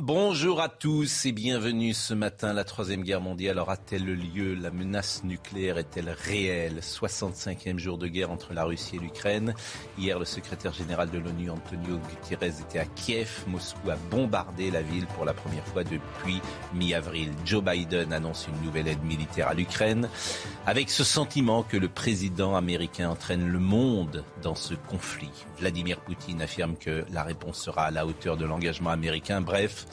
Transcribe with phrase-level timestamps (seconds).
[0.00, 2.52] Bonjour à tous et bienvenue ce matin.
[2.52, 4.54] La Troisième Guerre mondiale aura-t-elle lieu?
[4.54, 6.78] La menace nucléaire est-elle réelle?
[6.82, 9.54] 65e jour de guerre entre la Russie et l'Ukraine.
[9.98, 13.42] Hier, le secrétaire général de l'ONU, Antonio Guterres, était à Kiev.
[13.48, 16.40] Moscou a bombardé la ville pour la première fois depuis
[16.74, 17.32] mi-avril.
[17.44, 20.08] Joe Biden annonce une nouvelle aide militaire à l'Ukraine
[20.64, 25.47] avec ce sentiment que le président américain entraîne le monde dans ce conflit.
[25.60, 29.40] Vladimir Poutine affirme que la réponse sera à la hauteur de l'engagement américain.
[29.40, 29.86] Bref,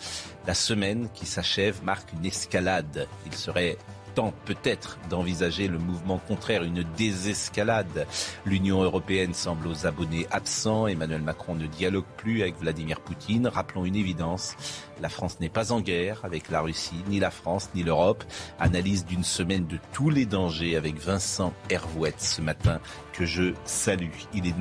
[0.47, 3.07] la semaine qui s'achève marque une escalade.
[3.25, 3.77] Il serait
[4.15, 8.07] temps peut-être d'envisager le mouvement contraire, une désescalade.
[8.45, 10.87] L'Union européenne semble aux abonnés absents.
[10.87, 13.47] Emmanuel Macron ne dialogue plus avec Vladimir Poutine.
[13.47, 14.55] Rappelons une évidence,
[15.01, 18.23] la France n'est pas en guerre avec la Russie, ni la France, ni l'Europe.
[18.59, 22.79] Analyse d'une semaine de tous les dangers avec Vincent Hervouette ce matin
[23.13, 24.09] que je salue.
[24.33, 24.57] Il est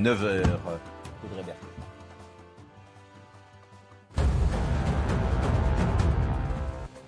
[1.25, 1.55] 9h.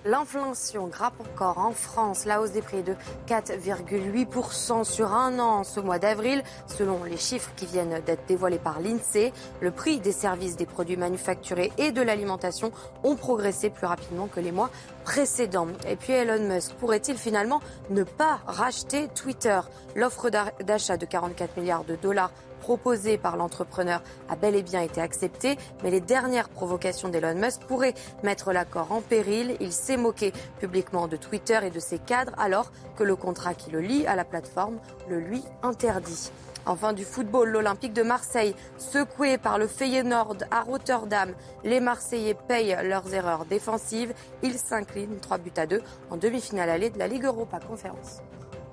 [0.07, 2.23] L'inflation grappe encore en France.
[2.23, 2.95] La hausse des prix est de
[3.27, 6.43] 4,8% sur un an ce mois d'avril.
[6.65, 10.95] Selon les chiffres qui viennent d'être dévoilés par l'INSEE, le prix des services, des produits
[10.95, 12.71] manufacturés et de l'alimentation
[13.03, 14.69] ont progressé plus rapidement que les mois
[15.03, 15.67] précédents.
[15.85, 19.59] Et puis Elon Musk pourrait-il finalement ne pas racheter Twitter?
[19.93, 20.29] L'offre
[20.63, 22.31] d'achat de 44 milliards de dollars
[22.67, 27.61] proposée par l'entrepreneur a bel et bien été acceptée, mais les dernières provocations d'Elon Musk
[27.61, 29.55] pourraient mettre l'accord en péril.
[29.61, 33.71] Il s'est moqué publiquement de Twitter et de ses cadres alors que le contrat qui
[33.71, 36.29] le lie à la plateforme le lui interdit.
[36.65, 41.33] Enfin, du football, l'Olympique de Marseille, secoué par le Feyenoord à Rotterdam.
[41.63, 44.13] Les Marseillais payent leurs erreurs défensives.
[44.43, 48.19] Ils s'inclinent 3 buts à 2 en demi-finale allée de la Ligue Europa Conférence.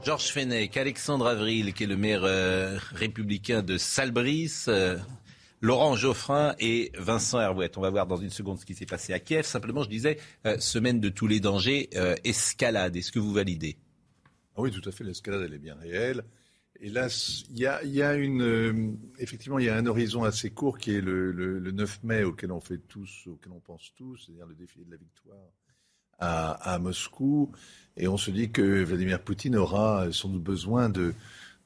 [0.04, 4.98] Georges Fenech, Alexandre Avril, qui est le maire euh, républicain de Salbris, euh,
[5.62, 7.78] Laurent Geoffrin et Vincent Herouette.
[7.78, 9.46] On va voir dans une seconde ce qui s'est passé à Kiev.
[9.46, 11.88] Simplement, je disais, euh, semaine de tous les dangers,
[12.22, 12.94] escalade.
[12.94, 13.78] Est-ce que vous validez?
[14.56, 15.04] Ah Oui, tout à fait.
[15.04, 16.22] L'escalade, elle est bien réelle.
[16.80, 17.08] Et là,
[17.48, 21.70] il y a, une, effectivement, il y a un horizon assez court qui est le
[21.70, 24.98] 9 mai auquel on fait tous, auquel on pense tous, c'est-à-dire le défilé de la
[24.98, 25.48] victoire
[26.20, 27.50] à, Moscou.
[27.96, 31.14] Et on se dit que Vladimir Poutine aura sans doute besoin de,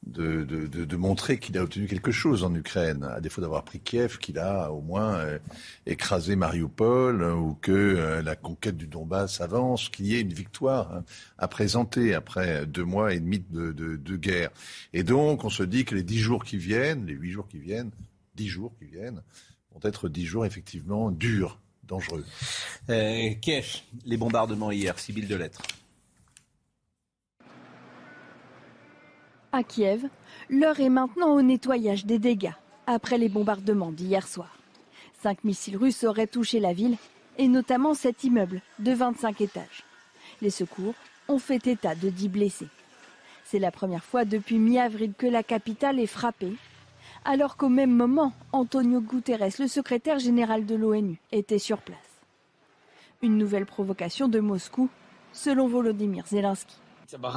[0.06, 4.19] de, de, montrer qu'il a obtenu quelque chose en Ukraine, à défaut d'avoir pris Kiev,
[4.19, 5.38] qu'il a au moins euh,
[5.86, 10.32] écrasé Mariupol, euh, ou que euh, la conquête du Donbass avance, qu'il y ait une
[10.32, 11.04] victoire hein,
[11.36, 14.50] à présenter après deux mois et demi de, de, guerre.
[14.92, 17.59] Et donc, on se dit que les dix jours qui viennent, les huit jours qui
[17.59, 17.91] viennent,
[18.34, 19.22] dix jours qui viennent,
[19.72, 22.25] vont être dix jours effectivement durs, dangereux.
[23.41, 25.62] Kiev, les bombardements hier, Sibylle de Lettres.
[29.50, 30.04] À Kiev,
[30.50, 32.53] l'heure est maintenant au nettoyage des dégâts
[32.87, 34.59] après les bombardements d'hier soir.
[35.22, 36.97] Cinq missiles russes auraient touché la ville
[37.38, 39.84] et notamment cet immeuble de 25 étages.
[40.43, 40.94] Les secours
[41.28, 42.69] ont fait état de 10 blessés.
[43.44, 46.53] C'est la première fois depuis mi-avril que la capitale est frappée,
[47.28, 51.99] alors qu'au même moment, Antonio Guterres, le secrétaire général de l'ONU, était sur place.
[53.21, 54.89] Une nouvelle provocation de Moscou,
[55.34, 56.75] selon Volodymyr Zelensky.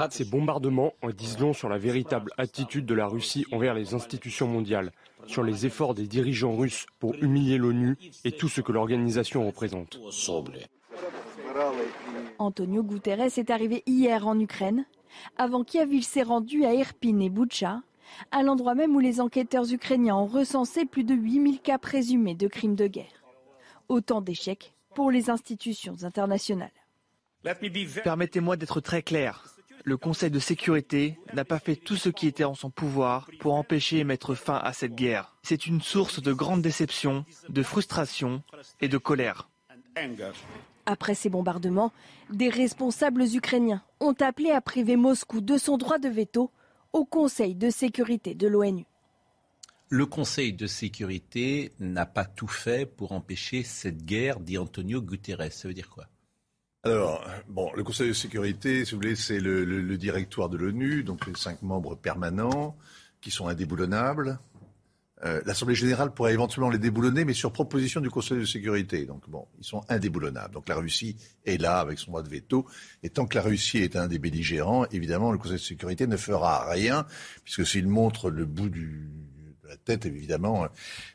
[0.09, 4.47] Ces bombardements en disent long sur la véritable attitude de la Russie envers les institutions
[4.47, 4.93] mondiales,
[5.27, 9.99] sur les efforts des dirigeants russes pour humilier l'ONU et tout ce que l'organisation représente.
[12.39, 14.85] Antonio Guterres est arrivé hier en Ukraine.
[15.37, 17.81] Avant Kiev, il s'est rendu à Irpin et Boutcha,
[18.31, 22.47] à l'endroit même où les enquêteurs ukrainiens ont recensé plus de 8000 cas présumés de
[22.47, 23.23] crimes de guerre.
[23.89, 26.71] Autant d'échecs pour les institutions internationales.
[28.03, 29.43] Permettez-moi d'être très clair.
[29.83, 33.55] Le Conseil de sécurité n'a pas fait tout ce qui était en son pouvoir pour
[33.55, 35.35] empêcher et mettre fin à cette guerre.
[35.41, 38.43] C'est une source de grande déception, de frustration
[38.79, 39.49] et de colère.
[40.85, 41.91] Après ces bombardements,
[42.29, 46.51] des responsables ukrainiens ont appelé à priver Moscou de son droit de veto
[46.93, 48.85] au Conseil de sécurité de l'ONU.
[49.89, 55.51] Le Conseil de sécurité n'a pas tout fait pour empêcher cette guerre, dit Antonio Guterres.
[55.51, 56.07] Ça veut dire quoi?
[56.83, 61.27] Alors, bon, le Conseil de sécurité, si vous voulez, c'est le, directoire de l'ONU, donc
[61.27, 62.77] les cinq membres permanents
[63.19, 64.39] qui sont indéboulonnables.
[65.23, 69.05] Euh, l'Assemblée générale pourrait éventuellement les déboulonner, mais sur proposition du Conseil de sécurité.
[69.05, 70.53] Donc bon, ils sont indéboulonnables.
[70.53, 71.15] Donc la Russie
[71.45, 72.65] est là avec son droit de veto.
[73.03, 76.17] Et tant que la Russie est un des belligérants, évidemment, le Conseil de sécurité ne
[76.17, 77.05] fera rien,
[77.43, 78.81] puisque s'il montre le bout de
[79.69, 80.67] la tête, évidemment,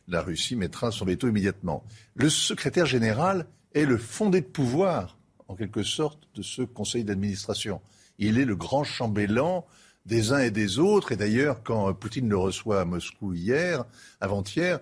[0.06, 1.84] la Russie mettra son veto immédiatement.
[2.14, 5.18] Le secrétaire général est le fondé de pouvoir,
[5.48, 7.80] en quelque sorte, de ce Conseil d'administration.
[8.18, 9.66] Il est le grand chambellan
[10.06, 11.12] des uns et des autres.
[11.12, 13.84] Et d'ailleurs, quand Poutine le reçoit à Moscou hier,
[14.20, 14.80] avant-hier,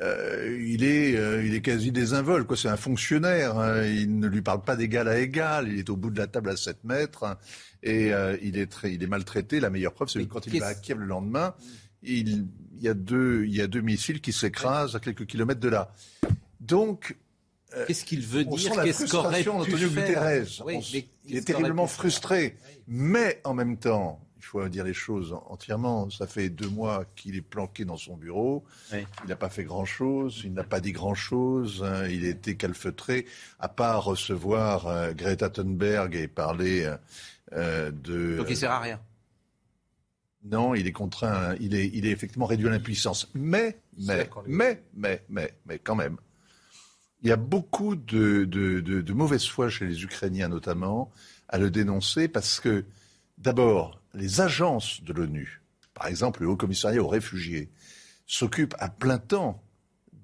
[0.00, 2.54] euh, il, est, euh, il est quasi désinvolte.
[2.54, 3.58] C'est un fonctionnaire.
[3.58, 3.84] Hein.
[3.84, 5.68] Il ne lui parle pas d'égal à égal.
[5.68, 7.24] Il est au bout de la table à 7 mètres.
[7.24, 7.38] Hein.
[7.82, 9.60] et euh, il, est très, il est maltraité.
[9.60, 11.54] La meilleure preuve, c'est que quand il va à Kiev le lendemain,
[12.02, 12.46] il,
[12.76, 15.68] il, y, a deux, il y a deux missiles qui s'écrasent à quelques kilomètres de
[15.68, 15.92] là.
[16.60, 17.16] Donc,
[17.86, 22.56] Qu'est-ce qu'il veut dire qu'aurait pu faire oui, Il est terriblement frustré.
[22.86, 26.08] Mais en même temps, faut dire les choses entièrement.
[26.10, 28.64] Ça fait deux mois qu'il est planqué dans son bureau.
[28.92, 30.42] Il n'a pas fait grand-chose.
[30.44, 31.84] Il n'a pas dit grand-chose.
[31.86, 32.06] Hein.
[32.08, 33.26] Il a été calfeutré,
[33.58, 36.96] à part recevoir euh, Greta Thunberg et parler euh,
[37.52, 38.36] euh, de.
[38.36, 39.00] Donc il sert à rien.
[40.44, 41.54] Non, il est contraint.
[41.60, 43.28] Il est, il est effectivement réduit à l'impuissance.
[43.34, 46.18] Mais, mais, mais, mais, mais, mais, quand même.
[47.22, 51.10] Il y a beaucoup de, de, de mauvaise foi chez les Ukrainiens, notamment,
[51.48, 52.84] à le dénoncer parce que,
[53.38, 55.62] d'abord, les agences de l'ONU,
[55.94, 57.70] par exemple le Haut Commissariat aux réfugiés,
[58.26, 59.62] s'occupent à plein temps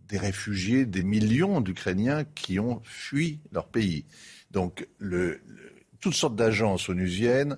[0.09, 4.05] des réfugiés, des millions d'Ukrainiens qui ont fui leur pays.
[4.51, 4.87] Donc,
[6.01, 7.57] toutes sortes d'agences onusiennes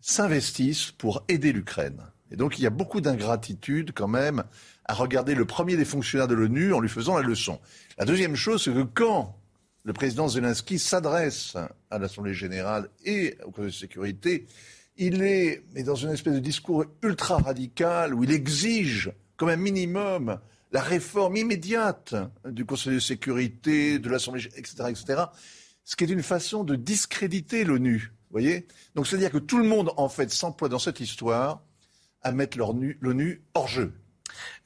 [0.00, 2.02] s'investissent pour aider l'Ukraine.
[2.30, 4.44] Et donc, il y a beaucoup d'ingratitude quand même
[4.86, 7.60] à regarder le premier des fonctionnaires de l'ONU en lui faisant la leçon.
[7.96, 9.38] La deuxième chose, c'est que quand
[9.84, 11.56] le président Zelensky s'adresse
[11.90, 14.46] à l'Assemblée générale et au Conseil de sécurité,
[14.96, 19.56] il est mais dans une espèce de discours ultra radical où il exige comme un
[19.56, 20.38] minimum
[20.74, 25.22] la réforme immédiate du Conseil de sécurité, de l'Assemblée, etc., etc.,
[25.84, 28.12] ce qui est une façon de discréditer l'ONU.
[28.30, 28.66] voyez?
[28.96, 31.62] Donc c'est-à-dire que tout le monde, en fait, s'emploie dans cette histoire
[32.22, 33.92] à mettre l'ONU hors jeu.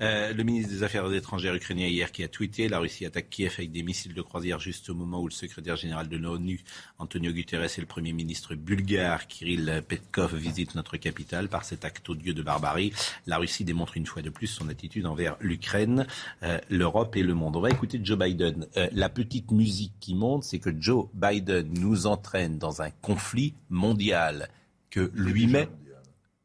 [0.00, 3.54] Euh, le ministre des Affaires étrangères ukrainien hier qui a tweeté la Russie attaque Kiev
[3.58, 6.60] avec des missiles de croisière juste au moment où le secrétaire général de l'ONU,
[6.98, 11.48] Antonio Guterres, et le premier ministre bulgare, Kirill Petkov, visitent notre capitale.
[11.48, 12.92] Par cet acte odieux de barbarie,
[13.26, 16.06] la Russie démontre une fois de plus son attitude envers l'Ukraine,
[16.42, 17.56] euh, l'Europe et le monde.
[17.56, 18.66] On va écouter Joe Biden.
[18.76, 23.54] Euh, la petite musique qui monte, c'est que Joe Biden nous entraîne dans un conflit
[23.70, 24.48] mondial
[24.90, 25.68] que lui-même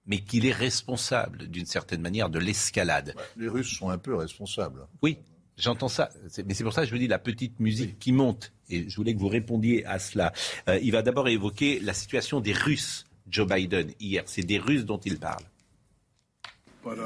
[0.06, 3.16] mais qu'il est responsable d'une certaine manière de l'escalade.
[3.38, 4.88] les Russes sont un peu responsables.
[5.02, 5.18] Oui,
[5.58, 6.10] j'entends ça.
[6.46, 8.52] Mais c'est pour ça que je vous dis la petite musique qui monte.
[8.70, 10.34] Et je voulais que vous répondiez à cela.
[10.68, 14.24] Euh, il va d'abord évoquer la situation des Russes, Joe Biden, hier.
[14.26, 15.44] C'est des Russes dont il parle.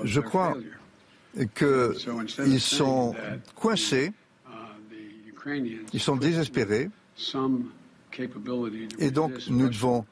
[0.04, 0.58] Je crois
[1.56, 3.16] qu'ils sont
[3.56, 4.12] coincés,
[5.94, 6.90] ils sont désespérés,
[9.00, 10.06] et donc nous devons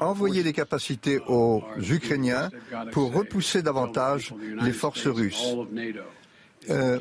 [0.00, 2.50] envoyer des capacités aux Ukrainiens
[2.92, 5.54] pour repousser davantage les forces russes.
[6.70, 6.98] Euh,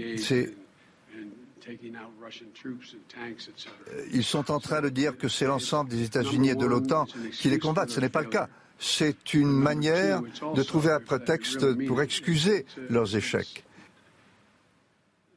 [4.11, 7.49] ils sont en train de dire que c'est l'ensemble des États-Unis et de l'OTAN qui
[7.49, 7.89] les combattent.
[7.89, 8.47] Ce n'est pas le cas.
[8.79, 13.63] C'est une manière de trouver un prétexte pour excuser leurs échecs.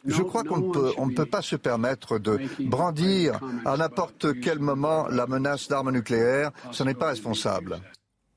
[0.06, 0.58] Je crois qu'on
[1.06, 6.52] ne peut, pas se permettre de brandir à n'importe quel moment la menace d'armes nucléaires.
[6.73, 7.80] Ce n'est pas responsable.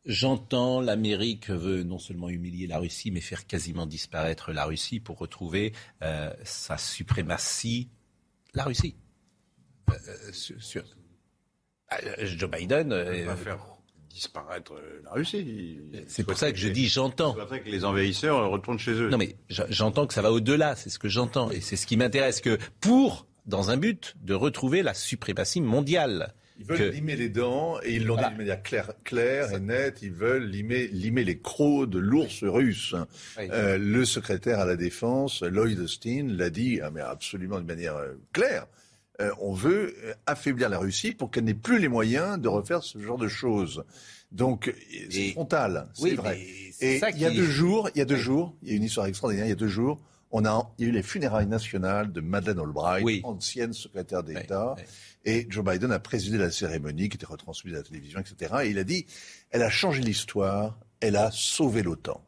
[0.05, 5.17] J'entends, l'Amérique veut non seulement humilier la Russie, mais faire quasiment disparaître la Russie pour
[5.17, 7.89] retrouver euh, sa suprématie.
[8.53, 8.96] La Russie.
[9.89, 10.84] Euh, sur,
[11.93, 12.93] euh, Joe Biden.
[14.13, 15.79] Disparaître euh, la Russie.
[16.08, 17.34] C'est pour ça que je dis j'entends.
[17.34, 19.10] que les envahisseurs retournent chez eux.
[19.10, 21.50] Non mais j'entends que ça va au-delà, c'est ce que j'entends.
[21.51, 26.34] Et c'est ce qui m'intéresse, que pour, dans un but de retrouver la suprématie mondiale.
[26.60, 30.12] Ils veulent limer les dents, et ils l'ont dit de manière claire, et nette, ils
[30.12, 32.96] veulent limer, limer les crocs de l'ours russe.
[33.39, 37.96] Euh, le secrétaire à la Défense, Lloyd Austin, l'a dit ah, mais absolument de manière
[37.96, 38.67] euh, claire.
[39.22, 42.84] Euh, on veut euh, affaiblir la Russie pour qu'elle n'ait plus les moyens de refaire
[42.84, 43.84] ce genre de choses.
[44.32, 44.74] Donc
[45.12, 46.39] c'est frontal, c'est vrai.
[46.82, 48.84] Et il y a deux jours, il y a deux jours, il y a une
[48.84, 49.46] histoire extraordinaire.
[49.46, 50.01] Il y a deux jours,
[50.32, 54.75] on a, il y a eu les funérailles nationales de Madeleine Albright, ancienne secrétaire d'État.
[55.25, 58.55] Et Joe Biden a présidé la cérémonie qui était retransmise à la télévision, etc.
[58.63, 59.05] Et il a dit,
[59.51, 62.25] elle a changé l'histoire, elle a sauvé l'OTAN.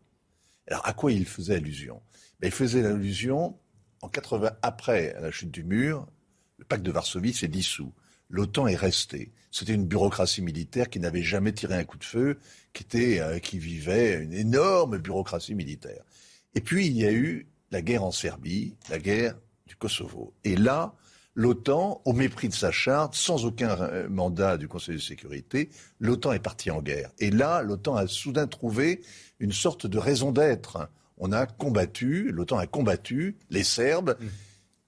[0.68, 2.00] Alors à quoi il faisait allusion?
[2.39, 3.58] Ben, Il faisait allusion
[4.01, 6.08] en 80, après la chute du mur,
[6.58, 7.94] le pacte de Varsovie s'est dissous.
[8.30, 9.32] L'OTAN est resté.
[9.52, 12.40] C'était une bureaucratie militaire qui n'avait jamais tiré un coup de feu,
[12.74, 16.04] qui, était, euh, qui vivait une énorme bureaucratie militaire.
[16.56, 19.36] Et puis il y a eu la guerre en Serbie, la guerre
[19.68, 20.34] du Kosovo.
[20.44, 20.96] Et là,
[21.36, 25.70] l'OTAN, au mépris de sa charte, sans aucun euh, mandat du Conseil de sécurité,
[26.00, 27.12] l'OTAN est partie en guerre.
[27.20, 29.02] Et là, l'OTAN a soudain trouvé
[29.40, 30.90] une sorte de raison d'être.
[31.18, 34.26] On a combattu, l'OTAN a combattu les Serbes, mmh.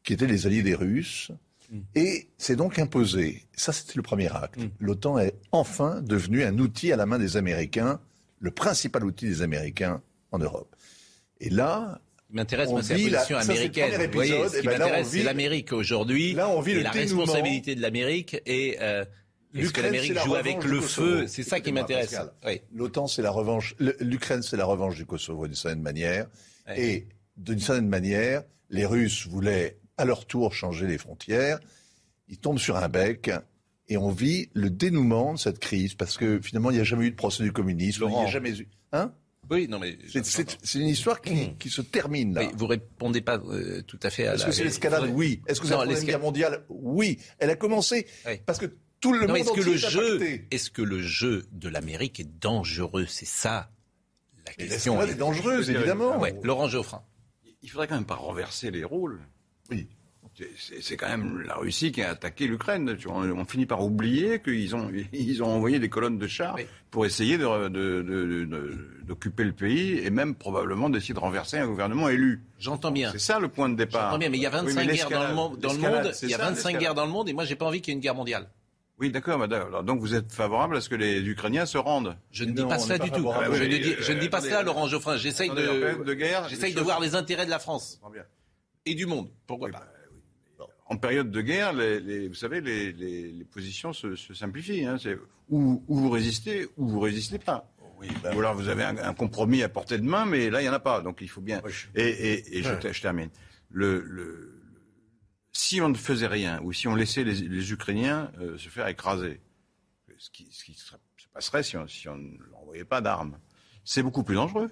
[0.03, 1.31] qui étaient les alliés des Russes.
[1.95, 3.43] Et c'est donc imposé.
[3.53, 4.57] Ça, c'était le premier acte.
[4.57, 4.69] Mmh.
[4.79, 7.99] L'OTAN est enfin devenu un outil à la main des Américains,
[8.39, 10.75] le principal outil des Américains en Europe.
[11.39, 14.05] Et là, m'intéresse, c'est la position américaine.
[14.05, 16.33] Vous voyez, ce qui ben m'intéresse, c'est l'Amérique aujourd'hui.
[16.33, 19.03] Là, on vit et la responsabilité de l'Amérique et euh,
[19.55, 22.15] est-ce que l'Amérique joue avec le feu C'est ça qui m'intéresse.
[22.73, 23.75] L'OTAN, c'est la revanche.
[23.79, 26.27] L'Ukraine, c'est la revanche du Kosovo d'une certaine manière.
[26.75, 27.07] Et
[27.37, 31.59] d'une certaine manière, les Russes voulaient à leur tour changer les frontières.
[32.27, 33.31] Ils tombent sur un bec.
[33.89, 37.05] Et on vit le dénouement de cette crise parce que finalement, il n'y a jamais
[37.05, 38.05] eu de procès du communisme.
[38.09, 38.67] Il n'y a jamais eu.
[38.91, 39.13] Hein?
[39.49, 41.57] Oui, non, mais c'est une histoire qui, hmm.
[41.57, 42.41] qui, se termine là.
[42.41, 44.33] Oui, vous répondez pas euh, tout à fait à.
[44.33, 45.09] Est-ce que c'est l'escalade?
[45.13, 45.41] Oui.
[45.47, 46.65] Est-ce que c'est la Troisième Guerre mondiale?
[46.67, 47.19] Oui.
[47.39, 48.07] Elle a commencé
[48.45, 48.65] parce que
[48.99, 53.05] tout le monde est-ce que le jeu, est-ce que le jeu de l'Amérique est dangereux?
[53.07, 53.69] C'est ça
[54.47, 55.01] la question.
[55.01, 56.19] Elle est dangereuse, évidemment.
[56.19, 56.35] Ouais.
[56.43, 57.03] Laurent Geoffrin.
[57.61, 59.19] Il faudrait quand même pas renverser les rôles.
[59.71, 59.87] Oui.
[60.55, 62.95] C'est quand même la Russie qui a attaqué l'Ukraine.
[63.07, 66.57] On, finit par oublier qu'ils ont, ils ont envoyé des colonnes de chars
[66.91, 72.43] pour essayer d'occuper de, le pays et même probablement d'essayer de renverser un gouvernement élu.
[72.59, 73.11] J'entends bien.
[73.11, 74.11] C'est ça le point de départ.
[74.11, 75.59] J'entends bien, mais il y a 25 guerres dans le, monde.
[75.59, 77.65] Dans le monde il y a 25 guerres dans le monde et moi j'ai pas
[77.65, 78.47] envie qu'il y ait une guerre mondiale.
[78.99, 79.85] Oui, d'accord, madame.
[79.85, 82.79] Donc vous êtes favorable à ce que les Ukrainiens se rendent Je ne dis pas
[82.79, 83.29] cela du tout.
[83.53, 85.17] je, ne dis, pas cela, Laurent Geoffrin.
[85.17, 87.99] J'essaye de, de, guerre, j'essaye de voir les intérêts de la France
[88.89, 89.29] et du monde.
[89.45, 89.87] Pourquoi pas
[90.89, 94.85] en période de guerre, les, vous savez, les, positions se, simplifient.
[94.85, 94.97] Hein.
[94.97, 95.17] C'est
[95.49, 97.69] ou, vous résistez ou vous résistez pas.
[98.21, 100.69] Bah ou alors vous avez un, compromis à portée de main, mais là il y
[100.69, 101.01] en a pas.
[101.01, 101.61] Donc il faut bien.
[101.95, 103.29] Et, je, termine.
[103.69, 104.61] Le,
[105.51, 109.41] si on ne faisait rien ou si on laissait les, Ukrainiens euh, se faire écraser,
[110.17, 110.93] ce qui, se
[111.33, 113.39] passerait si on, si on ne leur envoyait pas d'armes,
[113.83, 114.69] c'est beaucoup plus dangereux,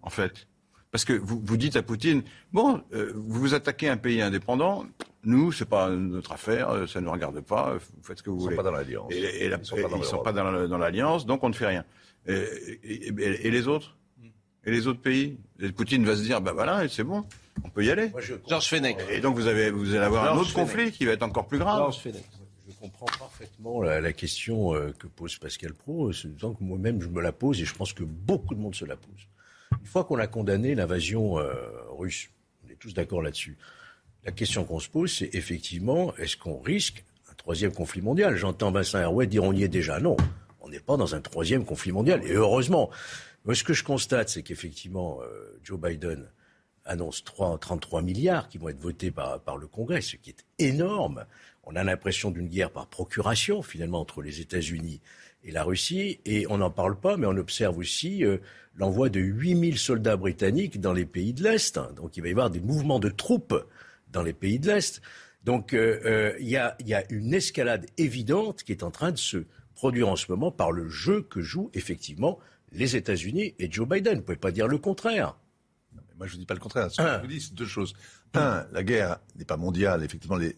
[0.00, 0.46] en fait.
[0.92, 2.22] Parce que vous, vous dites à Poutine,
[2.52, 4.84] bon, euh, vous vous attaquez un pays indépendant,
[5.24, 8.28] nous, c'est pas notre affaire, euh, ça ne nous regarde pas, vous faites ce que
[8.28, 8.54] vous voulez.
[8.54, 9.10] Ils sont pas dans l'alliance.
[9.10, 11.84] Et, ils sont pas dans, sont pas dans l'alliance, donc on ne fait rien.
[12.26, 13.96] Et, les autres?
[14.64, 15.38] Et les autres pays?
[15.74, 17.24] Poutine va se dire, ben voilà, c'est bon,
[17.64, 18.12] on peut y aller.
[18.46, 18.98] Georges Fenech.
[19.10, 21.58] Et donc vous, avez, vous allez avoir un autre conflit qui va être encore plus
[21.58, 21.78] grave.
[21.78, 22.24] Georges Fenech.
[22.68, 27.22] Je comprends parfaitement la, question euh, que pose Pascal Pro, c'est que moi-même je me
[27.22, 29.28] la pose et je pense que beaucoup de monde se la pose.
[29.80, 31.52] Une fois qu'on a condamné l'invasion euh,
[31.90, 32.30] russe,
[32.64, 33.56] on est tous d'accord là-dessus,
[34.24, 38.36] la question qu'on se pose, c'est effectivement, est-ce qu'on risque un troisième conflit mondial?
[38.36, 39.98] J'entends Vincent Herouet dire on y est déjà.
[39.98, 40.16] Non,
[40.60, 42.22] on n'est pas dans un troisième conflit mondial.
[42.24, 42.90] Et heureusement.
[43.44, 46.30] Moi, ce que je constate, c'est qu'effectivement, euh, Joe Biden
[46.84, 50.44] annonce 3, 33 milliards qui vont être votés par, par le Congrès, ce qui est
[50.60, 51.24] énorme.
[51.64, 55.00] On a l'impression d'une guerre par procuration, finalement, entre les États-Unis
[55.42, 56.20] et la Russie.
[56.24, 58.38] Et on n'en parle pas, mais on observe aussi euh,
[58.76, 61.78] l'envoi de 8000 soldats britanniques dans les pays de l'Est.
[61.96, 63.66] Donc il va y avoir des mouvements de troupes
[64.10, 65.02] dans les pays de l'Est.
[65.44, 66.76] Donc euh, euh, il y, a,
[67.10, 70.88] une escalade évidente qui est en train de se produire en ce moment par le
[70.88, 72.38] jeu que jouent effectivement
[72.72, 74.14] les États-Unis et Joe Biden.
[74.14, 75.36] Vous ne pouvez pas dire le contraire.
[76.16, 76.90] moi, je ne dis pas le contraire.
[76.90, 77.94] Ce que je vous dis, c'est deux choses.
[78.34, 80.04] Un, la guerre n'est pas mondiale.
[80.04, 80.54] Effectivement, le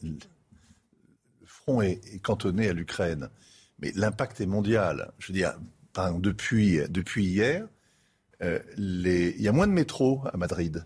[1.45, 3.31] front est cantonné à l'Ukraine.
[3.81, 5.13] Mais l'impact est mondial.
[5.19, 5.55] Je veux dire,
[6.21, 7.67] depuis, depuis hier,
[8.43, 10.85] euh, il y a moins de métro à Madrid.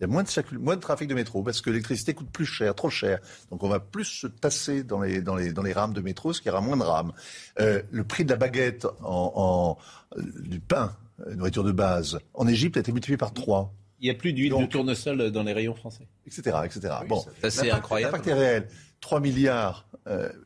[0.00, 2.46] Il y a moins de, moins de trafic de métro parce que l'électricité coûte plus
[2.46, 3.18] cher, trop cher.
[3.50, 6.32] Donc on va plus se tasser dans les, dans les, dans les rames de métro,
[6.32, 7.12] ce qui aura moins de rames.
[7.60, 9.76] Euh, le prix de la baguette, en,
[10.16, 10.96] du pain,
[11.26, 13.74] euh, nourriture de base, en Égypte a été multiplié par trois.
[14.00, 16.08] Il n'y a plus d'huile de tournesol dans les rayons français.
[16.26, 16.56] Etc.
[16.64, 16.94] etc.
[17.06, 18.12] bon, c'est incroyable.
[18.12, 18.68] L'impact est réel.
[19.02, 19.86] 3 milliards,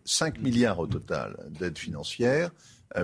[0.04, 2.50] 5 milliards au total d'aides financières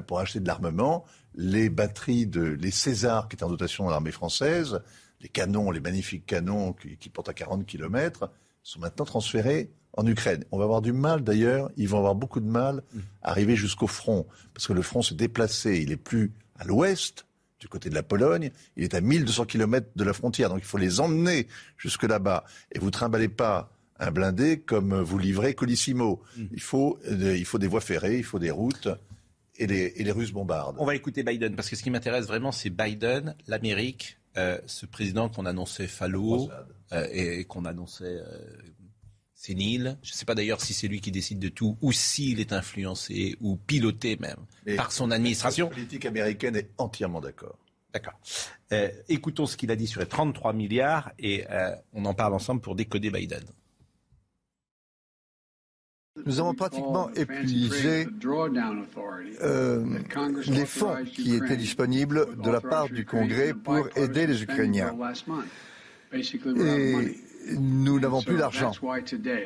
[0.07, 4.13] pour acheter de l'armement les batteries de les Césars qui étaient en dotation dans l'armée
[4.13, 4.81] française,
[5.21, 8.31] les canons, les magnifiques canons qui, portent à 40 km,
[8.63, 10.45] sont maintenant transférés en Ukraine.
[10.51, 12.83] On va avoir du mal d'ailleurs, ils vont avoir beaucoup de mal
[13.23, 17.27] à arriver jusqu'au front, parce que le front s'est déplacé, il est plus à l'ouest,
[17.59, 20.65] du côté de la Pologne, il est à 1200 km de la frontière, donc il
[20.65, 21.47] faut les emmener
[21.77, 22.45] jusque là-bas.
[22.73, 26.23] Et vous trimballez pas un blindé comme vous livrez Colissimo.
[26.37, 26.45] Mm.
[26.53, 28.89] Il, faut, euh, il faut des voies ferrées, il faut des routes
[29.61, 30.77] et les, Russes bombardent.
[30.79, 34.87] On va écouter Biden, parce que ce qui m'intéresse vraiment, c'est Biden, l'Amérique, euh, ce
[34.87, 36.51] président qu'on annonçait falot
[36.93, 38.25] euh, et, qu'on annonçait euh,
[39.35, 39.99] sénile.
[40.03, 42.53] Je ne sais pas d'ailleurs si c'est lui qui décide de tout ou s'il est
[42.53, 45.69] influencé ou piloté même par son administration.
[45.69, 47.59] La politique américaine est entièrement d'accord.
[47.93, 48.21] D'accord.
[48.73, 52.35] Euh, écoutons ce qu'il a dit sur les 33 milliards et euh, on en parle
[52.35, 53.43] ensemble pour décoder Biden.
[56.27, 58.09] Nous avons pratiquement épuisé
[59.43, 59.85] euh,
[60.47, 64.95] les fonds qui étaient disponibles de la part du Congrès pour aider les Ukrainiens.
[66.13, 67.17] Et
[67.59, 68.73] nous n'avons plus d'argent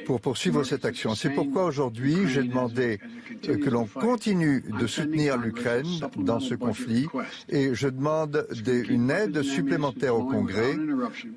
[0.07, 1.15] pour poursuivre cette action.
[1.15, 2.99] C'est pourquoi aujourd'hui, j'ai demandé
[3.43, 7.07] que l'on continue de soutenir l'Ukraine dans ce conflit
[7.49, 10.77] et je demande une aide supplémentaire au Congrès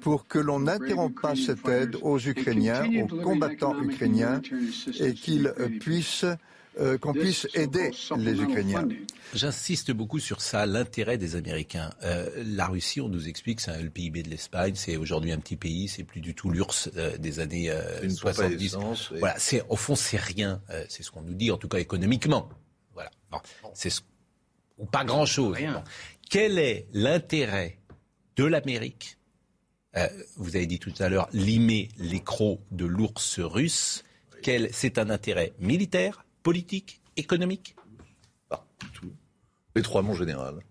[0.02, 4.42] pour que l'on n'interrompe pas cette aide aux Ukrainiens, aux combattants ukrainiens
[5.00, 6.26] et qu'ils puissent
[6.80, 8.88] euh, qu'on puisse aider les Ukrainiens.
[9.34, 11.90] J'insiste beaucoup sur ça, l'intérêt des Américains.
[12.04, 15.56] Euh, la Russie, on nous explique, c'est le PIB de l'Espagne, c'est aujourd'hui un petit
[15.56, 17.72] pays, c'est plus du tout l'URSS euh, des années
[18.08, 18.78] 70.
[19.20, 22.50] Voilà, c'est au fond c'est rien, c'est ce qu'on nous dit, en tout cas économiquement.
[22.94, 23.12] Voilà,
[23.74, 23.92] c'est
[24.78, 25.58] ou pas grand chose.
[26.30, 27.80] Quel est l'intérêt
[28.36, 29.18] de l'Amérique
[30.36, 34.04] Vous avez dit tout à l'heure limer les crocs de l'ours russe.
[34.72, 37.76] C'est un intérêt militaire, politique, économique
[38.52, 38.64] ah,
[39.76, 40.62] Les trois, mon général.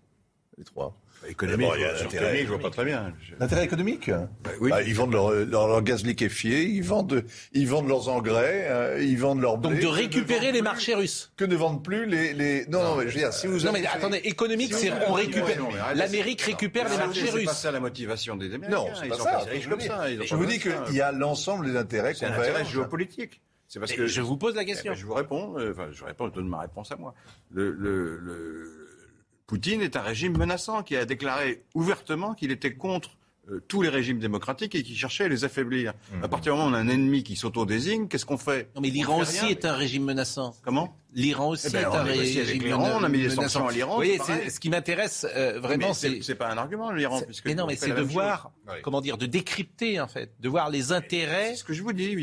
[0.57, 0.99] Les trois.
[1.27, 1.69] Économique,
[2.09, 3.13] je vois pas très bien.
[3.39, 4.09] L'intérêt économique?
[4.09, 4.71] Bah, oui.
[4.71, 9.19] Bah, ils vendent leur, leur, gaz liquéfié, ils vendent, ils vendent leurs engrais, euh, ils
[9.19, 11.31] vendent leurs Donc de récupérer les marchés russes.
[11.37, 12.33] Que ne vendent plus les...
[12.33, 12.65] les...
[12.65, 13.59] Non, non, mais je veux dire, si vous...
[13.59, 15.61] Non, mais attendez, économique, c'est on récupère...
[15.93, 17.41] L'Amérique récupère les marchés russes.
[17.41, 18.79] C'est pas ça la motivation des Américains.
[18.79, 19.45] Non, c'est pas ça.
[19.69, 20.05] Comme ça.
[20.23, 23.41] Je vous dis qu'il y a l'ensemble des intérêts qu'on C'est un intérêt géopolitique.
[23.67, 24.91] C'est parce que je vous pose la question.
[24.91, 25.57] Eh ben, je vous réponds.
[25.57, 26.27] Euh, enfin, je réponds.
[26.27, 27.13] Je donne ma réponse à moi.
[27.51, 28.87] Le, le, le,
[29.45, 33.16] Poutine est un régime menaçant qui a déclaré ouvertement qu'il était contre
[33.49, 35.93] euh, tous les régimes démocratiques et qui cherchait à les affaiblir.
[36.11, 36.23] Mmh.
[36.23, 38.69] À partir du moment où on a un ennemi qui s'auto-désigne, qu'est-ce qu'on fait?
[38.75, 40.53] Non, mais l'Iran aussi est un régime menaçant.
[40.63, 40.97] Comment?
[41.13, 42.99] L'Iran aussi eh ben, est un régime menaçant.
[42.99, 43.99] On a mis des sanctions à l'Iran.
[43.99, 46.21] Oui, ce qui m'intéresse euh, vraiment, c'est.
[46.21, 47.45] C'est pas un argument l'Iran, puisque.
[47.45, 48.51] Mais non, mais c'est de voir,
[48.83, 51.51] comment dire, de décrypter en fait, de voir les intérêts.
[51.51, 52.17] C'est ce que je vous dis.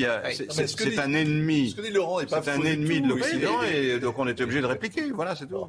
[0.50, 1.70] C'est un ennemi.
[1.70, 4.40] Ce que dit Laurent est pas C'est un ennemi de l'Occident et donc on est
[4.40, 5.10] obligé de répliquer.
[5.10, 5.68] Voilà, c'est tout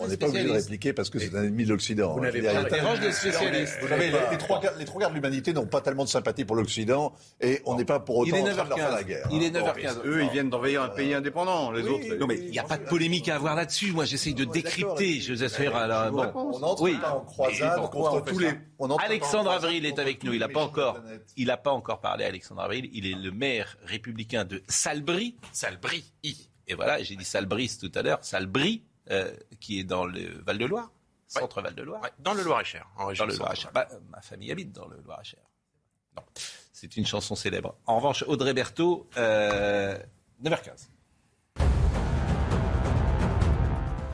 [0.00, 2.14] on n'est pas obligé de répliquer parce que c'est un ennemi de l'Occident.
[2.14, 3.78] Vous n'avez pas interroge des spécialistes.
[3.80, 6.56] Vous savez, les, trois, les trois quarts de l'humanité n'ont pas tellement de sympathie pour
[6.56, 9.28] l'Occident et on n'est pas pour autant en train de leur faire la guerre.
[9.32, 10.04] Il est 9h15.
[10.04, 12.14] Eux, ils viennent d'envahir un pays indépendant, les autres.
[12.18, 13.92] Non, mais il n'y a pas de polémique à avoir là-dessus.
[13.92, 15.20] Moi, j'essaye de décrypter.
[15.20, 15.72] Je vous assure.
[16.12, 16.30] Bon.
[16.34, 18.50] On entre pas en croisade contre tous les.
[18.98, 20.32] Alexandre Avril est avec nous.
[20.32, 21.00] Il n'a pas encore,
[21.36, 22.24] il n'a pas encore parlé.
[22.24, 25.36] Alexandre Avril, il est le maire républicain de Salbris.
[25.52, 26.12] Salbris.
[26.68, 28.18] Et voilà, j'ai dit Salbris tout à l'heure.
[28.22, 30.90] Salbris euh, qui est dans le Val-de-Loire,
[31.26, 32.02] centre Val-de-Loire.
[32.18, 33.26] dans le Loir-et-Cher, en région.
[33.26, 33.70] Dans le Loir-et-Cher.
[33.72, 35.40] Bah, ma famille habite dans le Loir-et-Cher.
[36.16, 36.22] Non,
[36.72, 37.76] c'est une chanson célèbre.
[37.86, 39.98] En revanche, Audrey Berthaud, euh,
[40.42, 40.88] 9h15.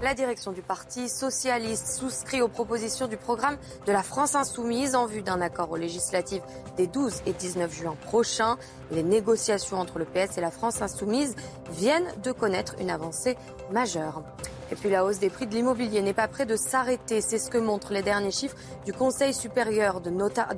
[0.02, 5.06] La direction du Parti socialiste souscrit aux propositions du programme de la France insoumise en
[5.06, 6.42] vue d'un accord aux législatives
[6.76, 8.58] des 12 et 19 juin prochains.
[8.90, 11.36] Les négociations entre le PS et la France insoumise
[11.70, 13.36] viennent de connaître une avancée
[13.70, 14.24] majeure.
[14.72, 17.20] Et puis la hausse des prix de l'immobilier n'est pas près de s'arrêter.
[17.20, 18.56] C'est ce que montrent les derniers chiffres
[18.86, 20.10] du Conseil supérieur du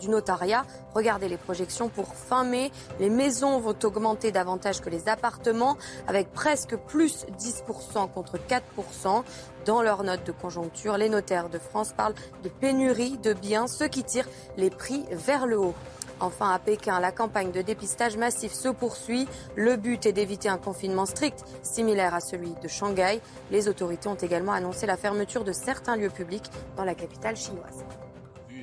[0.08, 0.64] notariat.
[0.94, 2.70] Regardez les projections pour fin mai.
[3.00, 9.24] Les maisons vont augmenter davantage que les appartements, avec presque plus 10% contre 4%.
[9.64, 13.82] Dans leur note de conjoncture, les notaires de France parlent de pénurie de biens, ce
[13.82, 15.74] qui tire les prix vers le haut.
[16.20, 19.26] Enfin, à Pékin, la campagne de dépistage massif se poursuit.
[19.56, 23.20] Le but est d'éviter un confinement strict, similaire à celui de Shanghai.
[23.50, 27.84] Les autorités ont également annoncé la fermeture de certains lieux publics dans la capitale chinoise.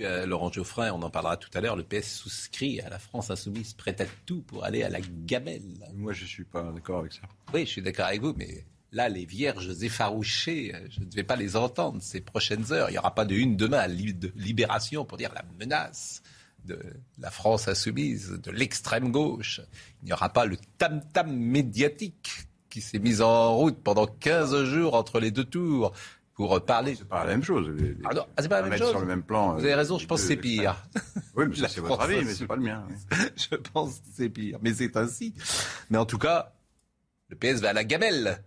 [0.02, 3.30] Euh, Laurent Geoffrin, on en parlera tout à l'heure, le PS souscrit à la France
[3.30, 5.62] insoumise, prête à tout pour aller à la gamelle.
[5.94, 7.22] Moi, je ne suis pas d'accord avec ça.
[7.54, 11.24] Oui, je suis d'accord avec vous, mais là, les vierges effarouchées, euh, je ne vais
[11.24, 12.90] pas les entendre ces prochaines heures.
[12.90, 16.24] Il n'y aura pas de une demain à Libération pour dire la menace
[16.66, 16.80] de
[17.18, 19.62] la France insoumise, de l'extrême gauche.
[20.02, 24.96] Il n'y aura pas le tam-tam médiatique qui s'est mis en route pendant 15 jours
[24.96, 25.94] entre les deux tours
[26.34, 26.96] pour parler.
[26.96, 27.70] C'est pas la même chose.
[28.06, 28.90] ah non, ah, c'est pas la même chose.
[28.90, 29.54] Sur le même plan.
[29.54, 30.76] Vous avez raison, je pense que c'est pire.
[31.36, 32.88] Oui, mais c'est votre avis, mais c'est pas le mien.
[33.36, 35.34] je pense que c'est pire, mais c'est ainsi.
[35.90, 36.54] Mais en tout cas,
[37.30, 38.44] le PS va à la gamelle.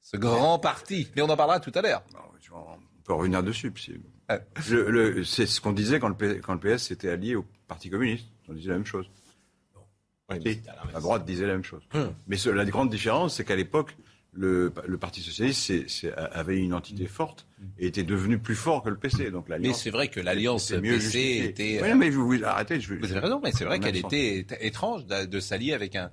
[0.00, 1.08] Ce grand parti.
[1.16, 2.02] Mais on en parlera tout à l'heure.
[2.52, 3.72] On peut revenir dessus.
[5.24, 8.26] C'est ce qu'on disait quand le, quand le PS s'était allié au Parti communiste.
[8.48, 9.06] On disait la même chose.
[10.28, 11.82] la droite disait la même chose.
[11.94, 12.12] Hum.
[12.26, 13.96] Mais la grande différence, c'est qu'à l'époque,
[14.34, 17.46] le, Parti socialiste avait une entité forte
[17.78, 19.30] et était devenu plus fort que le PC.
[19.30, 21.80] Donc mais c'est vrai que l'alliance PC était.
[21.82, 22.78] Oui, mais vous, arrêtez.
[22.78, 26.10] vous avez raison, mais c'est vrai qu'elle était étrange de, s'allier avec un,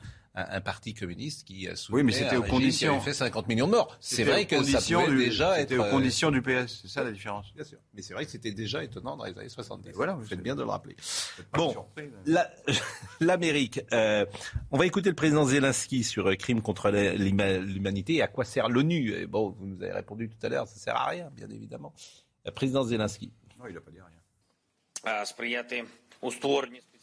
[0.49, 2.97] un, parti communiste qui a oui, mais c'était aux conditions.
[2.99, 3.97] Qui fait 50 millions de morts.
[3.99, 5.69] C'est vrai que ça pouvait déjà être.
[5.69, 7.53] C'était aux conditions du PS, c'est ça la différence.
[7.53, 7.77] Bien sûr.
[7.93, 9.91] Mais c'est vrai que c'était déjà étonnant dans les années 70.
[9.93, 10.95] voilà, vous faites bien de le rappeler.
[11.53, 11.75] Bon,
[13.19, 13.81] l'Amérique.
[13.93, 14.25] Euh,
[14.71, 18.69] on va écouter le président Zelensky sur euh, crime contre l'humanité et à quoi sert
[18.69, 19.27] l'ONU?
[19.27, 21.93] Bon, vous nous avez répondu tout à l'heure, ça sert à rien, bien évidemment.
[22.45, 23.31] Le président Zelensky.
[23.59, 24.09] Non, il n'a pas dit rien.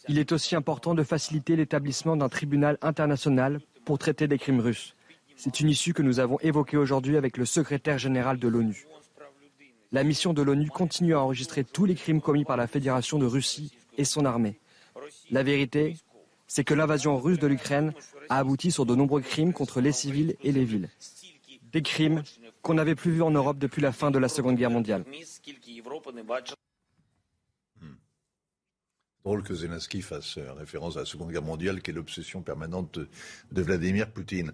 [0.08, 4.94] Il est aussi important de faciliter l'établissement d'un tribunal international pour traiter des crimes russes.
[5.36, 8.86] C'est une issue que nous avons évoquée aujourd'hui avec le secrétaire général de l'ONU.
[9.92, 13.26] La mission de l'ONU continue à enregistrer tous les crimes commis par la Fédération de
[13.26, 14.58] Russie et son armée.
[15.30, 15.96] La vérité,
[16.46, 17.92] c'est que l'invasion russe de l'Ukraine
[18.28, 20.88] a abouti sur de nombreux crimes contre les civils et les villes.
[21.72, 22.22] Des crimes
[22.62, 25.04] qu'on n'avait plus vus en Europe depuis la fin de la Seconde Guerre mondiale.
[29.26, 33.00] Drôle que Zelensky fasse euh, référence à la Seconde Guerre mondiale, qui est l'obsession permanente
[33.50, 34.52] de, Vladimir Poutine.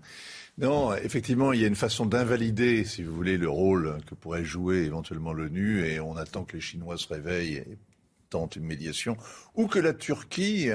[0.57, 4.47] Non, effectivement, il y a une façon d'invalider, si vous voulez, le rôle que pourrait
[4.47, 7.79] jouer éventuellement l'ONU, et on attend que les Chinois se réveillent et
[8.31, 9.19] tentent une médiation,
[9.55, 10.71] ou que la Turquie,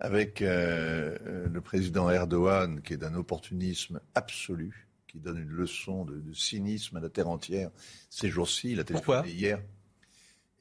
[0.00, 6.04] avec euh, euh, le président Erdogan, qui est d'un opportunisme absolu, qui donne une leçon
[6.04, 7.70] de, cynisme à la terre entière
[8.10, 9.60] ces jours-ci, il a téléphoné hier.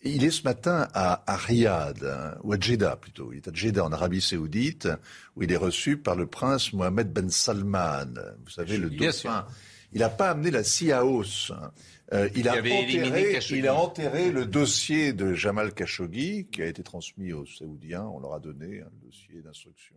[0.07, 3.33] Il est ce matin à, Riyad, hein, ou à Jeddah plutôt.
[3.33, 4.87] Il est à Jeddah en Arabie Saoudite,
[5.35, 8.13] où il est reçu par le prince Mohamed Ben Salman.
[8.43, 9.47] Vous savez, le dauphin.
[9.93, 10.59] Il n'a pas amené la.
[10.59, 11.71] Hein.
[12.13, 16.83] Euh, il, a enterré, il, a enterré, le dossier de Jamal Khashoggi, qui a été
[16.83, 18.03] transmis aux Saoudiens.
[18.03, 19.95] On leur a donné un dossier d'instruction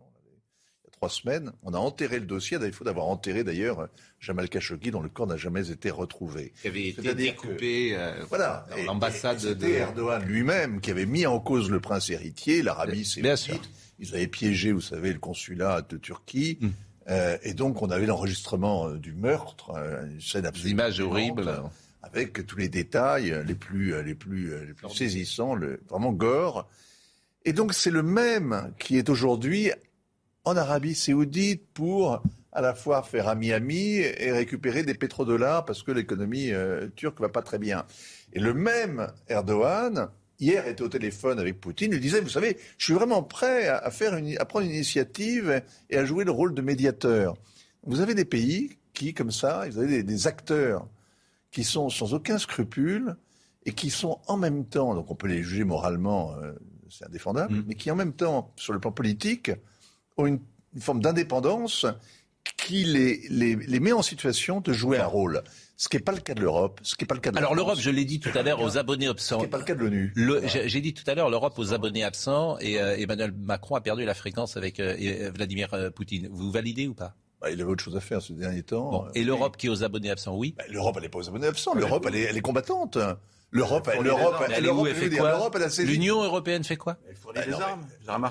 [0.98, 1.52] trois semaines.
[1.62, 5.28] On a enterré le dossier, à défaut d'avoir enterré d'ailleurs Jamal Khashoggi, dont le corps
[5.28, 6.52] n'a jamais été retrouvé.
[6.61, 9.68] Qui avait été découpé euh, voilà, dans l'ambassade de...
[9.68, 13.70] Erdogan lui-même qui avait mis en cause le prince héritier, l'Arabie saoudite.
[14.00, 16.58] Ils avaient piégé, vous savez, le consulat de Turquie.
[16.61, 16.68] Hmm.
[17.11, 20.64] Euh, et donc, on avait l'enregistrement euh, du meurtre, une scène absolument.
[20.64, 21.62] Des images horribles.
[22.02, 26.68] Avec tous les détails les plus, les plus, les plus saisissants, le, vraiment gore.
[27.44, 29.72] Et donc, c'est le même qui est aujourd'hui
[30.48, 35.92] en Arabie saoudite pour à la fois faire ami-ami et récupérer des pétrodollars parce que
[35.92, 37.84] l'économie euh, turque va pas très bien.
[38.32, 40.08] Et le même Erdogan,
[40.40, 43.90] hier, était au téléphone avec Poutine, il disait, vous savez, je suis vraiment prêt à,
[43.90, 47.37] faire une, à prendre une initiative et à jouer le rôle de médiateur.
[47.84, 50.88] Vous avez des pays qui, comme ça, vous avez des, acteurs
[51.50, 53.16] qui sont sans aucun scrupule
[53.66, 56.52] et qui sont en même temps, donc on peut les juger moralement, euh,
[56.88, 57.64] c'est indéfendable, mm.
[57.68, 59.50] mais qui en même temps, sur le plan politique,
[60.18, 60.40] ont une,
[60.81, 61.87] forme d'indépendance
[62.57, 65.42] qui les, les, les, met en situation de jouer un rôle.
[65.76, 67.38] Ce qui n'est pas le cas de l'Europe, ce qui n'est pas le cas de
[67.38, 69.37] Alors l'Europe, je l'ai dit tout à l'heure, aux abonnés absents.
[69.37, 70.12] Ce qui n'est pas le cas de l'ONU.
[70.44, 74.04] J'ai dit tout à l'heure, l'Europe aux abonnés absents et euh, Emmanuel Macron a perdu
[74.04, 76.28] la fréquence avec euh, Vladimir euh, Poutine.
[76.31, 77.14] Vous validez ou pas?
[77.40, 79.07] Bah, il avait autre chose à faire ces derniers temps.
[79.14, 81.46] et l'Europe qui est aux abonnés absents, oui bah, L'Europe, elle n'est pas aux abonnés
[81.46, 81.74] absents.
[81.74, 82.98] L'Europe, elle elle est combattante.
[83.50, 86.98] L'Europe, l'Europe, l'Europe fait quoi L'Union européenne fait quoi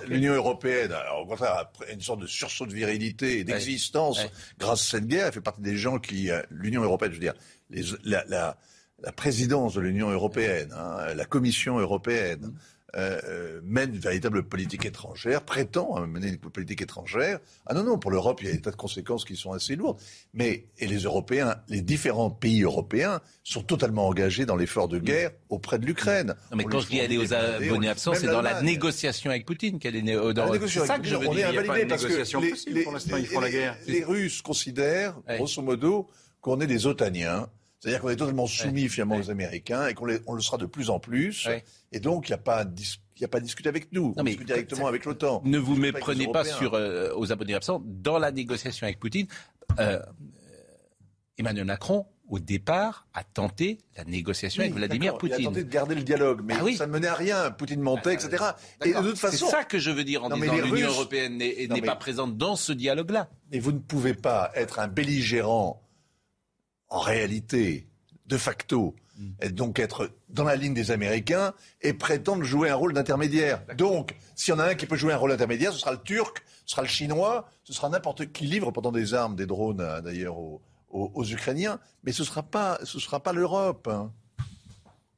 [0.07, 4.21] L'Union européenne, au contraire, une sorte de sursaut de virilité et d'existence
[4.59, 5.27] grâce à cette guerre.
[5.27, 7.33] Elle fait partie des gens qui, euh, l'Union européenne, je veux dire,
[7.71, 8.57] les, la, la,
[9.01, 12.45] la, présidence de l'Union européenne, hein, la Commission européenne.
[12.45, 17.39] Euh, euh, mène une véritable politique étrangère, prétend mener une politique étrangère.
[17.65, 19.75] Ah non, non, pour l'Europe, il y a des tas de conséquences qui sont assez
[19.75, 19.99] lourdes.
[20.33, 25.31] Mais, et les Européens, les différents pays européens sont totalement engagés dans l'effort de guerre
[25.49, 26.35] auprès de l'Ukraine.
[26.51, 29.79] Non, mais quand je dis aller aux abonnés absents, c'est dans la négociation avec Poutine
[29.79, 30.17] qu'elle est née.
[30.67, 31.49] C'est ça que je veux dire.
[31.49, 33.75] On est invalidé parce que les, pour l'instant, ils font la guerre.
[33.87, 36.07] Les Russes considèrent, grosso modo,
[36.39, 40.33] qu'on est des otaniens c'est-à-dire qu'on est totalement soumis finalement aux Américains et qu'on on
[40.33, 41.47] le sera de plus en plus.
[41.91, 42.65] Et donc, il n'y a pas
[43.19, 45.41] il a pas à discuter avec nous, on discute directement avec l'OTAN.
[45.45, 47.81] Ne vous méprenez pas sur, euh, aux abonnés absents.
[47.83, 49.27] Dans la négociation avec Poutine,
[49.79, 49.99] euh,
[51.37, 55.37] Emmanuel Macron, au départ, a tenté la négociation avec Vladimir Poutine.
[55.39, 57.51] Il a tenté de garder le dialogue, mais ah ça ne menait à rien.
[57.51, 58.43] Poutine mentait, etc.
[58.83, 61.37] Et de toute façon, c'est ça que je veux dire en disant que l'Union européenne
[61.37, 63.29] n'est pas présente dans ce dialogue-là.
[63.51, 65.86] Mais vous ne pouvez pas être un belligérant
[66.89, 67.87] en réalité,
[68.25, 69.29] de facto, mm.
[69.41, 73.61] et donc être dans la ligne des Américains et prétendre jouer un rôle d'intermédiaire.
[73.77, 76.01] Donc, s'il y en a un qui peut jouer un rôle d'intermédiaire, ce sera le
[76.01, 79.81] Turc, ce sera le Chinois, ce sera n'importe qui livre pendant des armes, des drones
[79.81, 80.61] euh, d'ailleurs aux,
[81.25, 83.87] Ukrainiens, mais ce ne sera pas, ce sera pas l'Europe.
[83.87, 84.11] Hein.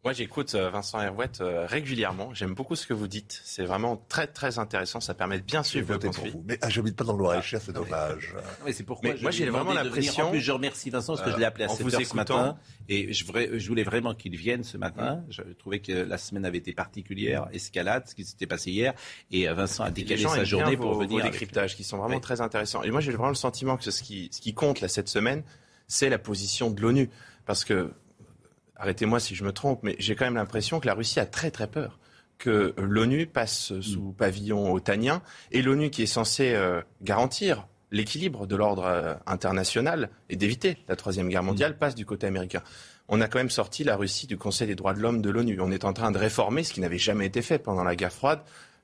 [0.05, 2.33] Moi, j'écoute euh, Vincent Herouette euh, régulièrement.
[2.33, 3.41] J'aime beaucoup ce que vous dites.
[3.43, 5.01] C'est vraiment très, très intéressant.
[5.01, 6.33] Ça permet de bien suivre le conflit.
[6.45, 8.33] Mais ah, j'habite pas dans le Loir-et-Cher, c'est dommage.
[8.65, 10.27] Mais c'est pourquoi moi, j'ai vraiment l'impression.
[10.27, 12.57] En plus, je remercie Vincent parce que je l'ai appelé à 7 heures ce matin.
[12.87, 13.25] Et je,
[13.57, 15.21] je voulais vraiment qu'il vienne ce matin.
[15.29, 18.93] Je trouvais que la semaine avait été particulière, escalade, ce qui s'était passé hier.
[19.31, 21.09] Et euh, Vincent a décalé sa journée pour venir.
[21.09, 22.83] Vos décryptages qui sont vraiment très intéressants.
[22.83, 25.43] Et moi, j'ai vraiment le sentiment que ce qui, ce qui compte là cette semaine,
[25.87, 27.09] c'est la position de l'ONU.
[27.45, 27.91] Parce que
[28.79, 31.51] arrêtez-moi si je me trompe, mais j'ai quand même l'impression que la Russie a très
[31.51, 31.99] très peur
[32.39, 38.55] que l'ONU passe sous pavillon otanien et l'ONU qui est censée euh, garantir l'équilibre de
[38.55, 42.63] l'ordre euh, international et d'éviter la troisième guerre mondiale passe du côté américain.
[43.09, 45.59] On a quand même sorti la Russie du Conseil des droits de l'homme de l'ONU.
[45.59, 48.13] On est en train de réformer ce qui n'avait jamais été fait pendant la guerre
[48.13, 48.39] froide,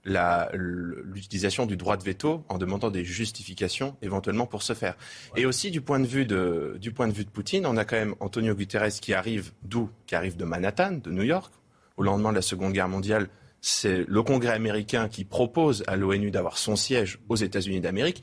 [0.05, 4.95] l'utilisation du droit de veto en demandant des justifications éventuellement pour ce faire.
[5.35, 7.85] Et aussi du point de vue de, du point de vue de Poutine, on a
[7.85, 11.51] quand même Antonio Guterres qui arrive d'où Qui arrive de Manhattan, de New York,
[11.97, 13.29] au lendemain de la Seconde Guerre mondiale.
[13.61, 18.21] C'est le Congrès américain qui propose à l'ONU d'avoir son siège aux États-Unis d'Amérique.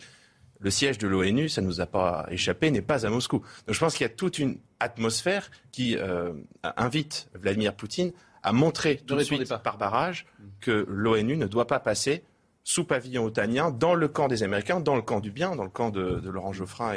[0.61, 3.38] Le siège de l'ONU, ça ne nous a pas échappé, n'est pas à Moscou.
[3.66, 6.33] Donc je pense qu'il y a toute une atmosphère qui euh,
[6.77, 10.26] invite Vladimir Poutine a montré tout de suite par barrage
[10.61, 12.24] que l'ONU ne doit pas passer
[12.64, 15.70] sous pavillon otanien dans le camp des Américains, dans le camp du bien, dans le
[15.70, 16.94] camp de, Laurent Geoffrin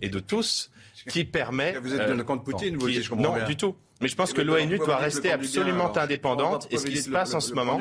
[0.00, 0.70] et, de tous,
[1.08, 1.78] qui permet...
[1.78, 3.74] Vous êtes dans le camp de Poutine, vous je comprends Non, du tout.
[4.00, 6.68] Mais je pense que l'ONU doit rester absolument indépendante.
[6.70, 7.80] Et ce qui se passe en ce moment.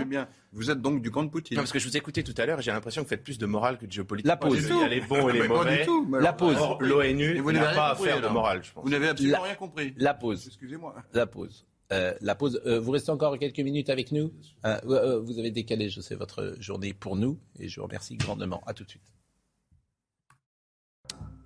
[0.52, 1.56] Vous êtes donc du camp de Poutine.
[1.58, 3.46] parce que je vous écoutais tout à l'heure, j'ai l'impression que vous faites plus de
[3.46, 4.28] morale que de géopolitique.
[4.28, 4.68] La pause.
[4.68, 5.86] Il y a les bons et les mauvais.
[6.20, 6.58] La pause.
[6.80, 8.84] L'ONU n'a pas à faire de morale, je pense.
[8.84, 9.94] Vous n'avez absolument rien compris.
[9.98, 10.48] La pause.
[10.48, 10.96] Excusez-moi.
[11.14, 11.66] La pause.
[11.92, 12.62] Euh, la pause.
[12.66, 14.32] Euh, vous restez encore quelques minutes avec nous?
[14.66, 18.62] Euh, vous avez décalé, je sais, votre journée pour nous et je vous remercie grandement.
[18.68, 19.02] À tout de suite.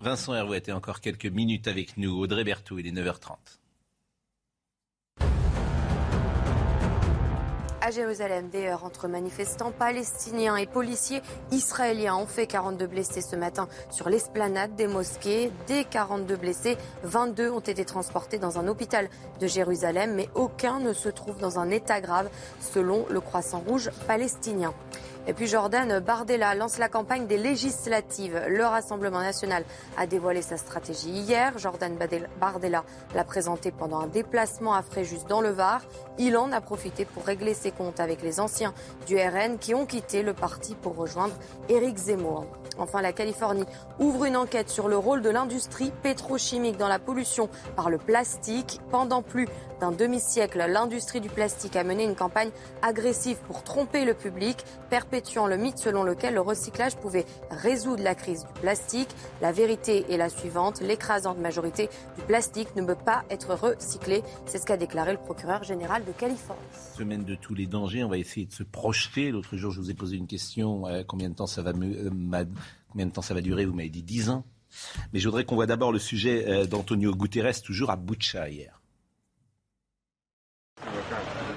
[0.01, 2.11] Vincent Herouet est encore quelques minutes avec nous.
[2.11, 3.37] Audrey Berthoud, il est 9h30.
[7.83, 8.47] À Jérusalem.
[8.49, 14.09] Des heures entre manifestants palestiniens et policiers israéliens ont fait 42 blessés ce matin sur
[14.09, 15.51] l'esplanade des mosquées.
[15.67, 19.09] Des 42 blessés, 22 ont été transportés dans un hôpital
[19.41, 22.29] de Jérusalem, mais aucun ne se trouve dans un état grave
[22.61, 24.73] selon le Croissant Rouge palestinien.
[25.25, 28.41] Et puis Jordan Bardella lance la campagne des législatives.
[28.49, 29.63] Le Rassemblement national
[29.97, 31.57] a dévoilé sa stratégie hier.
[31.57, 31.95] Jordan
[32.39, 32.83] Bardella
[33.15, 35.81] l'a présenté pendant un déplacement à Fréjus dans le Var.
[36.17, 38.73] Il en a profité pour régler ses comptes avec les anciens
[39.07, 41.35] du RN qui ont quitté le parti pour rejoindre
[41.69, 42.45] Éric Zemmour.
[42.77, 43.65] Enfin, la Californie
[43.99, 48.79] ouvre une enquête sur le rôle de l'industrie pétrochimique dans la pollution par le plastique.
[48.91, 49.47] Pendant plus
[49.79, 55.47] d'un demi-siècle, l'industrie du plastique a mené une campagne agressive pour tromper le public, perpétuant
[55.47, 59.09] le mythe selon lequel le recyclage pouvait résoudre la crise du plastique.
[59.41, 64.23] La vérité est la suivante, l'écrasante majorité du plastique ne peut pas être recyclé.
[64.45, 66.61] C'est ce qu'a déclaré le procureur général de Californie.
[66.95, 69.31] Semaine de tous les dangers, on va essayer de se projeter.
[69.31, 72.09] L'autre jour, je vous ai posé une question, euh, combien de temps ça va euh,
[72.93, 74.45] combien de temps ça va durer Vous m'avez dit 10 ans.
[75.11, 78.79] Mais je voudrais qu'on voit d'abord le sujet euh, d'Antonio Guterres, toujours à Boucha hier.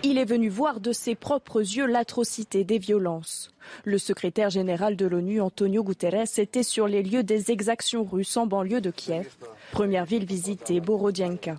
[0.02, 3.50] Il est venu voir de ses propres yeux l'atrocité des violences.
[3.84, 8.46] Le secrétaire général de l'ONU, Antonio Guterres, était sur les lieux des exactions russes en
[8.46, 9.28] banlieue de Kiev,
[9.72, 11.56] première ville visitée, Borodianka.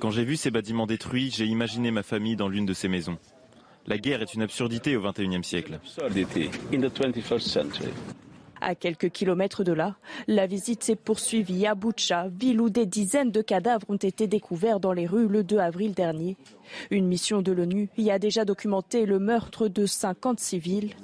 [0.00, 3.18] Quand j'ai vu ces bâtiments détruits, j'ai imaginé ma famille dans l'une de ces maisons.
[3.88, 5.80] La guerre est une absurdité au XXIe siècle.
[8.60, 9.96] À quelques kilomètres de là,
[10.26, 14.78] la visite s'est poursuivie à Boucha, ville où des dizaines de cadavres ont été découverts
[14.78, 16.36] dans les rues le 2 avril dernier.
[16.90, 20.94] Une mission de l'ONU y a déjà documenté le meurtre de 50 civils.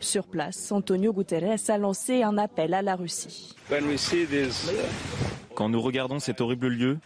[0.00, 3.54] Sur place, Antonio Guterres a lancé un appel à la Russie.
[5.54, 6.98] Quand nous regardons cet horrible lieu,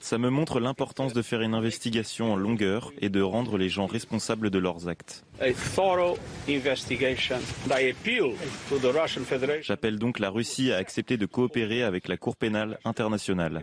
[0.00, 3.86] ça me montre l'importance de faire une investigation en longueur et de rendre les gens
[3.86, 5.24] responsables de leurs actes.
[9.62, 13.62] J'appelle donc la Russie à accepter de coopérer avec la Cour pénale internationale.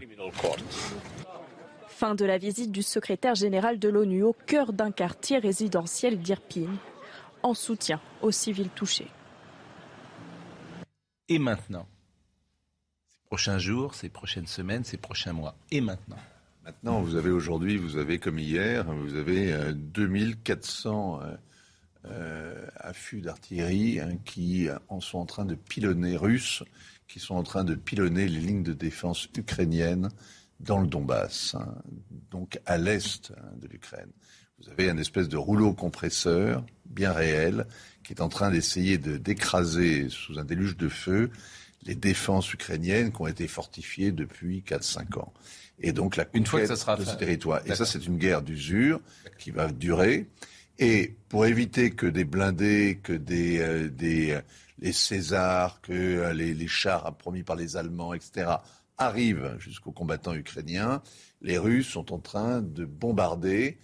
[1.88, 6.70] Fin de la visite du secrétaire général de l'ONU au cœur d'un quartier résidentiel d'Irpin,
[7.42, 9.08] en soutien aux civils touchés.
[11.30, 11.88] Et maintenant
[13.28, 15.56] prochains jours, ces prochaines semaines, ces prochains mois.
[15.72, 16.18] Et maintenant
[16.68, 21.36] Maintenant, vous avez aujourd'hui, vous avez comme hier, vous avez 2400 euh,
[22.06, 26.64] euh, affûts d'artillerie hein, qui en sont en train de pilonner russes,
[27.08, 30.10] qui sont en train de pilonner les lignes de défense ukrainiennes
[30.60, 31.74] dans le Donbass, hein,
[32.32, 34.12] donc à l'est hein, de l'Ukraine.
[34.60, 37.66] Vous avez un espèce de rouleau compresseur bien réel
[38.04, 41.32] qui est en train d'essayer de d'écraser sous un déluge de feu
[41.88, 45.34] les défenses ukrainiennes qui ont été fortifiées depuis 4-5 ans.
[45.80, 47.62] Et donc la Une fois que conquête ça sera de ce territoire.
[47.66, 49.00] Et ça, c'est une guerre d'usure
[49.40, 50.28] qui va durer.
[50.80, 54.42] Et pour éviter que des blindés, que des, euh, des euh,
[54.80, 58.52] les Césars, que euh, les, les chars promis par les Allemands, etc.,
[59.00, 61.02] arrivent jusqu'aux combattants ukrainiens,
[61.42, 63.78] les Russes sont en train de bombarder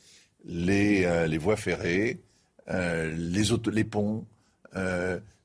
[0.46, 2.20] les, euh, les voies ferrées,
[2.68, 4.26] les, auto- les ponts,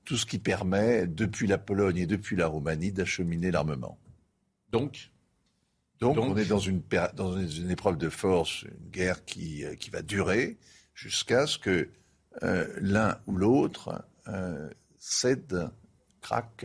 [0.08, 3.98] tout ce qui permet, depuis la Pologne et depuis la Roumanie, d'acheminer l'armement.
[4.72, 5.10] Donc,
[6.00, 9.64] Donc, Donc- on est dans une, péri- dans une épreuve de force, une guerre qui,
[9.66, 10.56] euh, qui va durer
[10.94, 11.90] jusqu'à ce que
[12.42, 15.68] euh, l'un ou l'autre euh, cède,
[16.22, 16.64] craque,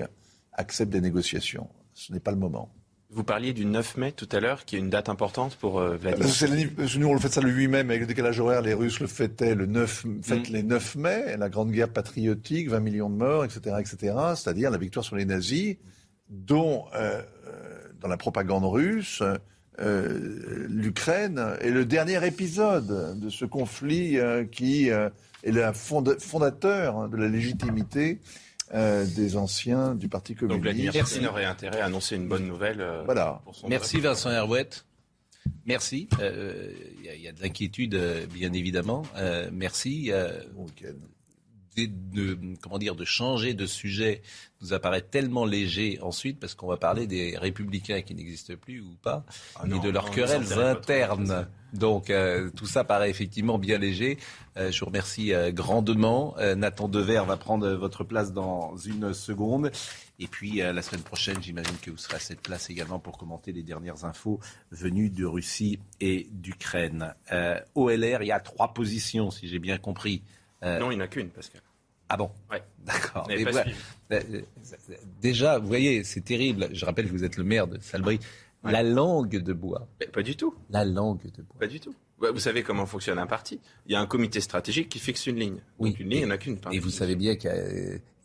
[0.54, 1.68] accepte des négociations.
[1.94, 2.74] Ce n'est pas le moment.
[3.16, 5.98] Vous parliez du 9 mai tout à l'heure, qui est une date importante pour euh,
[5.98, 6.28] Vladimir.
[6.98, 9.00] Nous, on le fait ça le 8 mai, mais avec le décalage horaire, les Russes
[9.00, 10.54] le fêtaient le 9, fêtent Mm.
[10.54, 14.78] les 9 mai, la grande guerre patriotique, 20 millions de morts, etc., etc., c'est-à-dire la
[14.80, 15.76] victoire sur les nazis,
[16.30, 19.22] dont, euh, euh, dans la propagande russe,
[19.80, 24.18] euh, l'Ukraine est le dernier épisode de ce conflit
[24.52, 25.12] qui est
[25.46, 28.20] le fonda- fondateur de la légitimité
[28.74, 30.64] euh, des anciens du Parti Donc communiste.
[30.64, 32.82] Vladimir Poutine aurait intérêt à annoncer une bonne nouvelle.
[32.82, 33.42] euh, Voilà.
[33.44, 34.00] pour son Merci.
[34.00, 34.86] Vincent Herouette.
[35.66, 36.08] Merci.
[36.20, 39.04] Euh, Il y, a- il y a de l'inquiétude, euh, bien évidemment.
[39.18, 40.12] Euh, merci.
[40.12, 40.94] Euh, Bon week-end.
[41.76, 44.22] De, de- comment dire, de changer de sujet
[44.62, 48.96] nous apparaît tellement léger ensuite, parce qu'on va parler des républicains qui n'existent plus ou
[49.02, 51.48] pas, Ah et non, de leurs non, querelles internes.
[51.74, 54.18] Donc euh, tout ça paraît effectivement bien léger.
[54.58, 56.36] Euh, je vous remercie euh, grandement.
[56.38, 59.72] Euh, Nathan Dever va prendre votre place dans une seconde.
[60.20, 63.52] Et puis la semaine prochaine, j'imagine que vous serez à cette place également pour commenter
[63.52, 64.40] les dernières infos
[64.72, 67.16] venues de Russie et d'Ukraine.
[67.76, 70.22] OLR, il y a trois positions, si j'ai bien compris.
[70.64, 71.62] Euh, Non, il n'y en a qu'une, Pascal.
[72.10, 72.32] ah bon?
[72.52, 72.64] Ouais.
[72.86, 73.28] D'accord.
[73.28, 73.44] Mais.
[74.12, 74.42] Euh,
[75.22, 76.70] Déjà, vous voyez, c'est terrible.
[76.74, 78.20] Je rappelle que vous êtes le maire de Salbris.
[78.64, 78.72] Ouais.
[78.72, 79.88] La langue de bois.
[80.00, 80.56] Mais Pas du tout.
[80.70, 81.56] La langue de bois.
[81.60, 81.94] Pas du tout.
[82.20, 85.38] Vous savez comment fonctionne un parti Il y a un comité stratégique qui fixe une
[85.38, 85.58] ligne.
[85.80, 85.90] Oui.
[85.92, 86.58] Donc une ligne, il n'y en a qu'une.
[86.72, 87.50] Et vous savez bien qu'il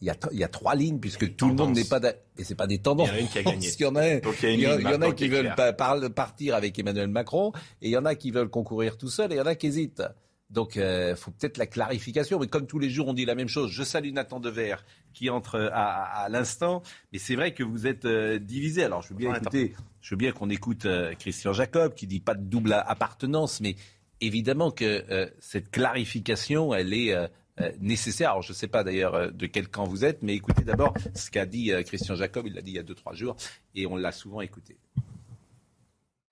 [0.02, 2.00] y a, y y trois lignes puisque tout le monde n'est pas.
[2.36, 3.08] Et c'est pas des tendances.
[3.08, 3.68] Il y en a une qui a gagné.
[3.68, 5.52] Il y en a, il y a une il y en- a qui veulent
[6.14, 7.50] partir avec Emmanuel Macron
[7.82, 9.56] et il y en a qui veulent concourir tout seul et il y en a
[9.56, 10.04] qui hésitent.
[10.50, 12.38] Donc, il faut peut-être la clarification.
[12.38, 13.70] Mais comme tous les jours, on dit la même chose.
[13.70, 14.76] Je salue Nathan Dever
[15.12, 16.82] qui entre à, à- à l'instant.
[17.12, 18.82] Mais c'est vrai que vous êtes euh, divisé.
[18.84, 19.74] Alors, je veux bien écouter.
[20.00, 23.76] Je veux bien qu'on écoute euh, Christian Jacob qui dit pas de double appartenance, mais
[24.20, 27.26] évidemment que euh, cette clarification, elle est euh,
[27.60, 28.30] euh, nécessaire.
[28.30, 30.94] Alors, je ne sais pas d'ailleurs euh, de quel camp vous êtes, mais écoutez d'abord
[31.14, 32.46] ce qu'a dit euh, Christian Jacob.
[32.46, 33.36] Il l'a dit il y a deux trois jours
[33.74, 34.78] et on l'a souvent écouté.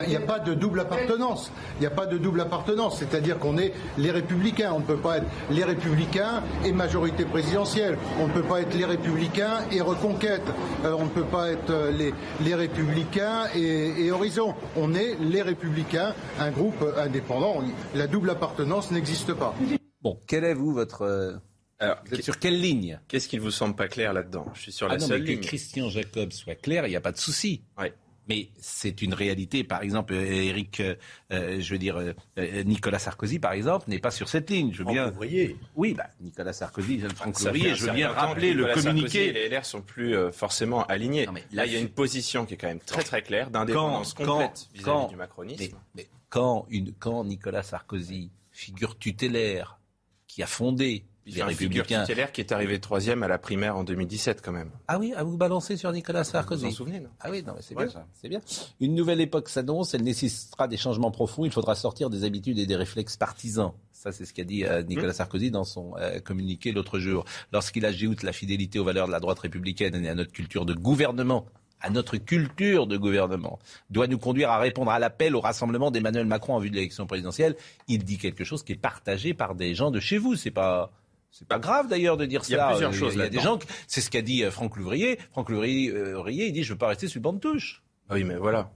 [0.05, 1.51] Il n'y a pas de double appartenance.
[1.77, 2.99] Il n'y a pas de double appartenance.
[2.99, 4.73] C'est-à-dire qu'on est les républicains.
[4.75, 7.97] On ne peut pas être les républicains et majorité présidentielle.
[8.21, 10.43] On ne peut pas être les républicains et reconquête.
[10.85, 12.13] Euh, on ne peut pas être euh, les,
[12.45, 14.55] les républicains et, et horizon.
[14.77, 17.63] On est les républicains, un groupe indépendant.
[17.95, 19.55] La double appartenance n'existe pas.
[20.03, 21.33] Bon, quel est vous votre euh,
[21.79, 23.01] Alors, vous êtes sur quelle ligne?
[23.09, 24.45] qu'est-ce qui ne vous semble pas clair là-dedans?
[24.53, 25.41] Je suis sur Ah la non, mais que ligne.
[25.41, 27.63] Christian Jacob soit clair, il n'y a pas de souci.
[27.79, 27.95] Ouais.
[28.29, 29.65] Mais c'est une réalité.
[29.65, 30.83] Par exemple, Eric,
[31.31, 31.97] je veux dire,
[32.39, 34.73] euh, Nicolas Sarkozy, par exemple, n'est pas sur cette ligne.
[34.73, 35.11] Je veux bien.
[35.11, 35.57] Ouvrier.
[35.75, 39.29] Oui, bah, Nicolas Sarkozy, Franck Ouvrier, je veux bien rappeler le Sarkozy communiqué.
[39.29, 41.27] et les LR sont plus euh, forcément alignés.
[41.27, 43.51] Non, mais Là, il y a une position qui est quand même très très claire
[43.51, 45.77] d'indépendance complète vis-à-vis du macronisme.
[45.95, 49.79] Mais, mais quand, une, quand Nicolas Sarkozy, figure tutélaire,
[50.27, 52.01] qui a fondé les figure Républicains.
[52.03, 54.71] tutélaire qui est arrivé troisième à la primaire en 2017 quand même.
[54.89, 56.65] Ah oui, à vous balancer sur Nicolas Vous Sarkozy.
[56.67, 57.11] vous en souvenez, non?
[57.21, 57.85] Ah oui, non, mais c'est Ouais.
[57.85, 58.07] bien ça.
[58.15, 58.41] C'est bien.
[58.81, 59.93] Une nouvelle époque s'annonce.
[59.95, 61.45] Elle nécessitera des changements profonds.
[61.45, 63.73] Il faudra sortir des habitudes et des réflexes partisans.
[63.93, 67.25] Ça, c'est ce qu'a dit euh, Nicolas Sarkozy dans son euh, communiqué l'autre jour.
[67.53, 70.75] Lorsqu'il ajoute la fidélité aux valeurs de la droite républicaine et à notre culture de
[70.75, 71.47] gouvernement,
[71.81, 73.59] à notre culture de gouvernement,
[73.91, 77.07] doit nous conduire à répondre à l'appel au rassemblement d'Emmanuel Macron en vue de l'élection
[77.07, 77.57] présidentielle.
[77.89, 80.37] Il dit quelque chose qui est partagé par des gens de chez vous.
[80.37, 80.93] C'est pas.
[81.39, 82.69] C'est pas grave d'ailleurs de dire Il y a ça.
[82.69, 85.19] plusieurs Euh, choses Il y a des gens, c'est ce qu'a dit euh, Franck Louvrier.
[85.33, 87.83] Franck Louvrier, euh, il dit je veux pas rester sur le banc de touche.
[88.09, 88.71] Ah Oui, mais voilà.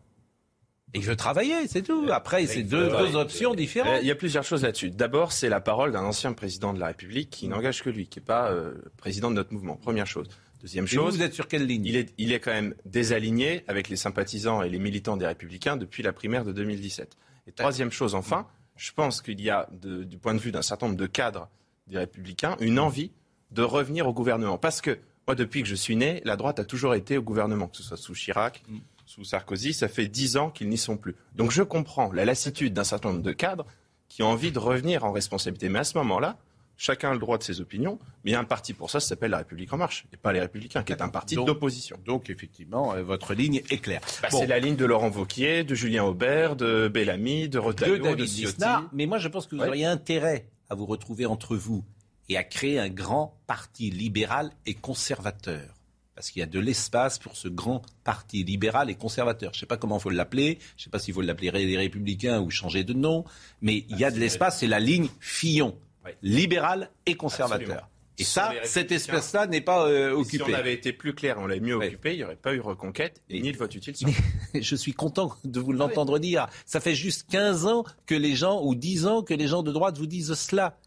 [0.93, 2.07] Et je veux travailler, c'est tout.
[2.11, 3.99] Après, c'est deux, Euh, deux options Euh, différentes.
[4.03, 4.91] Il y a plusieurs choses là-dessus.
[4.91, 8.19] D'abord, c'est la parole d'un ancien président de la République qui n'engage que lui, qui
[8.19, 9.77] n'est pas euh, président de notre mouvement.
[9.77, 10.27] Première chose.
[10.61, 12.75] Deuxième Et vous, chose, vous êtes sur quelle ligne il est, il est quand même
[12.85, 17.17] désaligné avec les sympathisants et les militants des Républicains depuis la primaire de 2017.
[17.47, 18.47] Et troisième chose, enfin,
[18.77, 21.49] je pense qu'il y a, de- du point de vue d'un certain nombre de cadres
[21.87, 23.11] des Républicains, une envie
[23.51, 24.59] de revenir au gouvernement.
[24.59, 27.69] Parce que moi, depuis que je suis né, la droite a toujours été au gouvernement,
[27.69, 28.79] que ce soit sous Chirac, Mm.
[29.07, 29.73] sous Sarkozy.
[29.73, 31.17] Ça fait dix ans qu'ils n'y sont plus.
[31.35, 33.67] Donc je comprends la lassitude d'un certain nombre de cadres
[34.09, 35.69] qui ont envie de revenir en responsabilité.
[35.69, 36.37] Mais à ce moment-là,
[36.83, 39.01] Chacun a le droit de ses opinions, mais il y a un parti pour ça,
[39.01, 41.99] ça s'appelle La République En Marche, et pas Les Républicains, qui est un parti d'opposition.
[42.07, 44.01] Donc, effectivement, euh, votre ligne est claire.
[44.23, 47.99] Bah, C'est la ligne de Laurent Wauquiez, de Julien Aubert, de Bellamy, de Retailleau, de
[47.99, 48.45] de, David Ciotti.
[48.55, 48.85] Lisnard.
[48.95, 49.69] Mais moi, je pense que vous Ouais.
[49.69, 51.85] auriez intérêt à vous retrouver entre vous
[52.29, 55.75] et à créer un grand parti libéral et conservateur.
[56.15, 59.53] Parce qu'il y a de l'espace pour ce grand parti libéral et conservateur.
[59.53, 60.59] Je ne sais pas comment il faut l'appeler.
[60.77, 63.25] Je ne sais pas s'il faut l'appeler les Républicains ou changer de nom.
[63.63, 64.59] Mais il y a de l'espace.
[64.61, 65.79] C'est la ligne Fillon.
[66.23, 67.61] Libéral et conservateur.
[67.63, 67.87] Absolument.
[68.19, 68.95] Et ça, les cet Républicains.
[68.97, 70.45] espace-là n'est pas euh, Et occupé.
[70.45, 72.61] Si on avait été plus clair, on l'avait mieux occupé, il n'y aurait pas eu
[72.61, 73.97] reconquête, et ni le vote utile.
[73.97, 74.09] sur-
[74.61, 76.49] je suis content de vous l'entendre dire.
[76.67, 79.73] Ça fait juste 15 ans que les gens, ou 10 ans que les gens de
[79.73, 80.79] droite vous disent cela.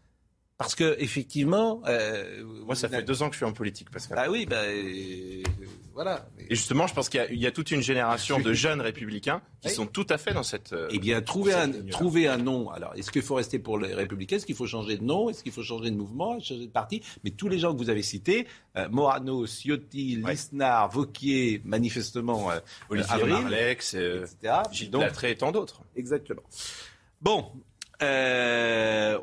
[0.56, 1.82] Parce que, effectivement.
[1.86, 4.18] euh, Moi, ça fait deux ans que je suis en politique, Pascal.
[4.20, 5.42] Ah oui, bah, euh,
[5.92, 6.28] voilà.
[6.48, 8.80] Et justement, je pense qu'il y a- il y, a toute une génération de jeunes
[8.80, 10.72] républicains qui sont tout à fait dans cette.
[10.72, 12.70] euh, Eh bien, trouver un, trouver nom.
[12.70, 14.36] Alors, est-ce qu'il faut rester pour les Républicains?
[14.36, 15.28] Est-ce qu'il faut changer de nom?
[15.28, 16.38] Est-ce qu'il faut changer de mouvement?
[16.38, 17.02] Changer de parti?
[17.24, 18.46] Mais tous les gens que vous avez cités,
[18.90, 22.50] Morano, Ciotti, Lisnard, Vauquier, manifestement,
[22.90, 24.54] Olivier Avril, Marlex, etc.
[24.70, 25.80] Gilles Donc, Latré et tant d'autres.
[25.96, 26.42] Exactement.
[27.20, 27.50] Bon,
[28.02, 29.18] euh,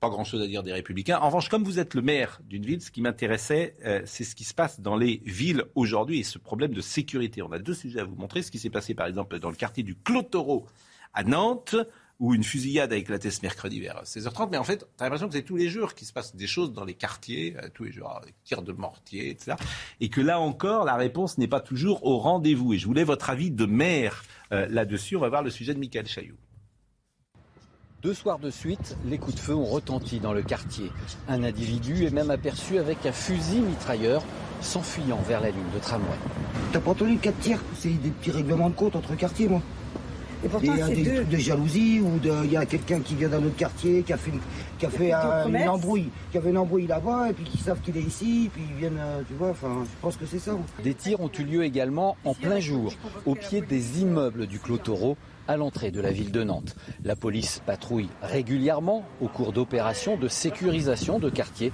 [0.00, 1.18] pas grand-chose à dire des Républicains.
[1.18, 4.34] En revanche, comme vous êtes le maire d'une ville, ce qui m'intéressait, euh, c'est ce
[4.34, 7.42] qui se passe dans les villes aujourd'hui et ce problème de sécurité.
[7.42, 8.42] On a deux sujets à vous montrer.
[8.42, 10.66] Ce qui s'est passé, par exemple, dans le quartier du Clotoro
[11.14, 11.76] à Nantes,
[12.18, 14.48] où une fusillade a éclaté ce mercredi vers 16h30.
[14.50, 16.46] Mais en fait, tu as l'impression que c'est tous les jours qu'il se passe des
[16.46, 19.56] choses dans les quartiers, euh, tous les jours, avec tirs de mortier, etc.
[20.00, 22.72] Et que là encore, la réponse n'est pas toujours au rendez-vous.
[22.72, 25.16] Et je voulais votre avis de maire euh, là-dessus.
[25.16, 26.36] On va voir le sujet de Michael Chailloux.
[28.02, 30.92] Deux soirs de suite, les coups de feu ont retenti dans le quartier.
[31.28, 34.22] Un individu est même aperçu avec un fusil mitrailleur
[34.60, 36.06] s'enfuyant vers la ligne de tramway.
[36.72, 39.60] T'as pas entendu quatre tirs C'est des petits règlements de compte entre quartiers, moi.
[40.44, 41.14] Et pourtant, il y a c'est des deux.
[41.16, 44.18] trucs de jalousie ou il y a quelqu'un qui vient d'un autre quartier qui a
[44.18, 44.32] fait,
[44.78, 47.58] qui a fait Des un- une embrouille, qui avait une embrouille là-bas et puis qui
[47.58, 49.48] savent qu'il est ici, puis ils viennent, euh, tu vois.
[49.48, 50.52] Enfin, je pense que c'est ça.
[50.84, 52.92] Des tirs ont eu lieu également en plein jour,
[53.24, 55.16] au pied des immeubles du Clos Taureau,
[55.48, 56.76] à l'entrée de la ville de Nantes.
[57.04, 61.72] La police patrouille régulièrement au cours d'opérations de sécurisation de quartiers.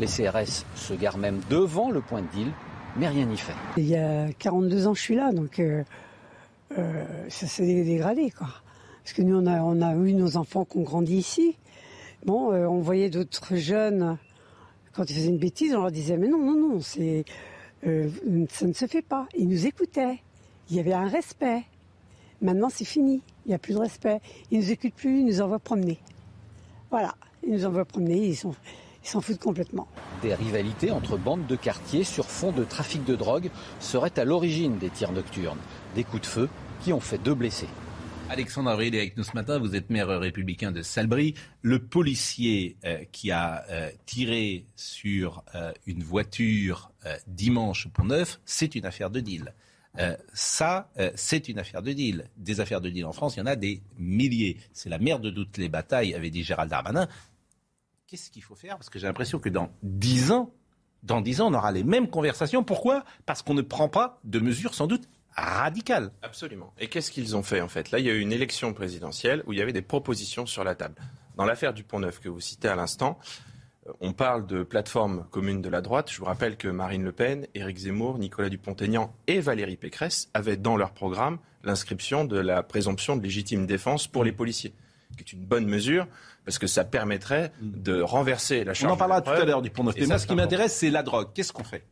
[0.00, 2.48] Les CRS se garent même devant le point de deal,
[2.96, 3.54] mais rien n'y fait.
[3.76, 5.82] Il y a 42 ans je suis là, donc euh,
[6.78, 8.48] euh, ça s'est dégradé, quoi.
[9.02, 11.58] Parce que nous, on a, eu nos enfants qui ont grandi ici.
[12.24, 14.16] Bon, euh, on voyait d'autres jeunes,
[14.94, 17.24] quand ils faisaient une bêtise, on leur disait, mais non, non, non, c'est,
[17.82, 19.28] ça ne se fait pas.
[19.36, 20.20] Ils nous écoutaient.
[20.70, 21.64] Il y avait un respect.
[22.44, 23.22] Maintenant, c'est fini.
[23.46, 24.20] Il n'y a plus de respect.
[24.52, 25.98] Ils nous écoutent plus, ils nous envoient promener.
[26.90, 27.14] Voilà.
[27.46, 28.54] Ils nous envoient promener, ils sont-
[29.02, 29.88] ils s'en foutent complètement.
[30.22, 34.78] Des rivalités entre bandes de quartiers sur fond de trafic de drogue seraient à l'origine
[34.78, 35.58] des tirs nocturnes.
[35.94, 36.48] Des coups de feu
[36.82, 37.68] qui ont fait deux blessés.
[38.30, 39.58] Alexandre Avril est avec nous ce matin.
[39.58, 41.34] Vous êtes maire républicain de Salbris.
[41.60, 48.40] Le policier euh, qui a euh, tiré sur euh, une voiture euh, dimanche au Pont-Neuf,
[48.46, 49.52] c'est une affaire de deal.
[49.98, 52.28] Euh, ça, euh, c'est une affaire de deal.
[52.36, 54.58] Des affaires de deal en France, il y en a des milliers.
[54.72, 57.08] C'est la mère de toutes les batailles, avait dit Gérald Darmanin.
[58.06, 58.76] Qu'est-ce qu'il faut faire?
[58.76, 60.52] Parce que j'ai l'impression que dans dix ans,
[61.02, 62.64] dans dix ans, on aura les mêmes conversations.
[62.64, 63.04] Pourquoi?
[63.26, 66.12] Parce qu'on ne prend pas de mesures sans doute radicales.
[66.22, 66.72] Absolument.
[66.78, 67.90] Et qu'est-ce qu'ils ont fait en fait?
[67.90, 70.64] Là, il y a eu une élection présidentielle où il y avait des propositions sur
[70.64, 70.94] la table.
[71.36, 73.18] Dans l'affaire du Pont-Neuf que vous citez à l'instant,
[74.00, 76.10] on parle de plateforme commune de la droite.
[76.10, 80.56] Je vous rappelle que Marine Le Pen, Éric Zemmour, Nicolas Dupont-Aignan et Valérie Pécresse avaient
[80.56, 84.72] dans leur programme l'inscription de la présomption de légitime défense pour les policiers,
[85.16, 86.06] qui est une bonne mesure
[86.44, 88.90] parce que ça permettrait de renverser la charge.
[88.90, 89.96] On en parlera tout à l'heure du Pont-Neuf.
[89.96, 91.28] Et Mais ça, moi, ce qui m'intéresse, c'est la drogue.
[91.34, 91.84] Qu'est-ce qu'on fait?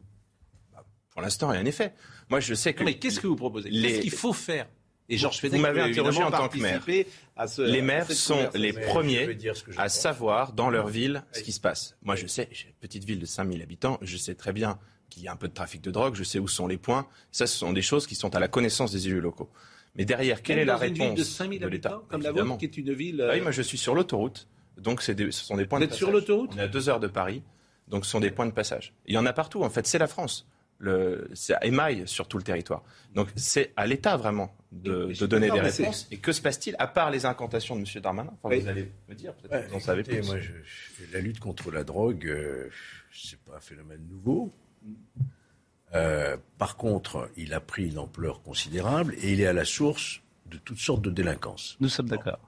[1.11, 1.95] Pour l'instant, rien n'est fait.
[2.31, 2.85] Moi, je sais que.
[2.85, 3.71] Mais qu'est-ce que vous proposez?
[3.71, 4.67] Les- Qu'est-ce qu'il faut faire?
[5.09, 6.79] Et Georges Vous m'avez interrogé en tant que maire.
[6.81, 10.53] participer à ce- les maires sont les premiers vais dire ce que je à savoir
[10.53, 11.97] dans leur ville ce qui se passe.
[12.03, 14.79] Moi, je sais, j'ai une petite ville de 5000 habitants, je sais très bien
[15.11, 17.07] qu'il y a un peu de trafic de drogue, je sais où sont les points.
[17.33, 19.51] Ça, ce sont des choses qui sont à la connaissance des élus locaux.
[19.97, 22.23] Mais derrière, quelle Même est la dans une ville réponse de 5000 l'État habitants, comme
[22.23, 23.21] la vôtre, qui est une ville.
[23.29, 24.49] Ah oui, euh, moi, je suis sur l'autoroute,
[24.79, 26.21] donc c'est des- ce sont des points Vous de êtes sur passage.
[26.23, 26.51] l'autoroute?
[26.55, 27.43] On est à deux heures de Paris,
[27.89, 28.95] donc ce sont des points de passage.
[29.07, 30.47] Il y en a partout, en fait, c'est la France.
[30.85, 32.83] Le, ça émaille sur tout le territoire.
[33.15, 36.09] Donc c'est à l'État vraiment de, de donner des c'est- réponses.
[36.11, 38.03] Et que se passe-t-il, à part les incantations de M.
[38.03, 38.33] Darmanin?
[38.43, 40.27] Enfin, Vous allez me dire, peut-être Ouais, que vous en savez écoutez, plus.
[40.27, 42.69] moi, je- je- la lutte contre la drogue, euh,
[43.13, 44.53] c'est pas un phénomène nouveau.
[45.95, 50.21] Euh, par contre, il a pris une ampleur considérable et il est à la source
[50.47, 51.77] de toutes sortes de délinquances.
[51.81, 52.41] Nous sommes d'accord.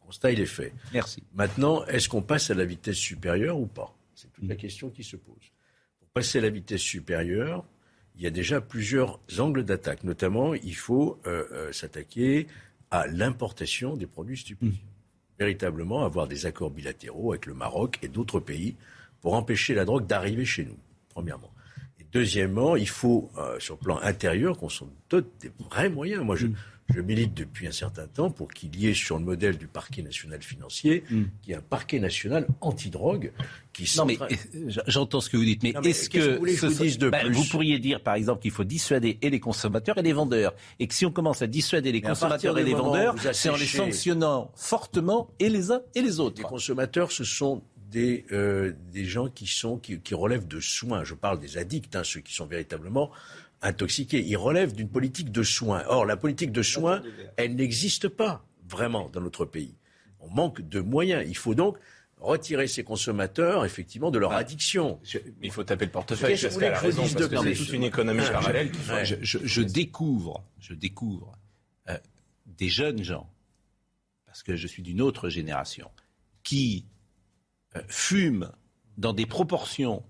[0.00, 0.72] Le constat, il est fait.
[0.92, 1.22] Merci.
[1.34, 3.94] Maintenant, est-ce qu'on passe à la vitesse supérieure ou pas?
[4.14, 5.36] C'est toute la question qui se pose.
[6.18, 7.64] Passer à la vitesse supérieure,
[8.16, 10.02] il y a déjà plusieurs angles d'attaque.
[10.02, 12.48] Notamment, il faut euh, euh, s'attaquer
[12.90, 14.82] à l'importation des produits stupéfiants.
[15.38, 18.74] véritablement avoir des accords bilatéraux avec le Maroc et d'autres pays
[19.20, 20.76] pour empêcher la drogue d'arriver chez nous,
[21.10, 21.52] premièrement.
[22.00, 26.24] Et deuxièmement, il faut, euh, sur le plan intérieur, qu'on se dote des vrais moyens.
[26.24, 26.56] Moi, je, Mm.
[26.94, 30.02] Je milite depuis un certain temps pour qu'il y ait, sur le modèle du parquet
[30.02, 33.32] national financier, qu'il y ait un parquet national anti-drogue
[33.72, 36.88] qui Non, mais euh, j'entends ce que vous dites, mais est-ce qu'est-ce que que, vous
[36.88, 39.98] ce de Ben, plus vous pourriez dire, par exemple, qu'il faut dissuader et les consommateurs
[39.98, 42.74] et les vendeurs, et que si on commence à dissuader les Mais consommateurs et les
[42.74, 46.42] vendeurs, c'est en les sanctionnant fortement et les uns et les autres.
[46.42, 51.04] Les consommateurs, ce sont des, euh, des gens qui, sont, qui, qui relèvent de soins.
[51.04, 53.10] Je parle des addicts, hein, ceux qui sont véritablement
[53.62, 54.22] intoxiqués.
[54.24, 55.82] Ils relèvent d'une politique de soins.
[55.88, 57.02] Or, la politique de soins,
[57.36, 59.74] elle n'existe pas vraiment dans notre pays.
[60.20, 61.24] On manque de moyens.
[61.26, 61.78] Il faut donc
[62.18, 65.00] retirer ces consommateurs, effectivement, de leur addiction.
[65.42, 66.32] Il faut taper le portefeuille.
[66.32, 67.50] Qu'est-ce que vous voulez Pascal a que je vous raison, dise parce de que c'est
[67.56, 68.66] plus toute une économie Ah, parallèle.
[68.68, 69.04] je- qu'il faut- ouais.
[69.04, 71.38] je, je- je découvre, je découvre
[71.88, 71.96] euh,
[72.46, 73.30] des jeunes gens,
[74.26, 75.90] parce que je suis d'une autre génération,
[76.42, 76.86] qui
[77.76, 78.50] euh, fument
[78.96, 80.02] dans des proportions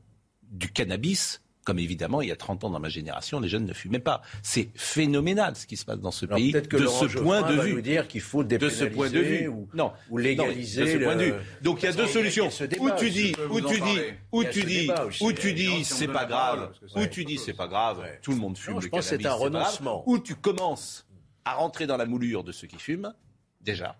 [0.44, 3.74] du cannabis, comme évidemment il y a 30 ans dans ma génération, les jeunes ne
[3.74, 4.22] fumaient pas.
[4.42, 7.08] C'est phénoménal ce qui se passe dans ce Alors, pays peut-être que de Laurent ce
[7.08, 7.74] Geoffrin point de va vue.
[7.74, 9.48] nous dire qu'il faut de ce point de vue.
[9.48, 11.30] ou- non, ou non, légaliser de ce point de vue.
[11.32, 12.48] le- Donc il y a deux solutions.
[12.80, 13.98] Où tu dis, où tu dis,
[14.32, 14.90] où tu ce dis,
[15.20, 16.72] où tu dis, c'est pas grave.
[16.96, 18.02] Où tu dis, c'est pas grave.
[18.22, 20.04] Tout le monde fume Non, je le pense c'est un renoncement.
[20.08, 21.06] Où tu commences
[21.44, 23.12] à rentrer dans la moulure de ceux qui fument,
[23.60, 23.94] déjà.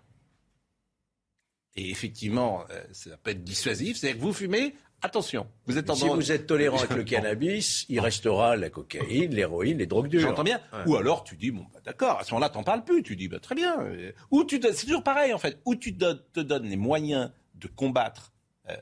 [1.75, 3.97] Et effectivement, euh, ça peut être dissuasif.
[3.97, 7.85] C'est-à-dire que vous fumez, attention, vous êtes en Si vous êtes tolérant avec le cannabis,
[7.89, 10.21] il restera la cocaïne, l'héroïne, les drogues dures.
[10.21, 10.59] J'entends bien.
[10.73, 10.79] Ouais.
[10.87, 13.03] Ou alors tu dis, bon, bah, d'accord, à ce moment-là, t'en parles plus.
[13.03, 13.79] Tu dis, bah, très bien.
[13.81, 15.59] Euh, Ou tu c'est toujours pareil, en fait.
[15.65, 18.33] Ou tu donnes- te donnes les moyens de combattre
[18.69, 18.75] euh,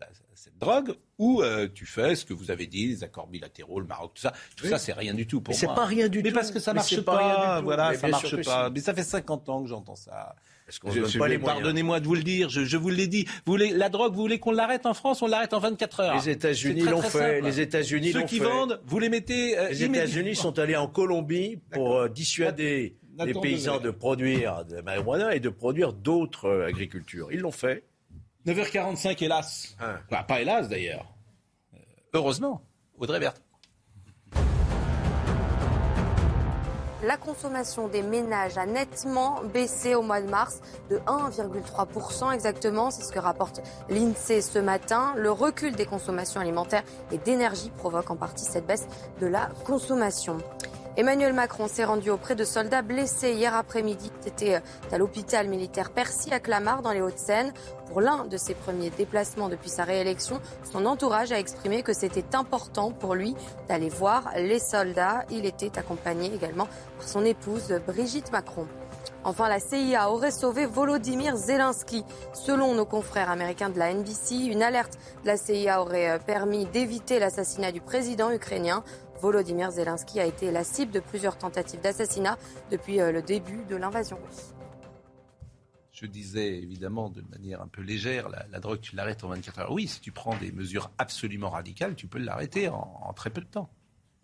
[0.00, 3.80] la- cette drogue, ou euh, tu fais ce que vous avez dit, les accords bilatéraux,
[3.80, 4.32] le Maroc, tout ça.
[4.56, 4.70] Tout Oui.
[4.70, 5.74] ça, c'est rien du tout pour Mais c'est moi.
[5.74, 6.34] pas rien du mais tout.
[6.36, 7.60] parce que ça Mais marche pas.
[7.60, 8.70] Voilà, Mais ça marche pas.
[8.70, 10.36] Mais ça fait 50 ans que j'entends ça.
[10.68, 11.62] Parce qu'on Je- ne donne je- pas les moyens.
[11.62, 13.24] Pardonnez-moi de vous le dire, je, je vous l'ai dit.
[13.46, 16.14] Vous voulez, la drogue, vous voulez qu'on l'arrête en France On l'arrête en 24 heures.
[16.16, 17.36] Les États-Unis l'ont fait.
[17.36, 17.46] simple.
[17.46, 18.44] Les États-Unis Ceux qui fait.
[18.44, 19.56] vendent, vous les mettez.
[19.58, 19.84] euh, Les.
[19.84, 25.34] États-Unis sont allés en Colombie pour euh, dissuader les paysans de produire de la marijuana
[25.34, 27.28] et de produire d'autres euh, agricultures.
[27.32, 27.84] Ils l'ont fait.
[28.46, 29.74] 9h45, hélas.
[30.10, 31.06] Bah, pas hélas d'ailleurs.
[31.74, 31.78] Euh,
[32.12, 32.62] heureusement.
[32.98, 33.40] Audrey Berthe.
[37.04, 42.90] La consommation des ménages a nettement baissé au mois de mars de 1,3% exactement.
[42.90, 45.14] C'est ce que rapporte l'INSEE ce matin.
[45.16, 46.82] Le recul des consommations alimentaires
[47.12, 48.88] et d'énergie provoque en partie cette baisse
[49.20, 50.38] de la consommation.
[50.98, 54.10] Emmanuel Macron s'est rendu auprès de soldats blessés hier après-midi.
[54.20, 57.52] C'était euh, à l'hôpital militaire Percy à Clamart dans les Hauts-de-Seine.
[57.86, 62.34] Pour l'un de ses premiers déplacements depuis sa réélection, son entourage a exprimé que c'était
[62.34, 63.36] important pour lui
[63.68, 65.24] d'aller voir les soldats.
[65.30, 66.66] Il était accompagné également
[66.98, 68.66] par son épouse Brigitte Macron.
[69.24, 72.04] Enfin, la CIA aurait sauvé Volodymyr Zelensky.
[72.32, 76.66] Selon nos confrères américains de la NBC, une alerte de la CIA aurait euh, permis
[76.66, 78.82] d'éviter l'assassinat du président ukrainien.
[79.20, 82.38] Volodymyr Zelensky a été la cible de plusieurs tentatives d'assassinat
[82.70, 84.54] depuis euh, le début de l'invasion russe.
[85.92, 89.58] Je disais évidemment de manière un peu légère, la, la drogue, tu l'arrêtes en 24
[89.58, 89.72] heures.
[89.72, 93.40] Oui, si tu prends des mesures absolument radicales, tu peux l'arrêter en, en très peu
[93.40, 93.68] de temps.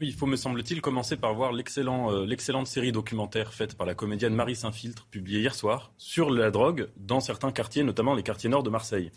[0.01, 3.95] Oui, il faut, me semble-t-il, commencer par voir euh, l'excellente série documentaire faite par la
[3.95, 8.51] comédienne Marie Saint-Filtre, publiée hier soir, sur la drogue dans certains quartiers, notamment les quartiers
[8.51, 9.11] nord de Marseille,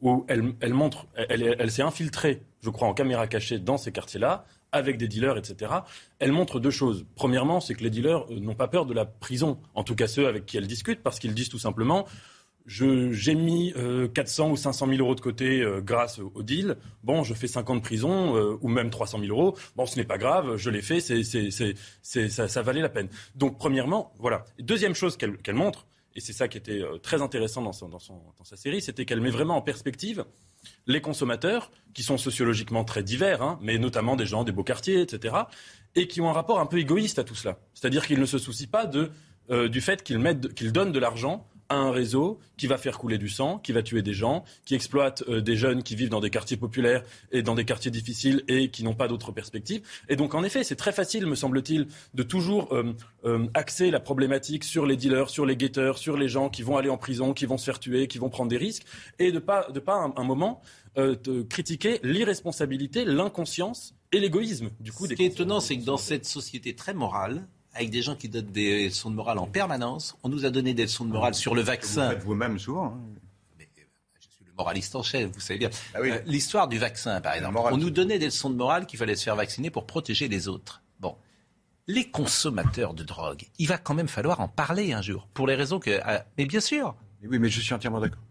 [0.00, 3.76] où elle, elle montre, elle, elle- elle s'est infiltrée, je crois, en caméra cachée dans
[3.78, 5.72] ces quartiers-là, avec des dealers, etc.
[6.18, 7.06] Elle montre deux choses.
[7.14, 10.06] Premièrement, c'est que les dealers euh, n'ont pas peur de la prison, en tout cas
[10.06, 12.06] ceux avec qui elle discute, parce qu'ils disent tout simplement
[12.68, 16.76] j'ai mis euh, 400 ou 500 000 euros de côté euh, grâce au, deal.
[17.02, 19.56] Bon, je fais 5 ans de prison euh, ou même 300 000 euros.
[19.74, 23.08] Bon, ce n'est pas grave, je l'ai fait, ça, valait la peine.
[23.34, 24.44] Donc, premièrement, voilà.
[24.58, 28.82] Deuxième chose qu'elle, montre, et c'est ça qui était euh, très intéressant dans sa série,
[28.82, 30.24] c'était qu'elle met vraiment en perspective
[30.86, 35.00] les consommateurs, qui sont sociologiquement très divers, hein, mais notamment des gens des beaux quartiers,
[35.00, 35.34] etc.,
[35.94, 37.58] et qui ont un rapport un peu égoïste à tout cela.
[37.74, 39.10] C'est-à-dire qu'ils ne se soucient pas de,
[39.50, 40.22] euh, du fait qu'ils,
[40.54, 43.82] qu'ils donnent de l'argent à un réseau qui va faire couler du sang, qui va
[43.82, 47.42] tuer des gens, qui exploite euh, des jeunes qui vivent dans des quartiers populaires et
[47.42, 49.82] dans des quartiers difficiles et qui n'ont pas d'autres perspectives.
[50.08, 52.94] Et donc, en effet, c'est très facile, me semble-t-il, de toujours euh,
[53.24, 56.76] euh, axer la problématique sur les dealers, sur les guetteurs, sur les gens qui vont
[56.76, 58.84] aller en prison, qui vont se faire tuer, qui vont prendre des risques,
[59.18, 60.62] et de pas, de pas un, un moment
[60.96, 64.70] euh, de critiquer l'irresponsabilité, l'inconscience et l'égoïsme.
[64.80, 67.90] Du coup, Ce des qui est étonnant, c'est que dans cette société très morale, avec
[67.90, 70.82] des gens qui donnent des leçons de morale en permanence, on nous a donné des
[70.84, 72.14] leçons de morale sur le vaccin.
[72.14, 72.86] Vous vous-même souvent.
[72.86, 73.00] hein.
[74.46, 75.70] le moraliste en chef, vous savez bien.
[75.94, 76.10] Ah oui.
[76.10, 77.54] Euh, L'histoire du vaccin, par exemple.
[77.54, 80.26] morale, On nous donnait des leçons de morale qu'il fallait se faire vacciner pour protéger
[80.28, 80.82] les autres.
[80.98, 81.16] Bon.
[81.86, 85.28] Les consommateurs de drogue, il va quand même falloir en parler un jour.
[85.32, 86.00] Pour les raisons que.
[86.04, 86.94] ah, mais bien sûr,
[87.24, 88.22] oui, mais je suis entièrement d'accord.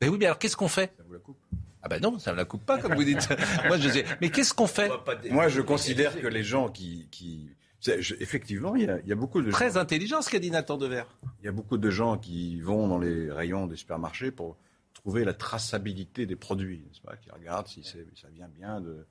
[0.00, 0.92] Mais oui, mais alors qu'est-ce qu'on fait?
[0.96, 1.36] Ça vous la coupe?
[1.82, 3.28] Ah ben non, ça ne la coupe pas, comme vous dites.
[3.66, 4.04] Moi, je sais.
[4.22, 4.90] Mais qu'est-ce qu'on fait?
[5.30, 7.08] Moi, je considère que les gens qui...
[7.10, 7.50] qui...
[7.84, 9.80] Je, effectivement, il y, a, il y, a, beaucoup de Très gens...
[9.80, 11.04] intelligent ce qu'a dit Nathan Dever.
[11.42, 14.56] Il y a beaucoup de gens qui vont dans les rayons des supermarchés pour
[14.94, 19.04] trouver la traçabilité des produits, n'est-ce pas Qui regardent si ça vient bien de,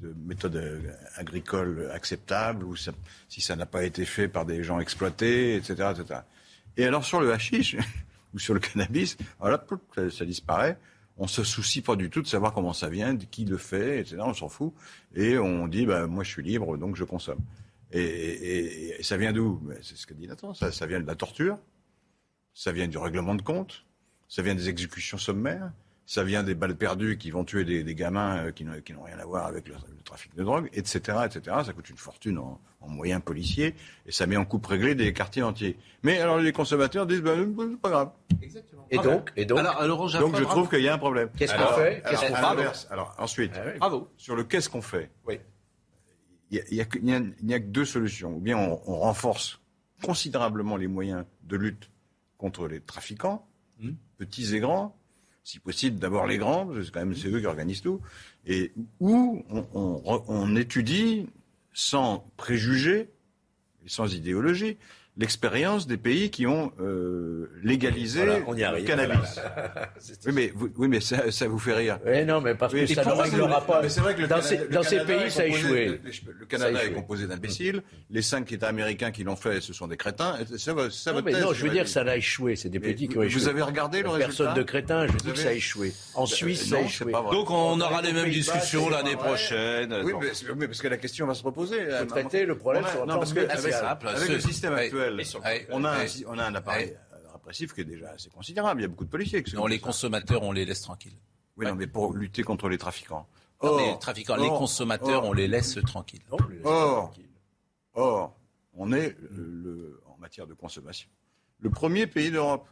[0.00, 0.60] de méthodes
[1.16, 2.92] agricoles acceptables ou ça,
[3.28, 6.20] si ça n'a pas été fait par des gens exploités, etc., etc.
[6.76, 7.76] Et alors sur le hashish
[8.34, 9.16] ou sur le cannabis,
[10.10, 10.78] ça disparaît.
[11.16, 14.00] On se soucie pas du tout de savoir comment ça vient, de qui le fait,
[14.00, 14.16] etc.
[14.20, 14.72] On s'en fout.
[15.14, 17.38] Et on dit, bah, moi je suis libre, donc je consomme.
[17.94, 19.62] Et, et, et ça vient d'où?
[19.82, 20.52] C'est ce que dit Nathan.
[20.52, 21.58] Ça, ça vient de la torture,
[22.52, 23.84] ça vient du règlement de compte,
[24.28, 25.70] ça vient des exécutions sommaires,
[26.06, 29.18] ça vient des balles perdues qui vont tuer des, des gamins euh, qui n'ont rien
[29.18, 31.56] à voir avec le, le, trafic de drogue, etc., etc.
[31.64, 33.74] Ça coûte une fortune en, en, moyens policiers
[34.06, 35.78] et ça met en coupe réglée des quartiers entiers.
[36.02, 38.10] Mais alors les consommateurs disent, ben, c'est pas grave.
[38.42, 38.86] Exactement.
[38.90, 41.30] Et donc, et donc, alors, alors, donc je trouve qu'il y a un problème.
[41.38, 42.02] Qu'est-ce qu'on fait?
[42.04, 43.78] Alors, alors, alors, ensuite, ah oui.
[43.78, 44.08] bravo.
[44.18, 45.10] Sur le qu'est-ce qu'on fait?
[45.26, 45.38] Oui.
[46.50, 48.36] Il n'y a, a, a, que deux solutions.
[48.36, 49.60] Ou bien on, on, renforce
[50.02, 51.90] considérablement les moyens de lutte
[52.38, 53.46] contre les trafiquants,
[53.80, 53.90] mmh.
[54.18, 54.96] petits et grands,
[55.42, 58.00] si possible d'abord les grands, parce que quand même c'est eux qui organisent tout,
[58.46, 61.26] et où on, on, on étudie
[61.72, 63.10] sans préjugés
[63.84, 64.78] et sans idéologie
[65.16, 69.40] l'expérience des pays qui ont euh, légalisé voilà, on y le cannabis.
[70.26, 71.98] oui, mais, vous, oui, mais ça, ça, vous fait rire.
[72.04, 73.82] Oui, non, mais parce que ça ne réglera pas.
[73.82, 75.86] Mais vrai que le dans Canada, ces, le dans ces pays, ça a échoué.
[75.86, 77.82] Le, le Canada est composé d'imbéciles.
[78.10, 80.36] Les cinq États américains qui l'ont fait, ce sont des crétins.
[80.56, 82.56] Ça, ça non, mais non, je veux dire, ça a échoué.
[82.56, 83.40] C'est des petits qui ont échoué.
[83.40, 85.92] Vous avez regardé le résultat Personne de crétin, je dis que ça a échoué.
[86.14, 87.12] En Suisse, ça a échoué.
[87.12, 89.94] Donc on aura les mêmes discussions l'année prochaine.
[90.04, 90.12] Oui,
[90.56, 91.76] mais parce que la question va se reposer.
[91.88, 95.03] Il faut traiter le problème sur Non, parce que avec le système actuel,
[95.70, 96.96] on a on a un appareil
[97.32, 98.80] répressif qui est déjà assez considérable.
[98.80, 99.42] Il y a beaucoup de policiers.
[99.42, 101.16] Qui non, les consommateurs, on les laisse tranquilles.
[101.56, 101.70] Oui, ouais.
[101.70, 103.26] non, mais pour lutter contre les trafiquants.
[103.62, 106.22] Non, or, les trafiquants, or, les consommateurs, or, on les laisse tranquilles.
[106.30, 107.28] Non, les laisse or, tranquilles.
[107.94, 108.36] or,
[108.74, 111.08] on est le, le, en matière de consommation
[111.64, 112.68] le premier pays d'Europe.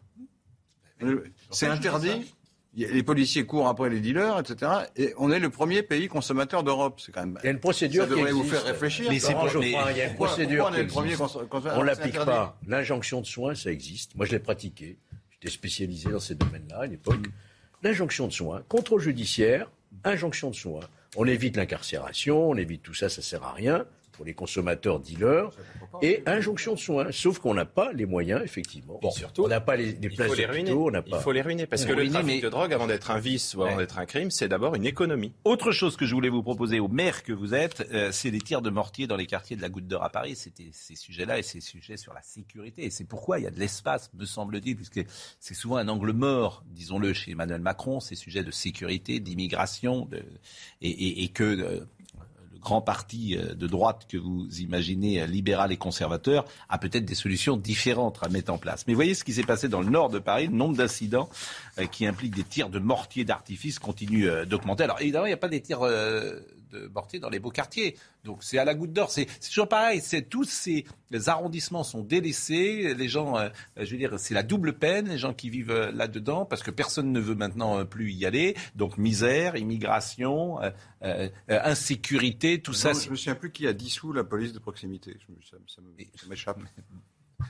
[1.51, 2.33] C'est interdit.
[2.74, 4.72] Les policiers courent après les dealers, etc.
[4.96, 7.00] Et on est le premier pays consommateur d'Europe.
[7.04, 7.38] C'est quand même.
[7.42, 8.56] Il y a une procédure ça devrait qui vous existe.
[8.56, 9.06] faire réfléchir.
[9.10, 9.74] Mais c'est mais...
[9.90, 11.14] Il y a une procédure on est le premier
[11.76, 12.58] On l'applique pas.
[12.66, 14.14] L'injonction de soins, ça existe.
[14.14, 14.96] Moi, je l'ai pratiqué.
[15.30, 17.26] J'étais spécialisé dans ces domaines-là à l'époque.
[17.82, 19.68] L'injonction de soins, contrôle judiciaire,
[20.04, 20.88] injonction de soins.
[21.16, 25.50] On évite l'incarcération, on évite tout ça, ça sert à rien pour les consommateurs dealers
[26.02, 27.06] et injonction de soins.
[27.10, 28.98] Sauf qu'on n'a pas les moyens, effectivement.
[29.00, 30.72] Bon, surtout, on n'a pas les, les places il faut les ruiner.
[30.72, 31.16] on n'a pas.
[31.18, 32.40] Il faut les ruiner parce que le trafic mais...
[32.40, 33.78] de drogue, avant d'être un vice ou avant ouais.
[33.78, 35.32] d'être un crime, c'est d'abord une économie.
[35.44, 38.40] Autre chose que je voulais vous proposer au maire que vous êtes, euh, c'est des
[38.40, 40.36] tirs de mortier dans les quartiers de la Goutte d'Or à Paris.
[40.36, 42.84] C'était ces sujets-là et ces sujets sur la sécurité.
[42.84, 45.04] Et c'est pourquoi il y a de l'espace, me semble-t-il, puisque
[45.40, 50.22] c'est souvent un angle mort, disons-le, chez Emmanuel Macron, ces sujets de sécurité, d'immigration, de...
[50.80, 51.84] et, et, et, que euh,
[52.62, 58.18] grand parti de droite que vous imaginez, libéral et conservateur, a peut-être des solutions différentes
[58.22, 58.86] à mettre en place.
[58.86, 60.46] Mais voyez ce qui s'est passé dans le nord de Paris.
[60.46, 61.28] Le nombre d'incidents
[61.90, 64.84] qui impliquent des tirs de mortier d'artifice continue d'augmenter.
[64.84, 65.80] Alors évidemment, il n'y a pas des tirs
[66.72, 67.96] de mortier dans les beaux quartiers.
[68.24, 69.10] Donc c'est à la goutte d'or.
[69.10, 70.00] C'est toujours pareil.
[70.00, 70.84] C'est tous ces
[71.26, 72.94] arrondissements sont délaissés.
[72.94, 75.08] Les gens, euh, je veux dire, c'est la double peine.
[75.08, 78.56] Les gens qui vivent là-dedans parce que personne ne veut maintenant plus y aller.
[78.74, 80.70] Donc misère, immigration, euh,
[81.02, 82.92] euh, insécurité, tout non, ça.
[82.92, 85.16] Je me souviens plus qui a dissous la police de proximité.
[85.18, 85.82] Je, ça, ça
[86.28, 86.60] m'échappe.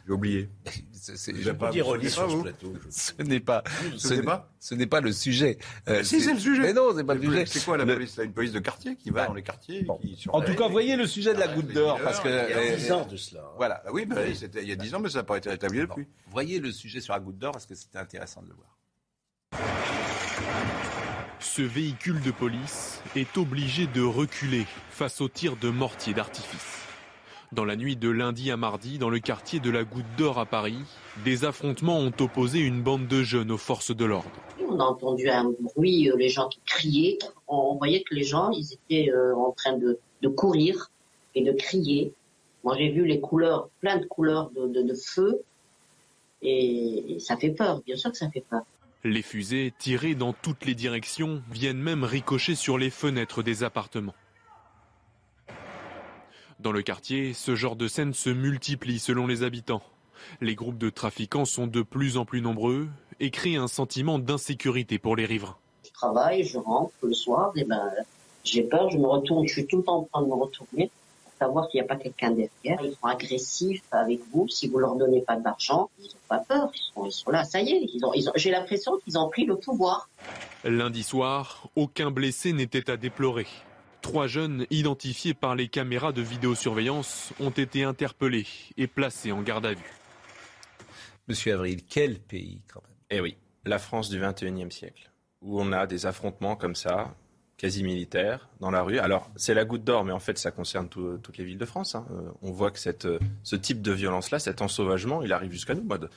[0.06, 0.50] J'ai oublié.
[0.64, 2.72] Je peux dire au sur ce plateau.
[2.90, 3.64] Ce n'est pas.
[3.96, 4.50] Ce n'est pas.
[4.60, 5.58] Ce n'est pas le sujet.
[5.88, 6.62] Euh, si c'est le sujet.
[6.62, 7.46] Mais non, c'est pas le sujet.
[7.46, 8.12] C'est quoi la police?
[8.14, 9.82] C'est une police de quartier qui va dans les quartiers.
[9.82, 9.98] Bon.
[9.98, 12.72] Qui en tout cas, voyez le sujet de la goutte d'or parce que il y
[12.72, 13.52] a 10 ans de cela.
[13.56, 13.82] Voilà.
[13.84, 14.38] Ah oui, bah, oui.
[14.60, 16.06] il y a 10 ans, mais ça n'a pas été rétabli depuis.
[16.30, 18.78] Voyez le sujet sur la goutte d'or parce que c'était intéressant de le voir.
[21.40, 26.81] Ce véhicule de police est obligé de reculer face aux tirs de mortier d'artifice.
[27.52, 30.46] Dans la nuit de lundi à mardi, dans le quartier de la Goutte d'Or à
[30.46, 30.78] Paris,
[31.22, 34.30] des affrontements ont opposé une bande de jeunes aux forces de l'ordre.
[34.66, 37.18] On a entendu un bruit, les gens qui criaient.
[37.46, 40.90] On voyait que les gens, ils étaient en train de, de courir
[41.34, 42.14] et de crier.
[42.64, 45.42] Moi, j'ai vu les couleurs, plein de couleurs de, de, de feu.
[46.40, 48.62] Et, et ça fait peur, bien sûr que ça fait peur.
[49.04, 54.14] Les fusées, tirées dans toutes les directions, viennent même ricocher sur les fenêtres des appartements.
[56.62, 59.82] Dans le quartier, ce genre de scène se multiplie selon les habitants.
[60.40, 62.86] Les groupes de trafiquants sont de plus en plus nombreux
[63.18, 65.56] et créent un sentiment d'insécurité pour les riverains.
[65.84, 67.90] Je travaille, je rentre le soir, et ben,
[68.44, 70.88] j'ai peur, je me retourne, je suis tout le temps en train de me retourner
[71.24, 72.80] pour savoir s'il n'y a pas quelqu'un derrière.
[72.84, 74.46] Ils sont agressifs avec vous.
[74.48, 76.70] Si vous leur donnez pas d'argent, ils n'ont pas peur.
[76.72, 77.88] Ils sont, ils sont, là, ça y est.
[77.92, 80.08] Ils ont, ils ont, J'ai l'impression qu'ils ont pris le pouvoir.
[80.62, 83.48] Lundi soir, aucun blessé n'était à déplorer.
[84.02, 88.46] Trois jeunes identifiés par les caméras de vidéosurveillance ont été interpellés
[88.76, 89.92] et placés en garde à vue.
[91.28, 95.70] Monsieur Avril, quel pays quand même Eh oui, la France du 21e siècle, où on
[95.72, 97.14] a des affrontements comme ça,
[97.56, 98.98] quasi militaires, dans la rue.
[98.98, 101.64] Alors, c'est la goutte d'or, mais en fait, ça concerne tout- toutes les villes de
[101.64, 101.94] France.
[101.94, 102.04] hein.
[102.10, 105.74] Euh, on voit que cette, euh, ce type de violence-là, cet ensauvagement, il arrive jusqu'à
[105.74, 105.84] nous.
[105.84, 106.10] Moi, de-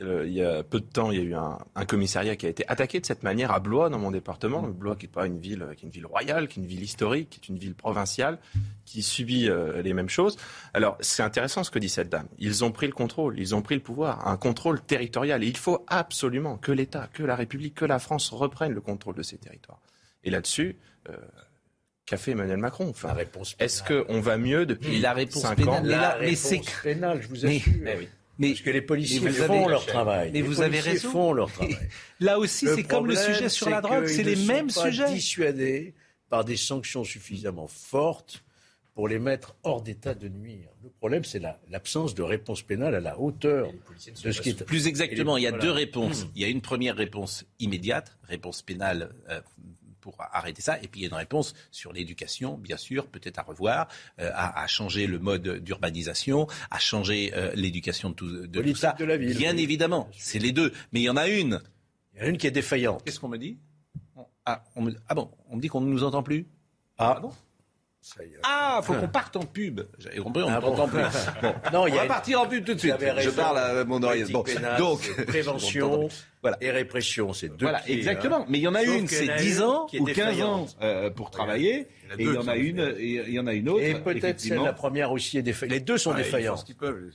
[0.00, 2.46] euh, il y a peu de temps, il y a eu un, un commissariat qui
[2.46, 4.62] a été attaqué de cette manière à Blois, dans mon département.
[4.62, 6.82] Blois, qui n'est pas une ville, qui est une ville royale, qui est une ville
[6.82, 8.38] historique, qui est une ville provinciale,
[8.84, 10.36] qui subit euh, les mêmes choses.
[10.74, 12.28] Alors, c'est intéressant ce que dit cette dame.
[12.38, 15.42] Ils ont pris le contrôle, ils ont pris le pouvoir, un contrôle territorial.
[15.42, 19.14] Et il faut absolument que l'État, que la République, que la France reprennent le contrôle
[19.16, 19.80] de ces territoires.
[20.24, 20.76] Et là-dessus,
[21.08, 21.16] euh,
[22.06, 22.88] qu'a fait Emmanuel Macron?
[22.88, 23.14] Enfin,
[23.58, 26.52] Est-ce qu'on va mieux depuis Mais la réponse 5 pénale- ans mais la- La réponse
[26.82, 27.72] pénale, je vous Mais- assure.
[27.80, 28.08] Mais oui.
[28.38, 30.28] Mais, Parce que les policiers mais vous font avez- leur travail.
[30.32, 31.10] Mais Les vous avez raison.
[31.10, 31.76] font leur travail.
[32.20, 34.82] Là aussi, c'est comme le sujet sur la c'est drogue, c'est les ne mêmes sont
[34.82, 35.12] pas sujets.
[35.12, 35.94] dissuadés
[36.30, 38.44] par des sanctions suffisamment fortes
[38.94, 40.68] pour les mettre hors d'état de nuire.
[40.84, 43.70] Le problème, c'est la- l'absence de réponse pénale à la hauteur
[44.24, 44.64] de ce qui est.
[44.64, 45.64] Plus exactement, il y a Voilà.
[45.64, 46.26] deux réponses.
[46.36, 49.40] Il y a une première réponse immédiate, réponse pénale euh,
[50.00, 53.38] pour arrêter ça, et puis il y a une réponse sur l'éducation, bien sûr, peut-être
[53.38, 53.88] à revoir,
[54.20, 58.50] euh, à, à changer le mode d'urbanisation, à changer euh, l'éducation de tout, de tout
[58.52, 58.92] Politique ça.
[58.98, 59.62] de la ville, bien oui.
[59.62, 60.72] évidemment, c'est les deux.
[60.92, 61.60] Mais il y en a une.
[62.14, 63.02] Il y en a une qui est défaillante.
[63.04, 63.58] Qu'est-ce qu'on me dit?
[64.46, 66.46] Ah, on me- ah bon, on me dit qu'on ne nous entend plus?
[66.96, 67.32] Ah, bon?
[68.20, 68.38] Y est.
[68.44, 69.80] Ah, faut qu'on parte en pub.
[69.98, 70.70] J'avais compris, on ne Ah bon.
[70.74, 71.02] t'entend plus.
[71.42, 72.94] Bon, Non, il on y va partir en pub tout de suite.
[72.98, 74.24] Je parle à mon oreille.
[74.30, 76.08] Politique Bon, donc prévention
[76.42, 76.56] Voilà.
[76.60, 78.42] et répression, c'est deux Voilà, pieds, exactement.
[78.42, 78.46] hein.
[78.48, 80.66] Mais il y en a Sauf une, c'est a 10 une ans ou 15 ans
[80.82, 81.88] euh, pour travailler.
[82.18, 82.98] Il y en a Et il y en a une, défaillantes.
[83.00, 83.82] et il y en a une autre.
[83.82, 85.74] Et peut-être celle, la première aussi est défaillante.
[85.74, 86.56] Les deux sont Ouais, ils font défaillants.
[86.56, 87.10] ce qu'ils peuvent.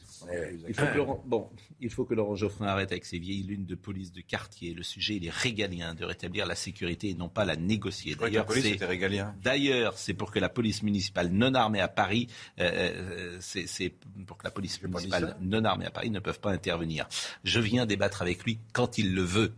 [0.68, 1.50] Il faut, que Laurent, bon,
[1.82, 4.74] il faut que Laurent Geoffrin arrête avec ses vieilles lunes de police de quartier.
[4.76, 8.14] Le sujet, il est régalien de rétablir la sécurité et non pas la négocier.
[8.16, 9.34] D'ailleurs, police c'est- était régalien.
[9.42, 12.28] D'ailleurs, c'est pour que la police municipale non armée à Paris,
[12.60, 13.94] euh, euh, c'est c'est
[14.28, 17.08] pour que la police municipale non armée à Paris ne peuvent pas intervenir.
[17.44, 19.54] Je viens débattre avec lui quand il le veut.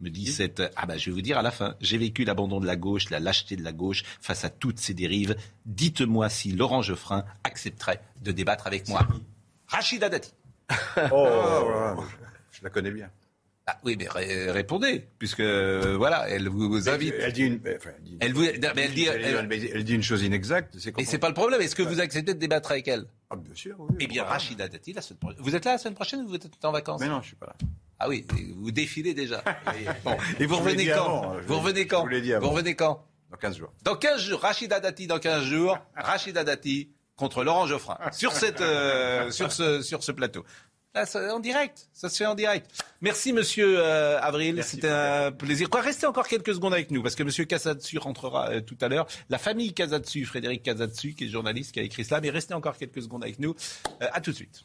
[0.00, 1.74] Me dit cette ah bah je vais vous dire à la fin.
[1.80, 4.94] J'ai vécu l'abandon de la gauche, la lâcheté de la gauche face à toutes ces
[4.94, 5.34] dérives.
[5.66, 9.06] Dites-moi si Laurent Geoffrin accepterait de débattre avec moi.
[9.66, 10.32] Rachida Dati.
[11.10, 11.26] Oh,
[11.64, 11.96] voilà,
[12.52, 13.10] je la connais bien.
[13.66, 17.14] Ah oui, mais ré- répondez, puisque euh, voilà, elle vous, vous invite.
[17.20, 19.70] Elle dit une, enfin, elle dit, Elle vous, non, mais elle dit, elle, elle- elle-
[19.74, 20.74] elle dit une chose inexacte.
[20.96, 21.60] Et c'est pas le problème.
[21.60, 23.04] Est-ce que vous acceptez de débattre avec elle?
[23.30, 23.76] Ah, bien sûr.
[23.80, 24.24] oui, Eh bien.
[24.24, 25.42] Rachida Dati, la semaine prochaine.
[25.42, 27.00] Vous êtes là la semaine prochaine ou vous êtes en vacances?
[27.00, 27.56] Mais non, je suis pas là.
[28.00, 28.24] Ah oui,
[28.56, 29.42] vous défilez déjà.
[30.04, 32.06] Bon, Et vous revenez quand avant, Vous revenez quand
[32.40, 33.72] vous revenez quand Dans 15 jours.
[33.82, 34.40] Dans 15 jours.
[34.40, 35.78] Rachida Dati dans 15 jours.
[35.96, 40.44] Rachida Dati contre Laurent Geoffrin sur cette euh, sur ce sur ce plateau.
[40.94, 42.70] Là, en direct, ça se fait en direct.
[43.02, 45.68] Merci Monsieur euh, Avril, c'était un plaisir.
[45.68, 48.88] Quoi, restez encore quelques secondes avec nous parce que Monsieur Casatsu rentrera euh, tout à
[48.88, 49.06] l'heure.
[49.28, 52.76] La famille Casatsu, Frédéric Casatsu, qui est journaliste, qui a écrit cela, mais restez encore
[52.78, 53.54] quelques secondes avec nous.
[54.00, 54.64] À tout de suite.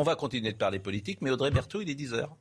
[0.00, 2.34] On va continuer de parler politique, mais Audrey Berthaud, il est 10 heures.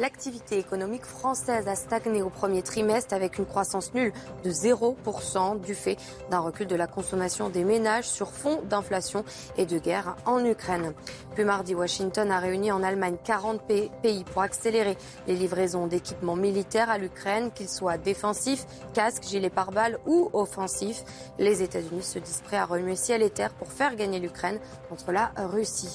[0.00, 5.74] L'activité économique française a stagné au premier trimestre avec une croissance nulle de 0% du
[5.74, 5.98] fait
[6.30, 9.26] d'un recul de la consommation des ménages sur fond d'inflation
[9.58, 10.94] et de guerre en Ukraine.
[11.34, 14.96] Puis mardi, Washington a réuni en Allemagne 40 pa- pays pour accélérer
[15.26, 21.04] les livraisons d'équipements militaires à l'Ukraine, qu'ils soient défensifs, casques, gilets pare-balles ou offensifs.
[21.38, 25.12] Les États-Unis se disent prêts à remuer ciel et terre pour faire gagner l'Ukraine contre
[25.12, 25.94] la Russie.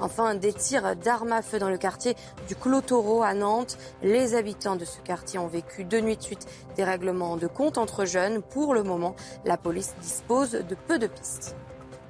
[0.00, 2.14] Enfin, des tirs d'armes à feu dans le quartier
[2.48, 3.78] du Clos Taureau à Nantes.
[4.02, 7.78] Les habitants de ce quartier ont vécu deux nuits de suite des règlements de compte
[7.78, 8.42] entre jeunes.
[8.42, 11.56] Pour le moment, la police dispose de peu de pistes.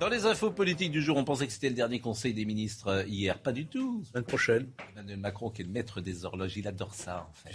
[0.00, 2.88] Dans les infos politiques du jour, on pensait que c'était le dernier conseil des ministres
[2.88, 3.38] euh, hier.
[3.38, 4.02] Pas du tout.
[4.04, 4.68] Semaine prochaine.
[4.92, 7.54] Emmanuel Macron, qui est le maître des horloges, il adore ça, en fait.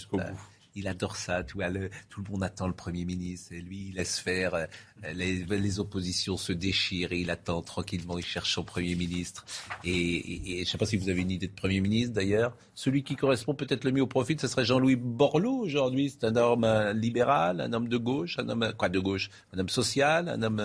[0.76, 1.44] Il adore ça.
[1.44, 3.52] Tout, le, tout le monde attend le Premier ministre.
[3.54, 4.54] Et lui, il laisse faire.
[4.54, 4.66] euh,
[5.14, 8.18] Les, les oppositions se déchirent et il attend tranquillement.
[8.18, 9.46] Il cherche son Premier ministre.
[9.84, 12.14] Et, et- et je ne sais pas si vous avez une idée de Premier ministre,
[12.14, 12.56] d'ailleurs.
[12.76, 16.10] Celui qui correspond peut-être le mieux au profil, ce serait Jean-Louis Borloo, aujourd'hui.
[16.10, 18.72] C'est un homme euh, libéral, un homme de gauche, un homme...
[18.78, 19.30] Quoi, de gauche?
[19.54, 20.60] Un homme social, un homme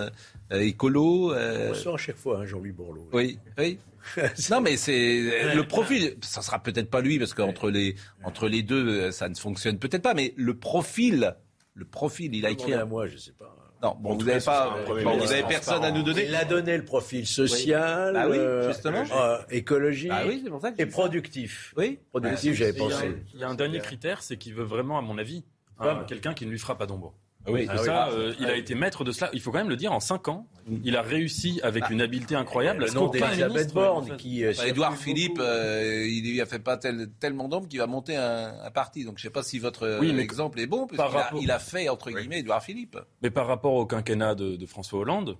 [0.52, 1.32] euh, écolo.
[1.32, 3.08] euh, On sort à chaque fois, hein, Jean-Louis Borloo.
[3.12, 3.78] oui, oui.
[4.50, 6.16] non, mais c'est le profil.
[6.22, 10.02] Ça sera peut-être pas lui parce qu'entre les entre les deux, ça ne fonctionne peut-être
[10.02, 10.14] pas.
[10.14, 11.36] Mais le profil,
[11.74, 12.72] le profil, il a écrit.
[12.74, 13.54] À moi, je sais pas.
[13.82, 16.24] Non, bon, En vous n'avez pas, bon, vous avez personne à nous donner.
[16.26, 19.04] Il a donné le profil social, Bah oui, euh, justement.
[19.14, 21.74] euh, écologique oui, c'est pour ça que je et productif.
[21.76, 21.98] Oui.
[22.10, 23.16] Productif, j'avais Il y a un- pensé.
[23.34, 25.44] Il y a un dernier critère, c'est qu'il veut vraiment, à mon avis,
[25.78, 27.12] un- quelqu'un qui ne lui fera pas d'ombre.
[27.46, 28.14] Ah oui, Ah ça, oui.
[28.18, 29.30] euh, il a été maître de cela.
[29.32, 30.48] Il faut quand même le dire, en 5 ans,
[30.84, 32.82] il a réussi avec une habileté incroyable.
[32.82, 34.44] à Le ce nom qu'aucun d'Elisabeth ministre- Borne qui.
[34.44, 37.86] euh, Bah, Édouard Philippe, euh, il lui a fait pas tel, tellement d'hommes qu'il va
[37.86, 39.04] monter un, un parti.
[39.04, 41.42] Donc je sais pas si votre euh, Oui, exemple est bon, parce par qu'il a,
[41.42, 42.98] il a fait, entre guillemets, Édouard Philippe.
[43.22, 45.36] Mais par rapport au quinquennat de, de François Hollande,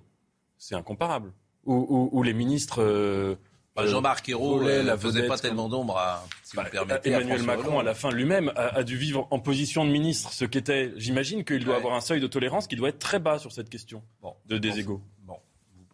[0.57, 1.33] c'est incomparable.
[1.65, 2.81] Où, où- où les ministres.
[2.81, 3.35] euh,
[3.77, 6.69] Bah, euh, Jean-Marc Ayrault euh, ne faisait vedette pas tellement d'ombre à, si vous me
[6.69, 7.81] permettez, à Emmanuel Macron, Hollande.
[7.81, 10.93] à la fin, lui-même, a, a dû vivre en position de ministre, ce qu'était.
[10.97, 13.69] J'imagine qu'il doit avoir un seuil de tolérance qui doit être très bas sur cette
[13.69, 14.01] question
[14.47, 15.01] de des égaux.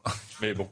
[0.41, 0.69] Mais bon.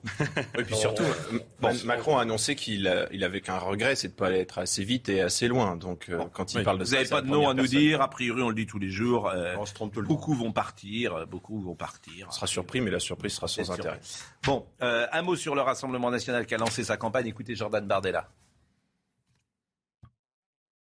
[0.58, 4.10] Et puis surtout, euh, Ma- Macron a annoncé qu'il a- il avait qu'un regret, c'est
[4.10, 5.78] de ne pas être assez vite et assez loin.
[5.78, 6.64] Donc euh, quand il Oui.
[6.64, 7.80] parle de Vous ça, n'avez c'est pas de nom à nous personne.
[7.80, 8.02] dire.
[8.02, 9.30] A priori, on le dit tous les jours.
[9.30, 9.56] euh,
[10.06, 11.14] beaucoup vont partir.
[11.16, 12.28] euh, Beaucoup vont partir.
[12.28, 14.02] On sera surpris, mais la surprise sera sans intérêt.
[14.44, 17.28] Bon, euh, un mot sur le Rassemblement national qui a lancé sa campagne.
[17.28, 18.28] Écoutez Jordan Bardella.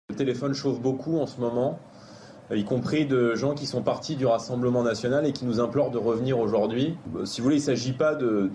[0.10, 1.91] Le téléphone chauffe beaucoup en ce moment, euh,
[2.54, 5.98] y compris de gens qui sont partis du Rassemblement national et qui nous implorent de
[5.98, 6.98] revenir aujourd'hui.
[7.16, 8.50] Euh, Si vous voulez, il ne s'agit pas de,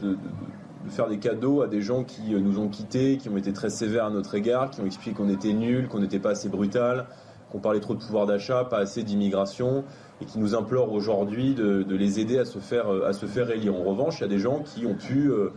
[0.88, 3.70] faire des cadeaux à des gens qui euh, nous ont quittés, qui ont été très
[3.70, 7.06] sévères à notre égard, qui ont expliqué qu'on était nuls, qu'on n'était pas assez brutal,
[7.50, 9.84] qu'on parlait trop de pouvoir d'achat, pas assez d'immigration,
[10.20, 13.50] et qui nous implorent aujourd'hui de, les aider à se faire, euh, à se faire
[13.50, 13.74] élire.
[13.74, 15.30] En revanche, il y a des gens qui ont pu...
[15.30, 15.52] euh,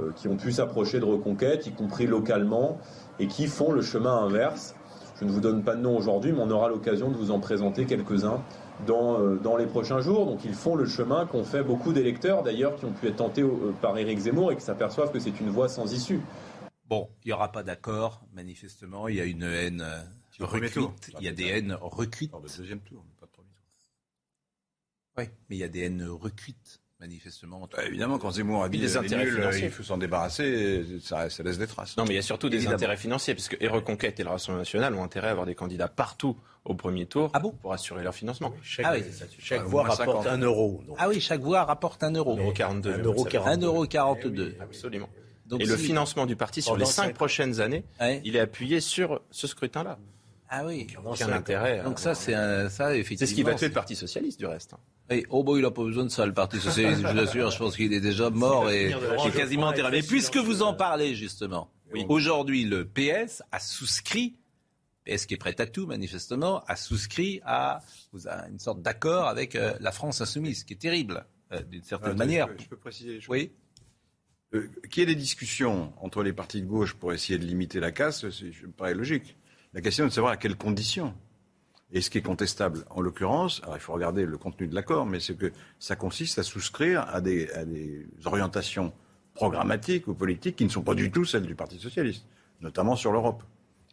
[0.00, 2.78] euh, qui ont pu s'approcher de Reconquête, y compris localement,
[3.20, 4.74] et qui font le chemin inverse.
[5.22, 7.38] Je ne vous donne pas de nom aujourd'hui, mais on aura l'occasion de vous en
[7.38, 8.42] présenter quelques-uns
[8.88, 10.26] dans, euh, dans les prochains jours.
[10.26, 13.42] Donc ils font le chemin qu'ont fait beaucoup d'électeurs, d'ailleurs, qui ont pu être tentés
[13.42, 16.20] euh, par Éric Zemmour et qui s'aperçoivent que c'est une voie sans issue.
[16.88, 19.06] Bon, il n'y aura pas d'accord, manifestement.
[19.06, 20.02] Il y a une haine euh,
[20.44, 21.12] recuite.
[21.20, 22.32] Il y a des haines recuites.
[22.34, 23.92] Le deuxième tour, pas de premier tour.
[25.18, 27.62] Oui, mais il y a des haines recuites, manifestement.
[27.62, 29.64] entre- Bah, évidemment, quand Zemmour a dit Des les intérêts nuls, financiers.
[29.66, 31.96] il faut s'en débarrasser, ça, ça laisse des traces.
[31.96, 34.30] Non, mais il y a surtout des intérêts financiers, parce que et Reconquête et le
[34.30, 38.14] Rassemblement national ont intérêt à avoir des candidats partout au premier tour pour assurer leur
[38.14, 38.54] financement.
[38.62, 39.02] Chaque, Ah oui.
[39.38, 40.26] chaque Au voix rapporte 50.
[40.28, 40.80] un euro.
[40.86, 40.96] donc.
[40.98, 42.36] Ah oui, chaque voix rapporte un euro.
[42.38, 43.68] 1,42 Un euro quarante-deux.
[43.68, 45.08] 1,42 Absolument.
[45.46, 47.84] Donc et le financement du parti sur les cinq prochaines années,
[48.24, 49.98] il est appuyé sur ce scrutin-là.
[50.54, 50.86] Ah oui.
[51.04, 51.78] Aucun intérêt.
[51.80, 53.18] à- Donc ça, c'est un, ça effectivement.
[53.20, 54.74] C'est ce qui va tuer le Parti socialiste, du reste.
[55.16, 57.50] Oui, oh bon, il n'a pas besoin de ça, le Parti Socialiste, je vous assure.
[57.50, 59.90] Je pense qu'il est déjà mort et, et quasiment enterré.
[59.90, 61.70] Mais puisque vous en parlez, justement,
[62.08, 64.36] aujourd'hui, le PS a souscrit,
[65.04, 67.80] PS qui est prêt à tout, manifestement, a souscrit à,
[68.50, 72.10] une sorte d'accord avec euh, la France insoumise, ce qui est terrible, euh, d'une certaine
[72.10, 72.46] Attends, manière.
[72.48, 73.20] Je peux, je peux préciser.
[73.20, 73.50] je- Oui.
[74.54, 77.80] Euh, qu'il y ait des discussions entre les partis de gauche pour essayer de limiter
[77.80, 79.36] la casse, c'est- ça me paraît logique.
[79.72, 81.14] La question est de savoir à quelles conditions.
[81.92, 85.04] Et ce qui est contestable, en l'occurrence, alors il faut regarder le contenu de l'accord,
[85.04, 87.64] mais c'est que ça consiste à souscrire à des, à
[88.28, 88.92] orientations
[89.34, 92.24] programmatiques ou politiques qui ne sont pas du tout celles du Parti socialiste,
[92.60, 93.42] notamment sur l'Europe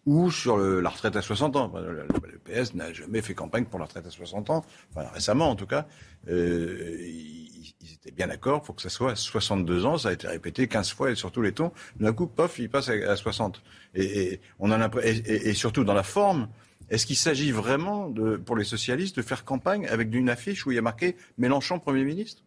[0.06, 1.74] ou sur la retraite à 60 ans.
[1.76, 2.08] Le,
[2.46, 5.86] PS n'a jamais fait campagne pour la retraite à 60 ans, récemment en tout cas.
[6.30, 10.68] Euh, ils, étaient bien d'accord pour que ça soit 62 ans, ça a été répété
[10.68, 11.72] 15 fois et sur tous les tons.
[12.00, 13.62] D'un coup, pof, il passe à, à 60.
[13.94, 16.48] Et, on a, et- et surtout dans la forme,
[16.90, 20.72] est-ce qu'il s'agit vraiment, de, pour les socialistes, de faire campagne avec une affiche où
[20.72, 22.44] il y a marqué Mélenchon Premier ministre?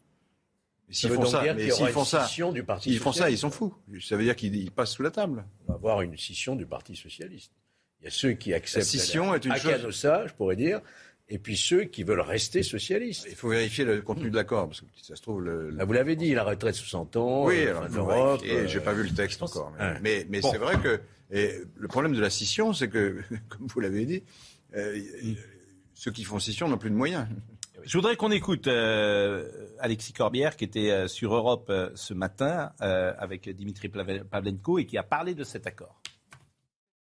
[0.91, 3.39] S'ils font ça, mais s'ils une font ça, scission du Parti s'ils font ça, ils
[3.39, 3.75] sont fous.
[4.03, 5.45] Ça veut dire qu'ils ils passent sous la table.
[5.67, 7.53] On va avoir une scission du Parti socialiste.
[8.01, 10.57] Il y a ceux qui acceptent scission la- est une à chose- Canossa, je pourrais
[10.57, 10.81] dire,
[11.35, 13.27] et puis ceux qui veulent rester socialistes.
[13.29, 15.43] Il faut vérifier le contenu de l'accord, parce que ça se trouve...
[15.43, 18.43] Le, le- Ah, vous l'avez dit, la retraite 60 ans, Oui, euh, l'Europe.
[18.47, 19.73] euh, J'ai pas vu le texte encore.
[19.79, 19.99] Mais, Ouais.
[20.03, 20.51] mais, mais Bon.
[20.51, 21.01] c'est vrai que
[21.35, 23.17] et le problème de la scission, c'est que,
[23.49, 24.23] comme vous l'avez dit,
[24.77, 25.01] euh,
[25.95, 27.27] ceux qui font scission n'ont plus de moyens.
[27.85, 29.49] Je voudrais qu'on écoute euh,
[29.81, 34.85] Alexis Corbière qui était euh, sur Europe euh, ce matin euh, avec Dimitri Pavlenko et
[34.87, 36.02] qui a parlé de cet accord.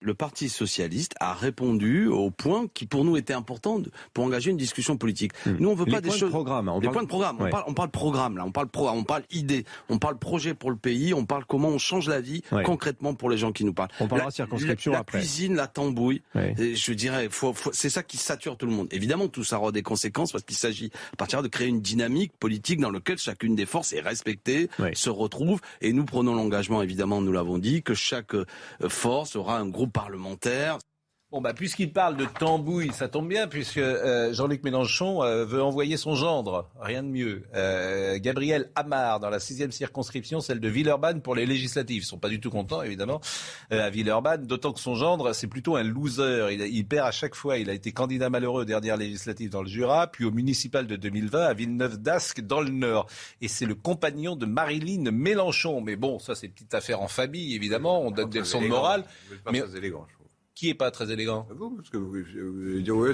[0.05, 4.51] Le Parti socialiste a répondu aux points qui pour nous étaient importants de- pour engager
[4.51, 5.31] une discussion politique.
[5.45, 7.07] Nous on veut Les pas des points de choses programme, on les parle- points de
[7.07, 7.47] programme, Ouais.
[7.47, 10.53] on parle on parle programme là, on parle pro, on parle idée, on parle projet
[10.53, 12.63] pour le pays, on parle comment on change la vie Ouais.
[12.63, 13.89] concrètement pour les gens qui nous parlent.
[13.99, 15.19] On parlera La- circonscription la, la après.
[15.19, 16.53] cuisine, la tambouille, Ouais.
[16.59, 18.87] et je dirais faut, faut- c'est ça qui sature tout le monde.
[18.91, 22.31] Évidemment tout ça aura des conséquences parce qu'il s'agit à partir de créer une dynamique
[22.39, 27.21] politique dans laquelle chacune des forces est respectée, se retrouve et nous prenons l'engagement évidemment
[27.21, 28.45] nous l'avons dit que chaque euh,
[28.87, 30.77] force aura un groupe parlementaire
[31.35, 35.61] Bon, bah, puisqu'il parle de tambouille, ça tombe bien, puisque euh, Jean-Luc Mélenchon euh, veut
[35.61, 40.69] envoyer son gendre, rien de mieux, euh, Gabriel Amar, dans la sixième circonscription, celle de
[40.69, 42.03] Villeurbanne, pour les législatives.
[42.03, 43.19] Ils sont pas du tout contents, évidemment,
[43.73, 46.53] euh, à Villeurbanne, d'autant que son gendre, c'est plutôt un loser.
[46.53, 47.57] Il, il perd à chaque fois.
[47.57, 50.95] Il a été candidat malheureux aux dernières législatives dans le Jura, puis au municipal de
[50.95, 53.07] 2020 à Villeneuve-d'Ascq, dans le Nord.
[53.41, 55.81] Et c'est le compagnon de Marilyn Mélenchon.
[55.81, 58.01] Mais bon, ça, c'est une petite affaire en famille, évidemment.
[58.03, 59.03] On donne des leçons de morale.
[59.51, 60.07] Mais- élégant.
[60.55, 61.45] Qui est pas très élégant?
[61.53, 63.11] Vous, parce que vous, vous allez dire, ouais,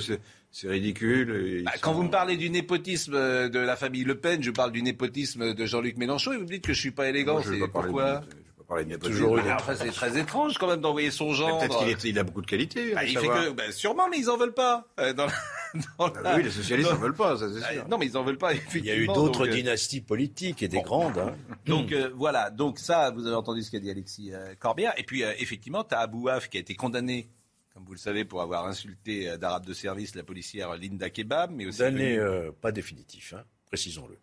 [0.51, 1.63] c'est, ridicule.
[1.65, 4.51] Bah, sont- Quand vous me parlez du népotisme euh, de la famille Le Pen, je
[4.51, 7.41] parle du népotisme de Jean-Luc Mélenchon et vous me dites que je suis pas élégant.
[7.41, 8.21] C'est pourquoi
[8.69, 8.95] de-.
[8.99, 9.41] Toujours eu.
[9.49, 11.57] Ah, c'est très étrange quand même d'envoyer son genre.
[11.59, 12.93] Peut-être qu'il il a beaucoup de qualités.
[12.93, 14.87] Bah, il fait que, bah, sûrement, mais ils en veulent pas.
[14.99, 15.33] euh, dans la-
[15.97, 17.88] dans la- Ah oui, les socialistes dans- n'en veulent pas, ça c'est Ah, sûr.
[17.88, 18.53] Non, mais ils en veulent pas.
[18.53, 21.17] Il y a eu effectivement, d'autres donc, euh, dynasties politiques et des grandes.
[21.17, 21.36] hein.
[21.65, 24.93] Donc euh, voilà, donc ça, vous avez entendu ce qu'a dit Alexis euh, Corbière.
[24.97, 27.30] Et puis euh, effectivement, tu as Abouaf qui a été condamné,
[27.74, 31.51] comme vous le savez, pour avoir insulté euh, d'arabe de service la policière Linda Kebab,
[31.51, 31.80] mais aussi...
[31.80, 34.17] Condamné, euh, pas définitif, hein, précisons-le.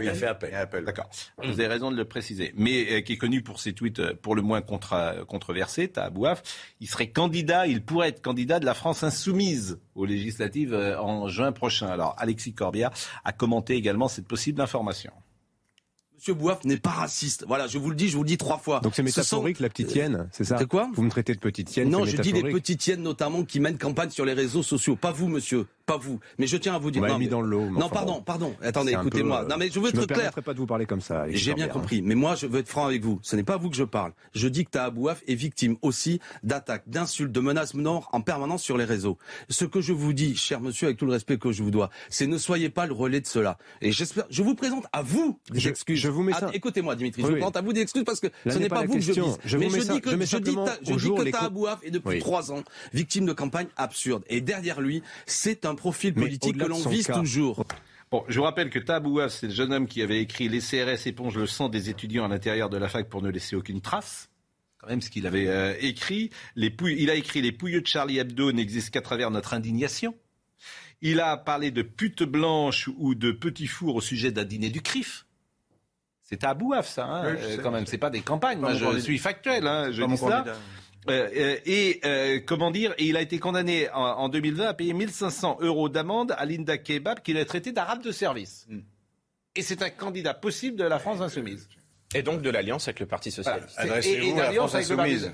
[0.00, 0.84] Il y a fait appel.
[0.84, 1.08] D'accord.
[1.42, 2.52] Vous avez raison de le préciser.
[2.56, 6.04] Mais euh, qui est connu pour ses tweets euh, pour le moins contra- controversés, t'as
[6.04, 6.42] Abouaf.
[6.80, 11.28] Il serait candidat, il pourrait être candidat de la France insoumise aux législatives euh, en
[11.28, 11.88] juin prochain.
[11.88, 12.90] Alors Alexis Corbière
[13.24, 15.12] a commenté également cette possible information.
[16.22, 17.44] Monsieur Bouaf n'est pas raciste.
[17.48, 18.78] Voilà, je vous le dis, je vous le dis trois fois.
[18.78, 21.34] Donc c'est Ce métaphorique sont- la petite hyène, c'est ça C'est quoi Vous me traitez
[21.34, 22.54] de petite hyène Non, je dis métaphorique.
[22.54, 24.94] petites hyènes notamment qui mènent campagne sur les réseaux sociaux.
[24.94, 25.66] Pas vous, monsieur.
[25.84, 26.20] Pas vous.
[26.38, 27.02] Mais je tiens à vous dire.
[27.02, 27.62] M'avez non, mis mais- dans le lot.
[27.64, 28.54] mais Non, enfin, pardon, pardon.
[28.62, 29.42] Attendez, écoutez-moi.
[29.42, 30.18] euh, Non, mais je veux je me être clair.
[30.18, 31.24] permettrai pas de vous parler comme ça.
[31.28, 31.68] J'ai bien hein.
[31.70, 32.02] compris.
[32.02, 33.18] Mais moi, je veux être franc avec vous.
[33.22, 34.12] Ce n'est pas à vous que je parle.
[34.32, 38.78] Je dis que Tahabouaf est victime aussi d'attaques, d'insultes, de menaces nord en permanence sur
[38.78, 39.18] les réseaux.
[39.48, 41.90] Ce que je vous dis, cher monsieur, avec tout le respect que je vous dois,
[42.10, 43.58] c'est ne soyez pas le relais de cela.
[43.80, 45.98] Et j'espère, je vous présente à vous des Je- excuses.
[45.98, 47.22] je vous mets Ah, ça- Écoutez-moi, Dimitri.
[47.22, 47.50] Oui, je oui.
[47.54, 49.38] à vous des excuses parce que Là ce n'est pas vous que je vise.
[49.44, 51.18] Je mais je ça- dis que, je je dis, simplement ta- je au dis jour
[51.18, 52.18] que les co- Tahabouaf est depuis Oui.
[52.20, 54.24] trois ans victime de campagnes absurdes.
[54.28, 57.64] Et derrière lui, c'est un profil politique que l'on vise cas- toujours.
[58.10, 61.06] Bon, je vous rappelle que Tabouaf, c'est le jeune homme qui avait écrit Les CRS
[61.06, 64.28] épongent le sang des étudiants à l'intérieur de la fac pour ne laisser aucune trace.
[64.78, 66.28] Quand même ce qu'il avait euh, écrit.
[66.56, 70.14] Les pouilles- il a écrit Les pouilleux de Charlie Hebdo n'existent qu'à travers notre indignation.
[71.00, 74.82] Il a parlé de pute blanche ou de petit four au sujet d'un dîner du
[74.82, 75.24] CRIF.
[76.32, 77.84] C'est à Bouaf, ça, hein, Oui, euh, quand même.
[77.86, 78.58] C'est pas des campagnes.
[78.60, 79.02] Pas Moi, je candidat.
[79.02, 79.66] suis factuel.
[79.66, 80.44] Hein, je dis ça.
[81.10, 84.72] Euh, euh, et euh, comment dire Et il a été condamné en, en 2020 à
[84.72, 88.66] payer 1500 euros d'amende à Linda Kebab, qu'il a traité d'arabe de service.
[88.70, 88.78] Hmm.
[89.56, 91.68] Et c'est un candidat possible de la France insoumise.
[92.14, 93.66] Et donc de l'alliance avec le Parti Voilà.
[93.66, 93.74] socialiste.
[93.76, 95.32] C'est- Adressez-vous à la France insoumise.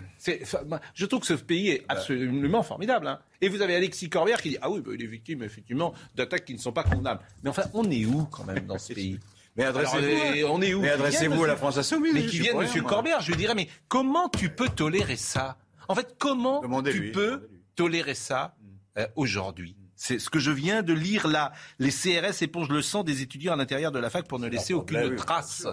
[0.95, 3.07] Je trouve que ce pays est absolument formidable.
[3.09, 3.19] hein.
[3.41, 6.45] Et vous avez Alexis Corbière qui dit Ah oui, bah, il est victime effectivement d'attaques
[6.45, 7.21] qui ne sont pas condamnables.
[7.45, 9.19] Mais enfin, on est où quand même dans ce pays?
[9.59, 12.15] Mais adressez-vous, on est où mais adressez-vous à la France insoumise.
[12.15, 12.65] Mais qui vienne, moi.
[12.87, 15.59] Corbière, je lui dirais, mais comment tu peux tolérer ça?
[15.89, 18.55] En fait, comment tu peux tolérer ça
[18.97, 19.77] euh, aujourd'hui?
[19.97, 21.53] C'est ce que je viens de lire là.
[21.81, 24.75] Les CRS épongent le sang des étudiants à l'intérieur de la fac pour ne laisser
[24.75, 25.67] aucune trace.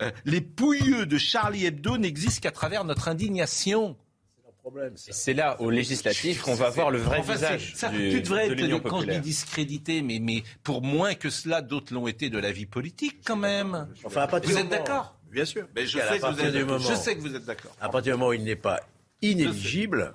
[0.00, 3.96] Euh, les pouilleux de Charlie Hebdo n'existent qu'à travers notre indignation.
[4.62, 7.88] Problème, Et c'est là, aux législatives, qu'on va voir le vrai Enfin, visage c'est- ça,
[7.88, 9.20] du- tu devrais de être, quand je dis populaire.
[9.20, 13.34] discrédité, mais, mais pour moins que cela, d'autres l'ont été de la vie politique quand
[13.36, 13.88] même.
[14.04, 15.16] Enfin, à partir Vous êtes d'accord?
[15.32, 15.66] Bien sûr.
[15.74, 17.74] Mais je, sais que, vous êtes, du moment- je sais que vous êtes d'accord.
[17.80, 18.78] À partir du moment où il n'est pas
[19.20, 20.14] inéligible,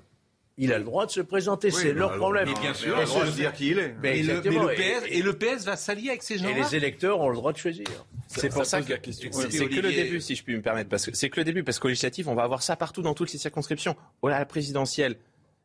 [0.57, 1.69] il a le droit de se présenter.
[1.69, 2.47] c'est leur problème.
[2.47, 3.95] Mais bien sûr, on a le droit de dire qui il est.
[4.01, 4.63] Mais Et le, mais exactement.
[4.63, 6.55] le PS, Et- et le PS va s'allier avec ces Et gens-là.
[6.69, 7.85] les électeurs ont le droit de choisir.
[8.27, 9.29] C'est pour ça que la question.
[9.31, 11.63] c'est que le début, si je puis me permettre, parce que c'est que le début,
[11.63, 13.95] parce qu'au législatif, on va avoir ça partout dans toutes les circonscriptions.
[14.21, 15.17] Au la présidentielle,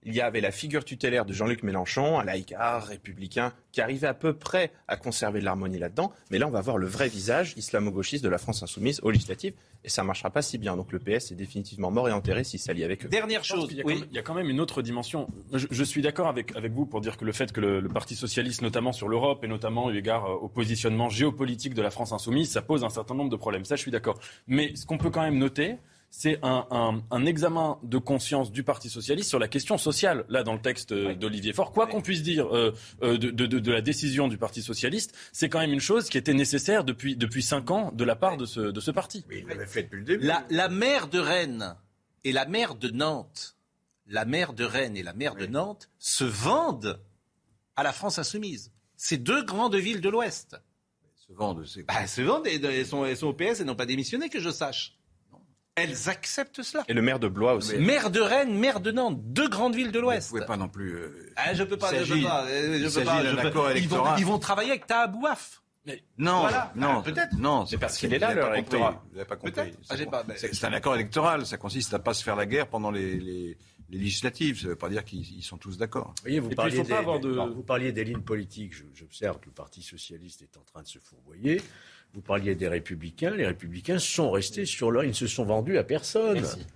[0.05, 4.15] il y avait la figure tutélaire de Jean-Luc Mélenchon, un laïcard républicain, qui arrivait à
[4.15, 6.13] peu près à conserver de l'harmonie là-dedans.
[6.31, 9.55] Mais là, on va voir le vrai visage islamo-gauchiste de la France insoumise au législatif,
[9.85, 10.77] et ça marchera pas si bien.
[10.77, 13.09] Donc le PS est définitivement mort et enterré s'il s'allie avec eux.
[13.09, 14.01] Dernière chose, qu'il y a, oui.
[14.01, 15.29] même, il y a quand même une autre dimension.
[15.53, 17.89] Je, je suis d'accord avec, avec vous pour dire que le fait que le, le
[17.89, 21.91] Parti socialiste, notamment sur l'Europe et notamment eu égard euh, au positionnement géopolitique de la
[21.91, 23.65] France insoumise, ça pose un certain nombre de problèmes.
[23.65, 24.19] Ça, je suis d'accord.
[24.47, 25.77] Mais ce qu'on peut quand même noter,
[26.15, 30.43] c'est un, un- un examen de conscience du Parti socialiste sur la question sociale, là,
[30.43, 31.73] dans le texte euh, d'Olivier Faure.
[31.73, 35.17] Quoi qu'on puisse dire euh, euh, de, de- de- de la décision du Parti socialiste,
[35.33, 38.37] c'est quand même une chose qui était nécessaire depuis, depuis cinq ans de la part
[38.37, 39.25] de ce, de ce parti.
[39.31, 40.27] Mais il l'avait fait depuis le début.
[40.27, 41.75] La, la maire de Rennes
[42.25, 43.57] et la maire de Nantes,
[44.07, 47.01] la maire de Rennes et la maire de Nantes se vendent
[47.75, 48.71] à la France insoumise.
[48.99, 50.61] Ces deux grandes villes de l'Ouest.
[51.27, 53.65] Se vendent, c'est Bah, elles se vendent et elles sont, elles sont au PS et
[53.65, 54.99] n'ont pas démissionné, que je sache.
[55.75, 56.85] Elles acceptent cela.
[56.89, 57.77] Et le maire de Blois aussi.
[57.79, 60.29] Maire de Rennes, maire de Nantes, deux grandes villes de Vous l'Ouest.
[60.29, 60.93] pouvez pas non plus.
[60.97, 63.49] euh, Ah, je peux pas, je peux s'agit- pas, je il peux pas, je ils
[63.55, 64.17] vont, électoral.
[64.21, 65.63] ils vont travailler avec Tahabouaf.
[66.19, 66.73] Non, Voilà.
[66.77, 67.37] non, Ah, peut-être.
[67.39, 69.03] Non, C'est parce qu'il est là, vous leur électorat.
[69.15, 69.53] N'avez pas compris.
[69.53, 69.79] Peut-être.
[69.91, 69.95] Ah,
[70.37, 71.45] C'est un accord électoral.
[71.47, 73.57] Ça consiste à pas se faire la guerre pendant les, les-
[73.89, 74.59] les législatives.
[74.59, 76.15] Ça ne veut pas dire qu'ils ils sont tous d'accord.
[76.25, 78.75] Vous vous parliez, des, avoir de- non, vous parliez des lignes politiques.
[78.95, 81.61] J'observe que le Parti socialiste est en train de se fourvoyer.
[82.15, 83.31] Vous parliez des républicains.
[83.31, 85.05] Les républicains sont restés sur leur...
[85.05, 86.35] Ils ne se sont vendus à personne.
[86.35, 86.67] Merci.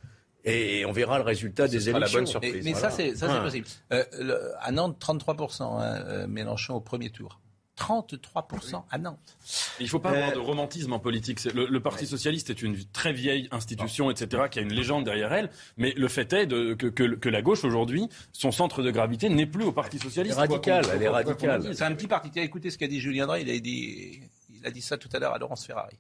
[0.45, 2.19] Et on verra le résultat des sera la élections.
[2.21, 2.55] bonne surprise.
[2.55, 2.91] Mais, mais Voilà.
[2.91, 3.41] ça, c'est Ouais.
[3.43, 3.67] possible.
[3.93, 7.41] Euh, le- à Nantes, 33%, hein, euh, Mélenchon au premier tour.
[7.77, 9.37] 33% à Nantes.
[9.81, 11.45] Il ne faut pas avoir Euh, de romantisme en politique.
[11.53, 15.33] Le, le Parti socialiste est une très vieille institution, etc., qui a une légende derrière
[15.35, 15.51] elle.
[15.77, 19.29] Mais le fait est de- que, que- que la gauche, aujourd'hui, son centre de gravité
[19.29, 20.37] n'est plus au Parti socialiste.
[20.39, 21.75] Radicale, elle est radicale.
[21.75, 22.31] C'est un petit parti.
[22.37, 23.43] Écoutez ce qu'a dit Julien Drey.
[23.43, 24.21] Il a dit,
[24.67, 25.99] a dit ça tout à l'heure à Laurence Ferrari.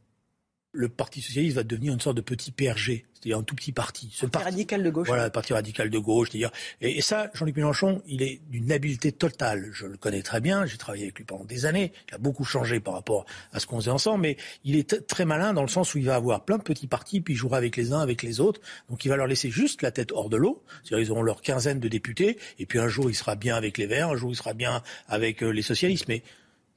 [0.72, 4.10] le Parti socialiste va devenir une sorte de petit PRG, c'est-à-dire un tout petit parti.
[4.12, 5.06] Ce parti radical de gauche.
[5.08, 6.50] Voilà, le parti radical de gauche, c'est-à-dire.
[6.82, 9.70] Et, et ça, Jean-Luc Mélenchon, il est d'une habileté totale.
[9.72, 11.92] Je le connais très bien, j'ai travaillé avec lui pendant des années.
[12.10, 15.24] Il a beaucoup changé par rapport à ce qu'on faisait ensemble, mais il est très
[15.24, 17.56] malin dans le sens où il va avoir plein de petits partis, puis il jouera
[17.56, 18.60] avec les uns, avec les autres.
[18.90, 20.62] Donc il va leur laisser juste la tête hors de l'eau.
[20.84, 23.78] C'est-à-dire ils auront leur quinzaine de députés, et puis un jour il sera bien avec
[23.78, 26.06] les Verts, un jour il sera bien avec euh, les socialistes.
[26.06, 26.22] Mais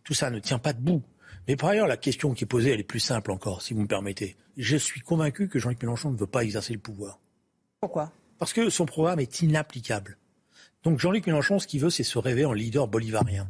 [0.06, 1.04] tout ça ne tient pas debout.
[1.50, 3.82] Mais par ailleurs, la question qui est posée, elle est plus simple encore, si vous
[3.82, 4.38] me permettez.
[4.56, 7.20] Je suis convaincu que Jean-Luc Mélenchon ne veut pas exercer le pouvoir.
[7.82, 8.12] Pourquoi?
[8.38, 10.20] Parce que son programme est inapplicable.
[10.84, 13.50] Donc Jean-Luc Mélenchon, ce qu'il veut, c'est se rêver en leader bolivarien.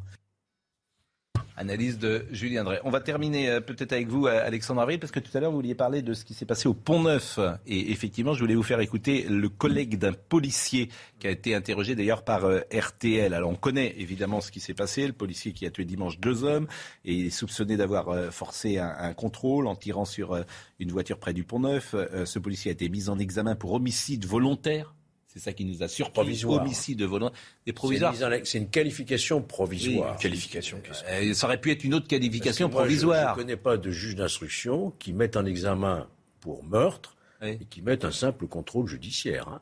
[1.60, 2.80] Analyse de Julien Drey.
[2.86, 5.52] On va terminer euh, peut-être avec vous, euh, Alexandre Avril, parce que tout à l'heure,
[5.52, 7.38] vous vouliez parler de ce qui s'est passé au Pont Neuf.
[7.68, 10.88] Et effectivement, je voulais vous faire écouter le collègue d'un policier
[11.20, 13.34] qui a été interrogé d'ailleurs par euh, RTL.
[13.34, 15.06] Alors, on connaît évidemment ce qui s'est passé.
[15.06, 16.68] Le policier qui a tué dimanche deux hommes
[17.04, 20.42] et il est soupçonné d'avoir forcé un, un contrôle en tirant sur
[20.80, 21.94] une voiture près du Pont Neuf.
[21.94, 24.96] Euh, ce policier a été mis en examen pour homicide volontaire.
[25.32, 26.44] C'est ça qui nous a surpris.
[26.44, 27.38] Homicide volontaire.
[27.66, 28.16] Des C'est provisoires.
[28.44, 30.16] C'est une qualification provisoire.
[30.16, 30.22] Oui.
[30.22, 30.82] Qualification.
[31.08, 33.36] Euh, ça aurait pu être une autre qualification moi, provisoire.
[33.36, 36.08] Je ne connais pas de juge d'instruction qui mette en examen
[36.40, 39.48] pour meurtre et qui mette un simple contrôle judiciaire.
[39.48, 39.62] hein.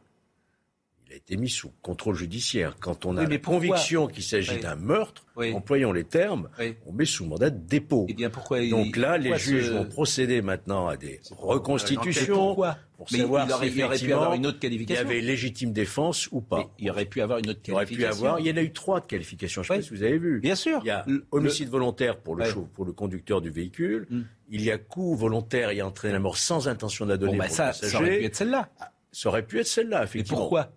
[1.10, 2.76] Il a été mis sous contrôle judiciaire.
[2.82, 4.60] Quand on a Oui, mais la pourquoi conviction qu'il s'agit Oui.
[4.60, 5.53] d'un meurtre, Oui.
[5.53, 6.49] employons les termes,
[6.86, 8.05] on met sous mandat de dépôt.
[8.10, 11.22] Eh bien, pourquoi il- Donc là, les pourquoi juges ce- vont procéder maintenant à des
[11.32, 14.60] Mais reconstitutions pourquoi pour Mais savoir il aurait- si il aurait pu avoir une autre
[14.60, 15.03] qualification.
[15.03, 16.70] Il y avait légitime défense ou pas.
[16.80, 18.26] il aurait pu avoir une autre Il aurait pu qualification.
[18.26, 18.39] avoir.
[18.41, 19.64] Il y en a eu trois de qualifications.
[19.64, 20.39] Je ne sais pas si vous avez vu.
[20.41, 20.82] Bien sûr.
[20.84, 22.51] Il y a homicide volontaire pour le, Ouais.
[22.51, 24.08] chau- pour le conducteur du véhicule.
[24.10, 24.24] Hmm.
[24.49, 27.38] Il y a coup volontaire et entraîne la mort sans intention de la donner Bon,
[27.38, 28.70] bah, pour ça, le ça aurait pu être celle-là.
[29.14, 30.39] Ça aurait pu être celle-là, effectivement.
[30.39, 30.62] pourquoi?
[30.64, 30.68] Et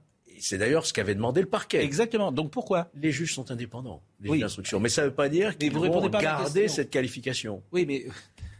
[0.40, 1.82] C'est d'ailleurs ce qu'avait demandé le parquet.
[1.84, 2.32] Exactement.
[2.32, 4.36] Donc pourquoi Les juges sont indépendants, les Oui.
[4.36, 4.80] juges d'instruction.
[4.80, 7.62] Mais ça ne veut pas dire qu'ils vous vont garder cette qualification.
[7.72, 8.06] Oui, mais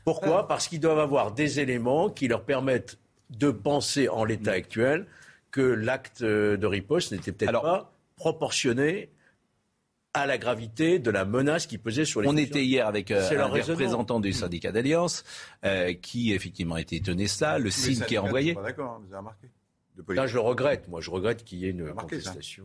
[0.05, 0.49] Pourquoi?
[0.49, 2.99] Parce qu'ils doivent avoir des éléments qui leur permettent
[3.31, 5.07] de penser en l'état actuel
[5.51, 9.11] que l'acte euh, de riposte n'était peut-être pas proportionné
[10.13, 13.41] à la gravité de la menace qui pesait sur les On était hier avec euh,
[13.41, 15.25] un représentants du syndicat d'Alliance
[15.65, 18.55] euh, qui effectivement était étonné de ça, le signe qui est envoyé.
[18.55, 19.49] pas d'accord, hein, vous avez remarqué.
[20.09, 20.89] Là, je le regrette.
[20.89, 22.31] Moi, je regrette qu'il y ait une Remarquez ça.
[22.31, 22.65] contestation.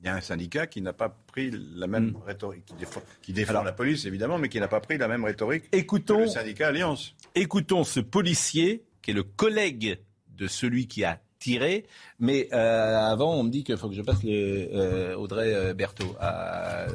[0.00, 3.32] Il y a un syndicat qui n'a pas pris la même rhétorique, qui défend, qui
[3.32, 6.26] défend la police évidemment, mais qui n'a pas pris la même rhétorique Écoutons, que le
[6.26, 7.14] syndicat Alliance.
[7.36, 10.00] écoutons ce policier qui est le collègue
[10.36, 11.86] de celui qui a tiré.
[12.18, 14.30] Mais euh, avant, on me dit qu'il faut que je passe le
[14.74, 16.86] euh, Audrey euh, Berthaud à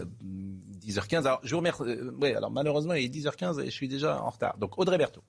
[0.86, 1.20] 10h15.
[1.20, 1.84] Alors, je vous remercie.
[1.84, 4.58] euh, ouais, alors malheureusement, il est 10h15 et je suis déjà en retard.
[4.58, 5.24] Donc, Audrey Berthaud.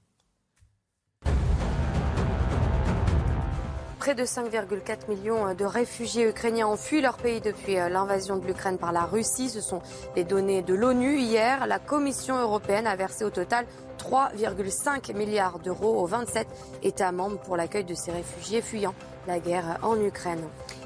[3.99, 8.47] Près de 5,4 millions de réfugiés ukrainiens ont fui leur pays depuis euh, l'invasion de
[8.47, 9.51] l'Ukraine par la Russie.
[9.51, 9.83] Ce sont
[10.15, 11.19] les données de l'ONU.
[11.19, 13.67] Hier, la Commission européenne a versé au total
[13.99, 16.47] 3,5 milliards d'euros aux 27
[16.85, 18.95] États membres pour l'accueil de ces réfugiés fuyant
[19.27, 20.45] la guerre en Ukraine.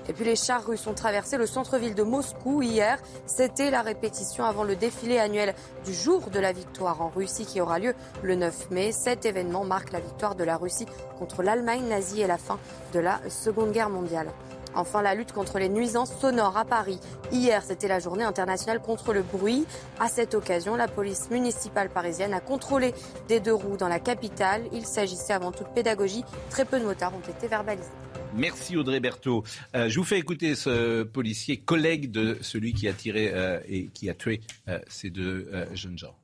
[0.08, 2.98] Et puis les chars russes ont traversé le centre-ville de Moscou hier.
[3.26, 7.60] C'était la répétition avant le défilé annuel du jour de la victoire en Russie qui
[7.60, 8.92] aura lieu le 9 mai.
[8.92, 10.86] Cet événement marque la victoire de la Russie
[11.18, 12.58] contre l'Allemagne nazie et la fin
[12.92, 14.28] de la Seconde Guerre mondiale.
[14.74, 16.98] Enfin, la lutte contre les nuisances sonores à Paris.
[17.30, 19.66] Hier, c'était la journée internationale contre le bruit.
[20.00, 22.94] À cette occasion, la police municipale parisienne a contrôlé
[23.28, 24.62] des deux roues dans la capitale.
[24.72, 26.24] Il s'agissait avant toute pédagogie.
[26.50, 27.90] Très peu de motards ont été verbalisés.
[28.34, 29.44] Merci Audrey Berthaud.
[29.74, 33.88] Euh, je vous fais écouter ce policier, collègue de celui qui a tiré euh, et
[33.88, 36.16] qui a tué euh, ces deux jeunes gens.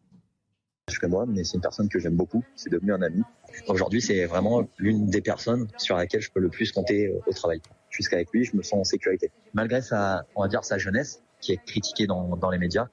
[0.90, 2.42] Je moi, mais c'est une personne que j'aime beaucoup.
[2.56, 3.22] C'est devenu un ami.
[3.66, 7.60] Aujourd'hui, c'est vraiment l'une des personnes sur laquelle je peux le plus compter au travail.
[7.90, 9.30] Jusqu'avec lui, je me sens en sécurité.
[9.52, 12.88] Malgré sa, on va dire, sa jeunesse, qui est critiquée dans, les médias,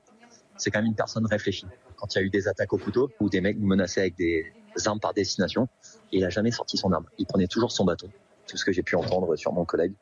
[0.57, 1.67] c'est quand même une personne réfléchie.
[1.95, 4.17] Quand il y a eu des attaques au couteau ou des mecs nous menaçaient avec
[4.17, 4.51] des
[4.85, 5.69] armes par destination,
[6.11, 7.05] il a jamais sorti son arme.
[7.17, 8.09] Il prenait toujours son bâton.
[8.47, 9.93] Tout ce que j'ai pu entendre sur mon collègue.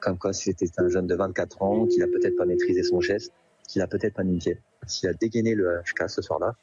[0.00, 3.32] Comme quoi, c'était un jeune de 24 ans, qu'il a peut-être pas maîtrisé son geste,
[3.68, 4.58] qu'il a peut-être paniqué.
[4.86, 6.54] S'il a dégainé le HK ce soir-là,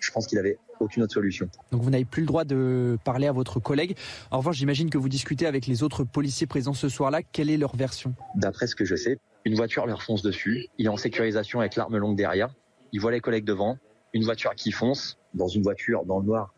[0.00, 1.48] je pense qu'il avait aucune autre solution.
[1.72, 3.96] Donc vous n'avez plus le droit de parler à votre collègue.
[4.30, 7.22] En revanche, j'imagine que vous discutez avec les autres policiers présents ce soir-là.
[7.22, 8.14] Quelle est leur version?
[8.34, 10.66] D'après ce que je sais, une voiture leur fonce dessus.
[10.78, 12.54] Il est en sécurisation avec l'arme longue derrière.
[12.92, 13.78] Il voit les collègues devant.
[14.12, 16.54] Une voiture qui fonce dans une voiture dans le noir.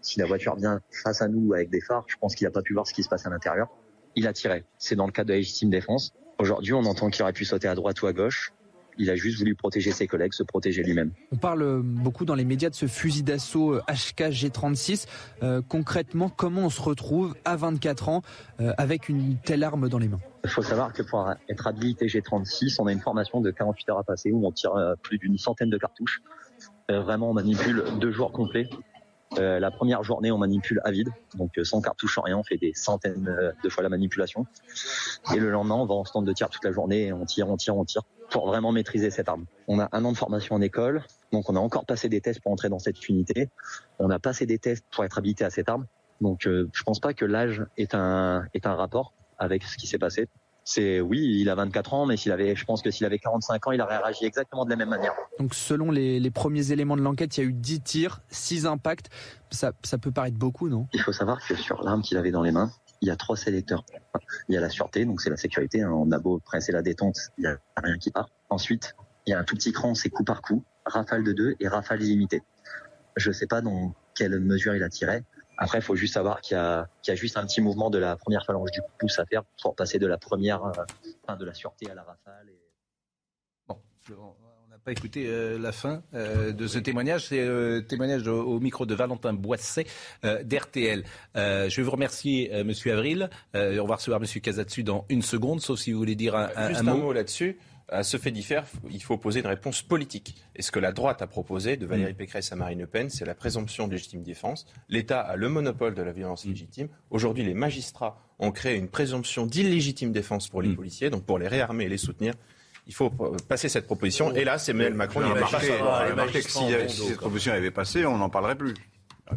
[0.00, 2.62] Si la voiture vient face à nous avec des phares, je pense qu'il n'a pas
[2.62, 3.68] pu voir ce qui se passe à l'intérieur.
[4.14, 4.64] Il a tiré.
[4.78, 6.12] C'est dans le cadre de la légitime défense.
[6.38, 8.52] Aujourd'hui, on entend qu'il aurait pu sauter à droite ou à gauche.
[9.00, 11.12] Il a juste voulu protéger ses collègues, se protéger lui-même.
[11.30, 15.06] On parle beaucoup dans les médias de ce fusil d'assaut HK-G36.
[15.42, 18.22] Euh, concrètement, comment on se retrouve à 24 ans
[18.60, 20.18] euh, avec une telle arme dans les mains?
[20.42, 23.98] Il faut savoir que pour être habilité G36, on a une formation de 48 heures
[23.98, 26.20] à passer où on tire euh, plus d'une centaine de cartouches.
[26.88, 28.68] vraiment, on manipule deux jours complets.
[29.38, 32.72] La première journée, on manipule à vide, donc sans cartouche, sans rien, on fait des
[32.74, 34.46] centaines de fois la manipulation.
[35.34, 37.48] Et le lendemain, on va en stand de tir toute la journée, et on tire,
[37.48, 39.46] on tire, on tire pour vraiment maîtriser cette arme.
[39.68, 41.02] On a un an de formation en école,
[41.32, 43.48] donc on a encore passé des tests pour entrer dans cette unité.
[43.98, 45.86] On a passé des tests pour être habilité à cette arme.
[46.20, 50.28] Donc euh, je pense pas que l'âge est un rapport avec ce qui s'est passé.
[50.70, 53.66] C'est oui, il a 24 ans, mais s'il avait, je pense que s'il avait 45
[53.66, 55.14] ans, il aurait réagi exactement de la même manière.
[55.38, 58.66] Donc selon les, les premiers éléments de l'enquête, il y a eu 10 tirs, 6
[58.66, 59.08] impacts.
[59.50, 60.86] Ça, ça peut paraître beaucoup, non?
[60.92, 62.70] Il faut savoir que sur l'arme qu'il avait dans les mains,
[63.00, 63.82] il y a trois sélecteurs.
[64.50, 65.80] Il y a la sûreté, donc c'est la sécurité.
[65.80, 65.90] Hein.
[65.90, 68.28] On a beau presser la détente, il n'y a rien qui part.
[68.50, 71.56] Ensuite, il y a un tout petit cran, c'est coup par coup, rafale de deux
[71.60, 72.42] et rafale illimitée.
[73.16, 75.22] Je ne sais pas dans quelle mesure il a tiré.
[75.60, 76.60] Après, il faut juste savoir qu'il y,
[77.10, 79.98] a, juste un petit mouvement de la première phalange du pouce à faire pour passer
[79.98, 80.72] de la première, euh,
[81.24, 82.48] enfin, de la sûreté à la rafale.
[82.48, 82.60] Et...
[83.66, 83.76] Bon,
[84.88, 87.26] pas écouté euh, la fin euh, de ce témoignage.
[87.26, 89.86] C'est le témoignage au, micro de Valentin Boisset
[90.24, 91.04] euh, d'RTL.
[91.34, 93.28] je vais vous remercier, Monsieur Avril.
[93.54, 96.68] on va recevoir Monsieur Casatsu dans une seconde, sauf si vous voulez dire un, un,
[96.68, 97.58] Juste un mot, là-dessus.
[97.90, 100.36] À ce fait diffère, il faut poser une réponse politique.
[100.54, 102.16] Et ce que la droite a proposé de Valérie mm.
[102.16, 104.66] Pécresse à Marine Le Pen, c'est la présomption de légitime défense.
[104.90, 106.48] L'État a le monopole de la violence mm.
[106.50, 106.88] légitime.
[107.10, 110.76] Aujourd'hui, les magistrats ont créé une présomption d'illégitime défense pour les mm.
[110.76, 112.34] policiers, donc pour les réarmer et les soutenir
[112.88, 114.34] il faut passer cette proposition.
[114.34, 115.20] Et là, c'est Emmanuel Macron.
[115.20, 118.72] Il a marqué, que si, cette proposition avait passé, on n'en parlerait plus.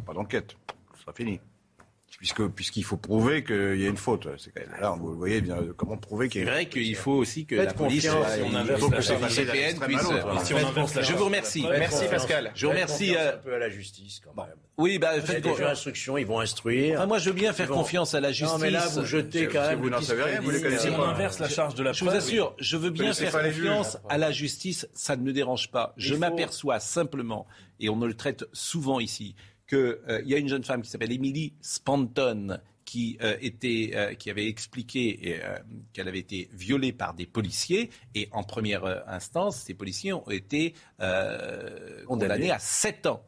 [0.06, 0.56] Pas d'enquête.
[0.96, 1.42] Ce sera fini
[2.22, 4.28] puisque puisqu'il faut prouver qu'il y a une faute.
[4.38, 6.46] C'est quand même, là, vous voyez bien comment prouver qu'il y a.
[6.46, 11.02] C'est vrai qu'il faut aussi que la police, si on inverse la CPN puisse.
[11.02, 11.66] Je vous remercie.
[11.68, 12.52] Merci Pascal.
[12.54, 13.16] Je vous remercie.
[13.18, 14.54] Un peu à la justice quand même.
[14.78, 17.08] Oui, bah faites des instructions, ils vont instruire.
[17.08, 18.54] moi, je veux bien faire confiance à la justice.
[18.54, 19.82] Non, mais là, vous jetez quand même.
[19.82, 20.42] Vous n'en savez rien.
[20.42, 22.92] Vous les connaissez Si on inverse la charge de la Je vous assure, je veux
[22.92, 24.88] bien faire confiance à la justice.
[24.94, 25.96] Ça ne me dérange pas.
[25.98, 27.48] Je m'aperçois simplement,
[27.80, 29.36] et on ne le traite souvent ici
[29.72, 29.80] qu'il
[30.10, 34.30] euh, y a une jeune femme qui s'appelle Emily Spanton qui, euh, était, euh, qui
[34.30, 35.40] avait expliqué
[35.94, 37.90] qu'elle avait été violée par des policiers.
[38.14, 40.74] Et en première instance, ces policiers ont été
[42.06, 43.24] condamnés à 7 ans.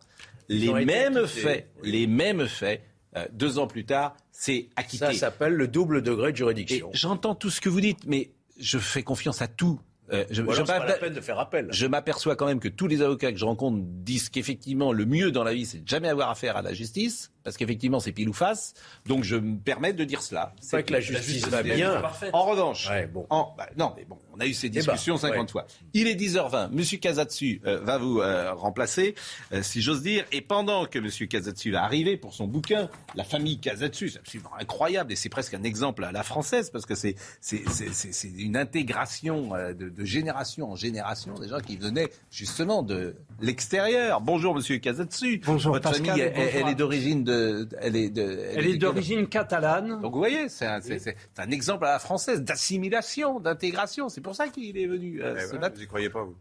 [0.49, 2.83] Les mêmes, faits, les mêmes faits,
[3.31, 5.05] deux ans plus tard, c'est acquitté.
[5.05, 6.89] Ça s'appelle le double degré de juridiction.
[6.91, 9.79] J'entends tout ce que vous dites, mais je fais confiance à tout
[10.11, 11.67] euh, je, pas la peine de faire appel.
[11.71, 15.31] Je m'aperçois quand même que tous les avocats que je rencontre disent qu'effectivement le mieux
[15.31, 18.29] dans la vie c'est de jamais avoir affaire à la justice parce qu'effectivement c'est pile
[18.29, 18.73] ou face.
[19.05, 20.53] Donc je me permets de dire cela.
[20.61, 22.01] C'est que la justice, va bien.
[22.31, 23.25] En revanche, bon.
[23.29, 25.65] Bah, non mais bon, on a eu ces discussions 50 fois.
[25.93, 26.69] Il est 10h20.
[26.71, 29.15] Monsieur Kazatsu euh, va vous euh, remplacer,
[29.51, 30.25] euh, si j'ose dire.
[30.31, 34.51] Et pendant que Monsieur Kazatsu va arriver pour son bouquin, la famille Kazatsu, c'est absolument
[34.59, 39.51] incroyable et c'est presque un exemple à la française parce que c'est c'est une intégration
[39.53, 44.21] de, de génération en génération des gens qui venaient justement de l'extérieur.
[44.21, 45.41] Bonjour Monsieur Kazatsu.
[45.45, 47.32] Bonjour Votre famille, elle est d'origine de
[47.79, 50.01] elle est est d'origine catalane.
[50.01, 54.09] Donc vous voyez, c'est un, exemple à la française d'assimilation, d'intégration.
[54.09, 56.35] C'est pour ça qu'il est venu euh, eh Vous n'y croyez pas, vous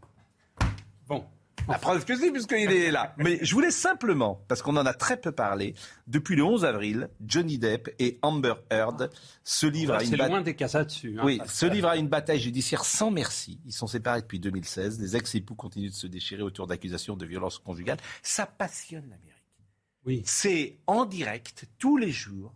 [1.07, 1.25] Bon.
[1.67, 3.13] La preuve que si, puisqu'il est là.
[3.17, 5.75] Mais je voulais simplement, parce qu'on en a très peu parlé,
[6.07, 9.09] depuis le 11 avril, Johnny Depp et Amber Heard
[9.43, 10.29] se livrent à une bataille.
[10.29, 11.15] loin des dessus.
[11.17, 13.59] Hein, oui, se livrent à une bataille judiciaire sans merci.
[13.65, 14.99] Ils sont séparés depuis 2016.
[14.99, 17.97] Les ex-époux continuent de se déchirer autour d'accusations de violence conjugale.
[18.21, 19.32] Ça passionne l'Amérique.
[20.05, 20.23] Oui.
[20.25, 22.53] C'est en direct tous les jours.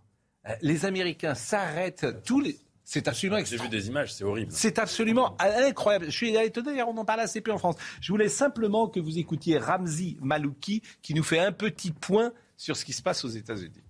[0.48, 2.58] Euh, les Américains s'arrêtent tous les.
[2.84, 3.44] C'est absolument.
[3.44, 4.52] J'ai vu des images, c'est horrible.
[4.52, 6.06] C'est absolument incroyable.
[6.06, 7.76] Je suis étonné, on en parle assez peu en France.
[8.00, 12.78] Je voulais simplement que vous écoutiez Ramzi Malouki qui nous fait un petit point sur
[12.78, 13.84] ce qui se passe aux États-Unis.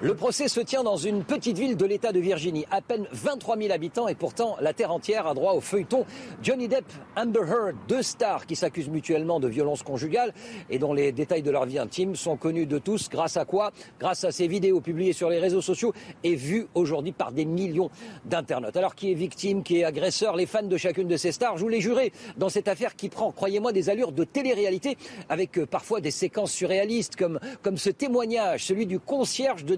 [0.00, 3.58] Le procès se tient dans une petite ville de l'État de Virginie, à peine 23
[3.58, 6.06] 000 habitants et pourtant la terre entière a droit au feuilleton.
[6.40, 6.84] Johnny Depp,
[7.16, 10.32] Amber Heard, deux stars qui s'accusent mutuellement de violence conjugale
[10.70, 13.08] et dont les détails de leur vie intime sont connus de tous.
[13.08, 13.72] Grâce à quoi?
[13.98, 15.92] Grâce à ces vidéos publiées sur les réseaux sociaux
[16.22, 17.90] et vues aujourd'hui par des millions
[18.24, 18.76] d'internautes.
[18.76, 20.36] Alors qui est victime, qui est agresseur?
[20.36, 23.08] Les fans de chacune de ces stars, je vous l'ai juré, dans cette affaire qui
[23.08, 24.96] prend, croyez-moi, des allures de télé-réalité
[25.28, 29.74] avec euh, parfois des séquences surréalistes comme, comme ce témoignage, celui du concierge de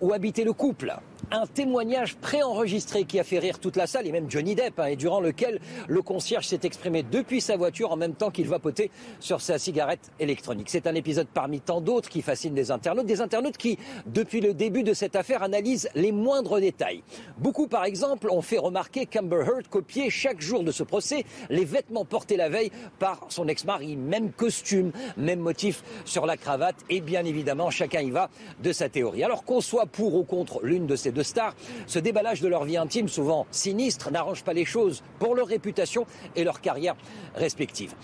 [0.00, 0.94] où habitait le couple.
[1.30, 4.86] Un témoignage préenregistré qui a fait rire toute la salle et même Johnny Depp, hein,
[4.86, 8.90] et durant lequel le concierge s'est exprimé depuis sa voiture en même temps qu'il vapotait
[9.20, 10.68] sur sa cigarette électronique.
[10.68, 14.52] C'est un épisode parmi tant d'autres qui fascine des internautes, des internautes qui, depuis le
[14.52, 17.02] début de cette affaire, analysent les moindres détails.
[17.38, 21.64] Beaucoup, par exemple, ont fait remarquer qu'Amber Heard copiait chaque jour de ce procès les
[21.64, 27.00] vêtements portés la veille par son ex-mari, même costume, même motif sur la cravate, et
[27.00, 28.28] bien évidemment, chacun y va
[28.62, 29.24] de sa théorie.
[29.24, 31.54] Alors qu'on soit pour ou contre l'une de ces deux stars,
[31.86, 36.06] ce déballage de leur vie intime, souvent sinistre, n'arrange pas les choses pour leur réputation
[36.36, 36.94] et leur carrière
[37.34, 37.94] respective.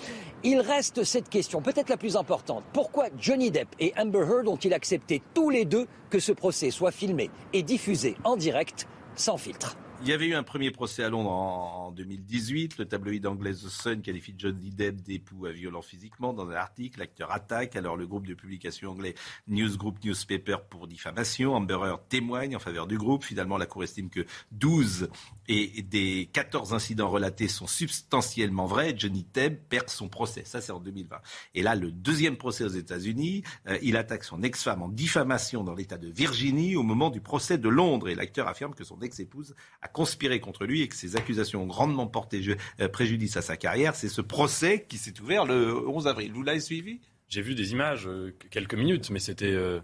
[0.43, 2.65] Il reste cette question, peut-être la plus importante.
[2.73, 6.93] Pourquoi Johnny Depp et Amber Heard ont-ils accepté tous les deux que ce procès soit
[6.93, 9.77] filmé et diffusé en direct sans filtre?
[10.03, 12.79] Il y avait eu un premier procès à Londres en 2018.
[12.79, 17.01] Le tabloïd anglais The Sun qualifie Johnny Depp d'époux à violent physiquement dans un article.
[17.01, 17.75] L'acteur attaque.
[17.75, 19.15] Alors le groupe de publication anglais
[19.49, 21.55] News Group Newspaper pour diffamation.
[21.55, 23.25] Amber Heard témoigne en faveur du groupe.
[23.25, 25.09] Finalement, la Cour estime que 12
[25.49, 28.95] et des 14 incidents relatés sont substantiellement vrais.
[28.97, 30.43] Johnny Depp perd son procès.
[30.45, 31.17] Ça, c'est en 2020.
[31.55, 35.75] Et là, le deuxième procès aux États-Unis, euh, il attaque son ex-femme en diffamation dans
[35.75, 38.09] l'État de Virginie au moment du procès de Londres.
[38.09, 39.57] Et l'acteur affirme que son ex-épouse
[39.93, 42.43] conspiré contre lui et que ces accusations ont grandement porté
[42.81, 43.95] euh, préjudice à sa carrière.
[43.95, 46.33] C'est ce procès qui s'est ouvert le 11 avril.
[46.33, 47.01] Vous l'avez suivi?
[47.29, 49.47] J'ai vu des images, euh, quelques minutes, mais c'était...
[49.47, 49.81] Euh,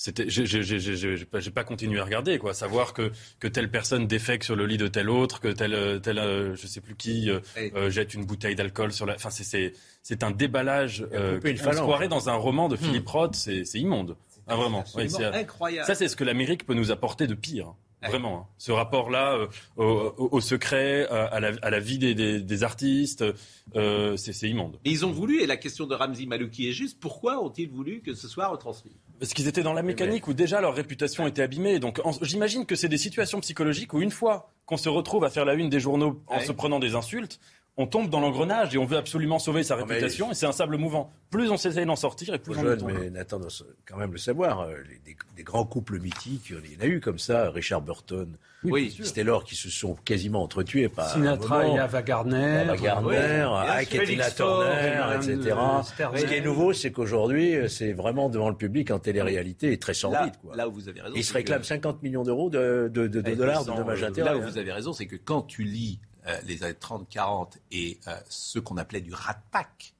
[0.00, 2.54] c'était, j'ai pas, pas continué à regarder, quoi.
[2.54, 3.10] Savoir que,
[3.40, 6.80] que telle personne défecte sur le lit de telle autre, que telle, telle je sais
[6.80, 7.28] plus qui,
[7.88, 9.16] jette une bouteille d'alcool sur la.
[9.16, 9.72] Enfin, c'est,
[10.08, 11.04] c'est un déballage.
[11.12, 12.78] Euh, on se croirait dans un roman de hmm.
[12.78, 13.34] Philippe Roth.
[13.34, 14.16] C'est, immonde.
[14.46, 14.84] Ah, vraiment.
[14.86, 15.86] C'est incroyable.
[15.86, 17.74] Ça, c'est ce que l'Amérique peut nous apporter de pire.
[18.02, 18.46] Vraiment, hein.
[18.58, 19.36] ce rapport-là
[19.78, 23.24] euh, au, secret, à, la, vie des, artistes,
[23.74, 24.78] euh, c'est immonde.
[24.84, 28.14] ils ont voulu, et la question de Ramzi Malouki est juste, pourquoi ont-ils voulu que
[28.14, 28.92] ce soit retransmis?
[29.18, 31.80] Parce qu'ils étaient dans la mécanique où déjà leur réputation était abîmée.
[31.80, 35.44] Donc j'imagine que c'est des situations psychologiques où une fois qu'on se retrouve à faire
[35.44, 37.40] la une des journaux en se prenant des insultes,
[37.78, 40.76] on tombe dans l'engrenage et on veut absolument sauver sa réputation et c'est un sable
[40.76, 41.12] mouvant.
[41.30, 43.50] Plus on s'essaye d'en sortir et plus on jeune, Mais Nathan doit
[43.86, 44.62] quand même le savoir.
[44.62, 44.74] Euh,
[45.36, 47.50] des, grands couples mythiques, il y en a eu comme ça.
[47.50, 50.88] Richard Burton, oui, c'était l'or qui se sont quasiment entretués.
[50.88, 52.56] Par Sinatra et Ava Gardner.
[52.56, 55.56] Ava Gardner, oui, Turner, etc.
[56.16, 59.94] Ce qui est nouveau, c'est qu'aujourd'hui, c'est vraiment devant le public en télé-réalité et très
[59.94, 60.34] sordide.
[60.50, 61.14] Là, là où vous avez raison.
[61.16, 64.30] Il se réclame 50 millions d'euros de, de, de, dollars de dommages intérêts.
[64.30, 67.98] Là où vous avez raison, c'est que quand tu lis euh, les années 30-40 et
[68.06, 69.94] euh, ce qu'on appelait du rat pack,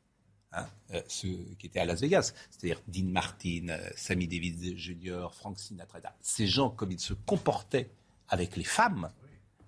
[0.53, 5.59] hein, euh, ceux qui étaient à Las Vegas, c'est-à-dire Dean Martin, Sammy Davis Jr., Frank
[5.59, 7.91] Sinatra, ces gens, comme ils se comportaient
[8.29, 9.11] avec les femmes,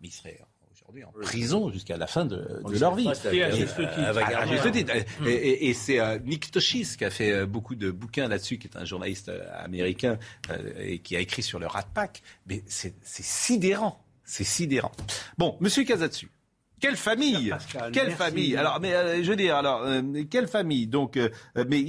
[0.03, 0.41] mais ils seraient
[0.73, 3.09] aujourd'hui en prison jusqu'à la fin de, leur vie.
[5.27, 9.31] Et, c'est Nick Toshis qui a fait beaucoup de bouquins là-dessus, qui est un journaliste
[9.55, 10.19] américain
[10.79, 12.23] et qui a écrit sur le Rat Pack.
[12.47, 14.05] Mais c'est sidérant.
[14.25, 14.93] C'est sidérant.
[15.39, 16.31] Bon, Monsieur Casatsu,
[16.81, 17.55] quelle famille
[17.93, 21.29] Quelle famille Alors, mais euh, je veux dire, alors, euh, quelle famille Donc, euh,
[21.69, 21.85] mais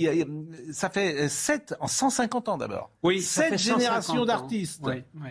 [0.71, 2.91] ça fait 7 en 150 ans d'abord.
[3.03, 4.81] Oui, sept générations d'artistes.
[4.83, 5.29] Oui, oui.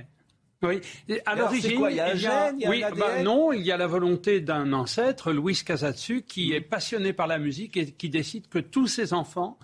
[0.63, 0.81] Oui.
[1.25, 3.73] À l'origine, il y a un gène, il y a oui, bah, non, il y
[3.73, 8.11] a la volonté d'un ancêtre, Louis Casatsu, qui est passionné par la musique et qui
[8.11, 9.59] décide que tous ses enfants,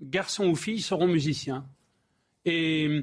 [0.00, 1.64] garçons ou filles, seront musiciens.
[2.46, 3.02] Et,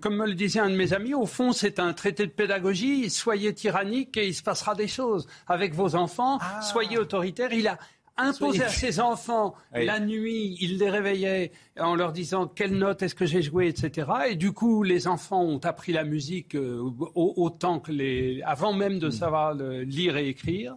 [0.00, 3.08] comme me le disait un de mes amis, au fond, c'est un traité de pédagogie.
[3.08, 5.26] Soyez tyrannique et il se passera des choses.
[5.46, 6.60] Avec vos enfants, ah.
[6.62, 7.52] soyez autoritaire.
[7.52, 7.78] Il a
[8.16, 13.14] imposé à ses enfants la nuit, il les réveillait en leur disant quelle note est-ce
[13.14, 14.10] que j'ai joué, etc.
[14.30, 16.82] Et du coup, les enfants ont appris la musique euh,
[17.14, 19.12] autant que les, avant même de hmm.
[19.12, 20.76] savoir lire et écrire.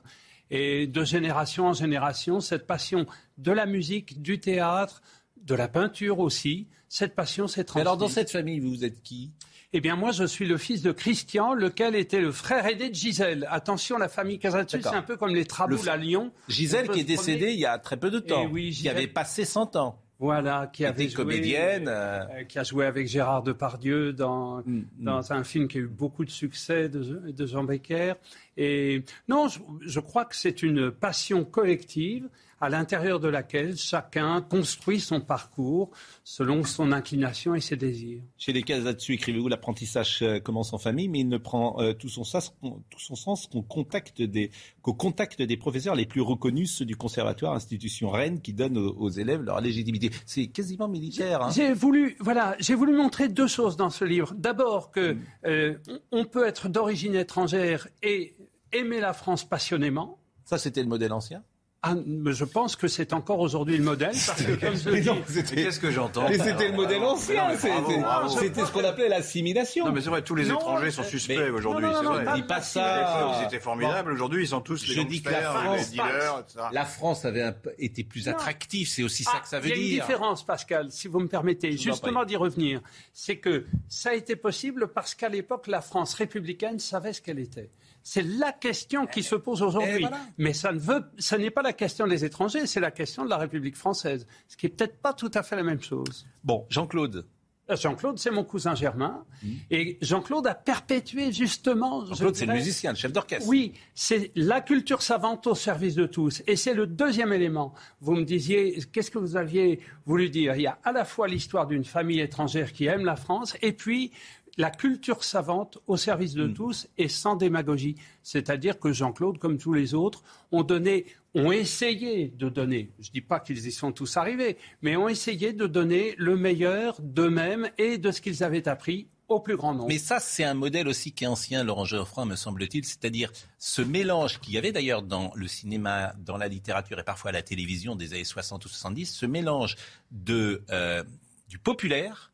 [0.52, 3.06] Et de génération en génération, cette passion
[3.38, 5.02] de la musique, du théâtre,
[5.44, 7.82] de la peinture aussi, cette passion s'est transmise.
[7.82, 9.32] alors, dans cette famille, vous êtes qui?
[9.72, 12.96] Eh bien, moi, je suis le fils de Christian, lequel était le frère aidé de
[12.96, 13.48] Gisèle.
[13.52, 16.32] Attention, la famille Casatsu, c'est un peu comme les Traboules à Lyon.
[16.48, 19.08] Gisèle qui est décédée il y a très peu de temps, eh oui, qui avait
[19.08, 20.02] passé 100 ans.
[20.22, 24.64] Voilà, qui avait joué, comédienne, euh, euh, qui a joué avec Gérard Depardieu dans mm,
[24.66, 24.86] mm.
[25.00, 28.16] dans un film qui a eu beaucoup de succès de, de Jean Becker.
[28.58, 29.48] Et non,
[29.80, 32.28] je crois que c'est une passion collective
[32.62, 35.92] à l'intérieur de laquelle chacun construit son parcours
[36.24, 38.22] selon son inclination et ses désirs.
[38.38, 41.94] Chez les cases là-dessus, écrivez-vous, l'apprentissage euh, commence en famille, mais il ne prend euh,
[41.94, 46.72] tout, son sens, tout son sens qu'au contact, des, contact des professeurs les plus reconnus,
[46.76, 50.12] ceux du conservatoire, institution Rennes, qui donne aux, élèves leur légitimité.
[50.26, 51.42] C'est quasiment militaire.
[51.42, 51.52] Hein.
[51.54, 54.34] J'ai voulu, voilà, j'ai voulu montrer deux choses dans ce livre.
[54.38, 55.22] D'abord que mm.
[55.46, 55.78] euh,
[56.12, 58.36] on peut être d'origine étrangère et
[58.72, 60.20] aimer la France passionnément.
[60.46, 61.44] Ça, c'était le modèle ancien?
[61.82, 64.12] Ah, mais je pense que c'est encore aujourd'hui le modèle.
[64.12, 67.56] Parce que, comme je Mais dis, non, Qu'est-ce que j'entends Mais c'était le modèle ancien,
[67.58, 69.86] c'était ce qu'on appelait l'assimilation.
[69.86, 72.14] Non, mais c'est vrai, tous les Non, étrangers sont suspects aujourd'hui, non, non, c'est non,
[72.16, 72.26] vrai.
[72.26, 72.98] pas dis pas À ça.
[72.98, 75.86] l'époque, ils étaient formidables, aujourd'hui, ils sont tous les Je dis que la France, les
[75.92, 76.66] dealers, etc.
[76.74, 79.74] la France avait été plus attractive, c'est aussi ça Ah, que ça veut Il y
[79.74, 80.04] a une dire.
[80.06, 82.82] différence, Pascal, si vous me permettez, Je justement d'y revenir.
[83.14, 87.40] C'est que ça a été possible parce qu'à l'époque, la France républicaine savait ce qu'elle
[87.40, 87.70] était.
[88.04, 90.02] C'est la question qui se pose aujourd'hui.
[90.02, 90.20] Voilà.
[90.38, 93.30] Mais ça ne veut, ça n'est pas la question des étrangers, c'est la question de
[93.30, 96.26] la République française, ce qui est peut-être pas tout à fait la même chose.
[96.44, 97.26] Bon, Jean-Claude.
[97.70, 99.26] Euh, Jean-Claude, c'est mon cousin germain,
[99.70, 102.04] et Jean-Claude a perpétué justement.
[102.06, 102.10] je.
[102.16, 103.48] Jean-Claude, c'est le musicien, le chef d'orchestre.
[103.48, 106.42] oui, c'est la culture savante au service de tous.
[106.48, 107.74] Et c'est le deuxième élément.
[108.02, 110.56] Vous me disiez, qu'est-ce que vous aviez voulu dire?
[110.56, 113.74] Il y a à la fois l'histoire d'une famille étrangère qui aime la France, et
[113.74, 114.12] puis
[114.60, 117.96] la culture savante au service de tous et sans démagogie.
[118.24, 120.22] C'est-à-dire que Jean-Claude, comme tous les autres,
[120.52, 124.58] ont donné, ont essayé de donner, je ne dis pas qu'ils y sont tous arrivés,
[124.82, 129.40] mais ont essayé de donner le meilleur d'eux-mêmes et de ce qu'ils avaient appris au
[129.40, 129.88] plus grand nombre.
[129.88, 133.82] Mais ça, c'est un modèle aussi qui est ancien, Laurent Geoffroy, me semble-t-il, c'est-à-dire ce
[133.82, 137.44] mélange qu'il y avait d'ailleurs dans le cinéma, dans la littérature et parfois à la
[137.44, 139.78] télévision des années 60 ou 70, ce mélange
[140.12, 141.04] de, euh,
[141.48, 142.29] du populaire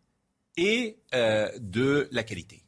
[0.58, 2.64] et euh, de la qualité.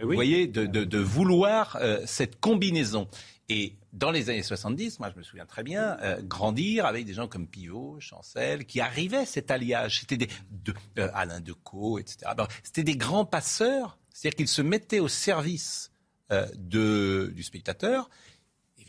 [0.00, 3.08] Vous voyez, de, de- de vouloir euh, cette combinaison.
[3.48, 7.14] Et dans les années 70, moi je me souviens très bien, euh, grandir avec des
[7.14, 10.00] gens comme Pivot, Chancel, qui arrivaient cet alliage.
[10.00, 10.28] C'était des
[10.64, 12.30] de, euh, Alain Decaux, etc.
[12.62, 15.90] C'était des grands passeurs, c'est-à-dire qu'ils se mettaient au service
[16.30, 18.08] euh, de, du spectateur.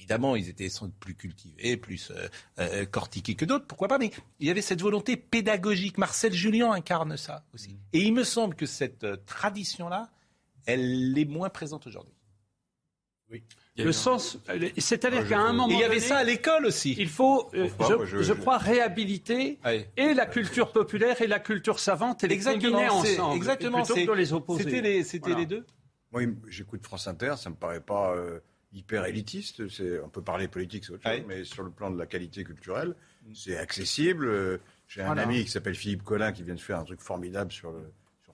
[0.10, 2.27] Évidemment, ils étaient sans doute plus cultivés, plus euh,
[2.57, 4.10] euh, cortiqués que d'autres, pourquoi pas, mais
[4.40, 5.99] il y avait cette volonté pédagogique.
[5.99, 7.77] Marcel Julien incarne ça aussi.
[7.94, 10.10] Et il me semble que cette euh, tradition-là,
[10.65, 12.15] elle est moins présente aujourd'hui.
[13.30, 13.44] Oui.
[13.77, 14.40] Le sens,
[14.80, 16.95] c'est-à-dire qu'à un moment Et il y avait donné, ça à l'école aussi.
[16.98, 19.60] Il faut, euh, Pourquoi je, Moi, je- je je- crois, réhabiliter
[19.95, 23.36] et la culture populaire et la culture savante et les Exactement, combiner ensemble.
[23.38, 25.03] exactement, plutôt que c'est- de les opposer.
[25.03, 25.65] c'était les- deux
[26.11, 28.40] Moi, j'écoute France Inter, ça me paraît pas euh,
[28.73, 29.61] hyper élitiste.
[30.03, 32.95] On peut parler politique, c'est autre chose, mais sur le plan de la qualité culturelle,
[33.33, 34.27] c'est accessible.
[34.27, 35.21] Euh, J'ai un Voilà.
[35.23, 37.91] ami qui s'appelle Philippe Collin qui vient de faire un truc formidable sur le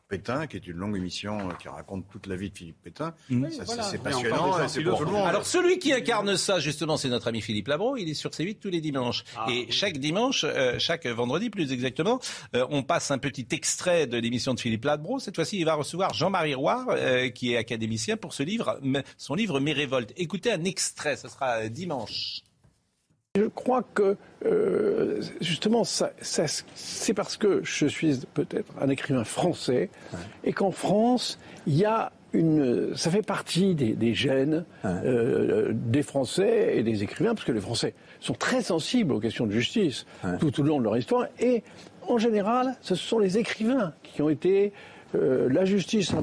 [0.07, 3.13] Pétain, qui est une longue émission euh, qui raconte toute la vie de Philippe Pétain.
[3.29, 3.83] Oui, Ça, voilà.
[3.83, 5.27] c'est, passionnant et c'est pour tout le monde.
[5.27, 7.97] Alors celui qui incarne ça justement, c'est notre ami Philippe Labro.
[7.97, 9.23] Il est sur C8 tous les dimanches.
[9.35, 12.19] Ah, et chaque dimanche, euh, chaque vendredi plus exactement,
[12.55, 15.19] euh, on passe un petit extrait de l'émission de Philippe Labro.
[15.19, 18.79] Cette fois-ci, il va recevoir Jean-Marie Roy, euh, qui est académicien pour ce livre,
[19.17, 20.13] son livre Mes révoltes.
[20.17, 22.41] Écoutez un extrait, ce sera dimanche.
[23.35, 26.45] Je crois que euh, justement, ça, ça-
[26.75, 29.89] c'est parce que je suis peut-être un écrivain français
[30.43, 31.37] et qu'en France,
[31.67, 37.01] il y a une, ça fait partie des, des gènes euh, des Français et des
[37.03, 40.05] écrivains, parce que les Français sont très sensibles aux questions de justice
[40.39, 41.27] tout au long de leur histoire.
[41.39, 41.63] Et
[42.07, 44.73] en général, ce sont les écrivains qui ont été
[45.15, 46.13] euh, la justice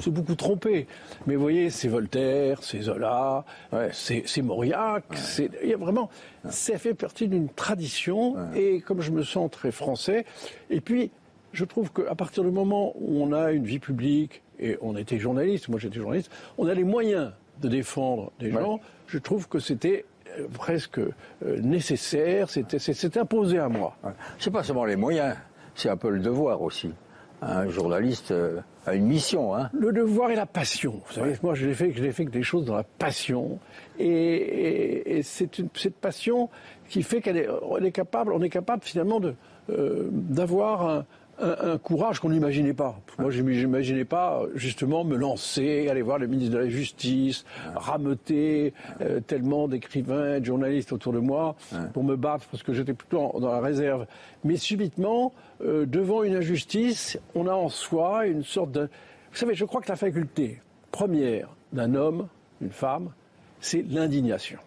[0.00, 0.86] s'est beaucoup trompée.
[1.26, 3.44] Mais vous voyez, c'est Voltaire, c'est Zola,
[3.92, 6.10] c'est c'est Mauriac, c'est il y a vraiment,
[6.48, 8.36] ça fait partie d'une tradition.
[8.54, 10.24] Et comme je me sens très français,
[10.70, 11.10] et puis
[11.52, 15.18] je trouve qu'à partir du moment où on a une vie publique et on était
[15.18, 18.80] journaliste, moi j'étais journaliste, on a les moyens de défendre des gens.
[19.06, 20.04] Je trouve que c'était
[20.38, 21.12] euh, presque euh,
[21.42, 23.96] nécessaire, c'était imposé à moi.
[24.38, 25.36] C'est pas seulement les moyens,
[25.74, 26.92] c'est un peu le devoir aussi.
[27.40, 29.54] Un journaliste euh, a une mission.
[29.54, 29.70] Hein.
[29.72, 31.00] Le devoir et la passion.
[31.06, 33.58] Vous savez, moi, je l'ai fait, je l'ai fait que des choses dans la passion.
[33.98, 36.48] Et, et- et c'est cette passion
[36.88, 39.34] qui fait qu'elle est, capable, on est capable finalement de
[39.70, 41.04] euh, d'avoir un,
[41.40, 42.98] un- un courage qu'on n'imaginait pas.
[43.18, 47.44] Moi, je n'imaginais pas justement me lancer, aller voir le ministre de la Justice,
[47.74, 51.56] rameuter euh, tellement d'écrivains, et de journalistes autour de moi
[51.94, 54.06] pour me battre parce que j'étais plutôt en- dans la réserve.
[54.44, 55.32] Mais subitement,
[55.62, 58.88] euh, devant une injustice, on a en soi une sorte de...
[59.30, 60.60] Vous savez, je crois que la faculté
[60.90, 62.28] première d'un homme,
[62.60, 63.12] d'une femme,
[63.60, 64.58] c'est l'indignation.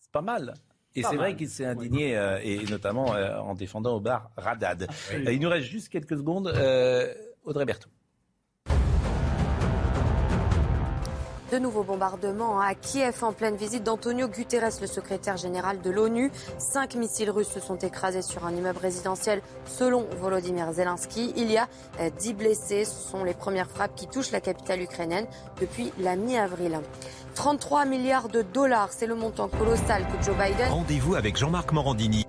[0.00, 0.54] C'est pas mal.
[0.96, 4.88] Et c'est vrai qu'il s'est indigné, euh, et notamment euh, en défendant au bar Radad.
[5.12, 5.26] Oui.
[5.26, 6.48] Euh, il nous reste juste quelques secondes.
[6.48, 7.12] Euh,
[7.44, 7.90] Audrey Berthaud.
[11.52, 16.32] De nouveaux bombardements à Kiev en pleine visite d'Antonio Guterres, le secrétaire général de l'ONU.
[16.58, 21.32] Cinq missiles russes se sont écrasés sur un immeuble résidentiel selon Volodymyr Zelensky.
[21.36, 21.68] Il y a
[22.18, 22.84] dix blessés.
[22.84, 25.28] Ce sont les premières frappes qui touchent la capitale ukrainienne
[25.60, 26.80] depuis la mi-avril.
[27.36, 32.24] 33 milliards de dollars, c'est le montant colossal que Joe Biden Rendez-vous avec Jean-Marc Morandini.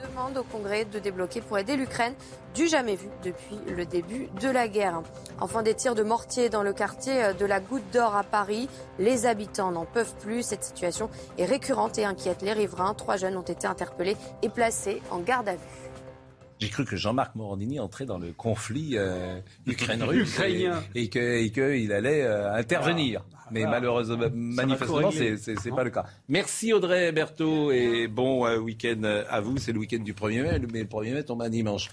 [0.00, 2.14] demande demande au Congrès de débloquer pour aider l'Ukraine,
[2.54, 5.02] du jamais vu depuis le début de la guerre.
[5.40, 8.70] Enfin, des tirs de mortier dans le quartier de la Goutte d'Or à Paris.
[8.98, 10.42] Les habitants n'en peuvent plus.
[10.42, 12.94] Cette situation est récurrente et inquiète les riverains.
[12.94, 15.85] Trois jeunes ont été interpellés et placés en garde à vue.
[16.58, 21.50] J'ai cru que Jean-Marc Morandini entrait dans le conflit euh, Ukraine-Russe et, et que- et
[21.50, 23.24] qu'il allait euh, intervenir.
[23.52, 26.06] Mais malheureusement, manifestement, c'est pas le cas.
[26.28, 29.56] Merci Audrey Berthaud et bon euh, week-end à vous.
[29.58, 31.88] C'est le week-end du 1er mai, mais le 1er mai tombe un dimanche.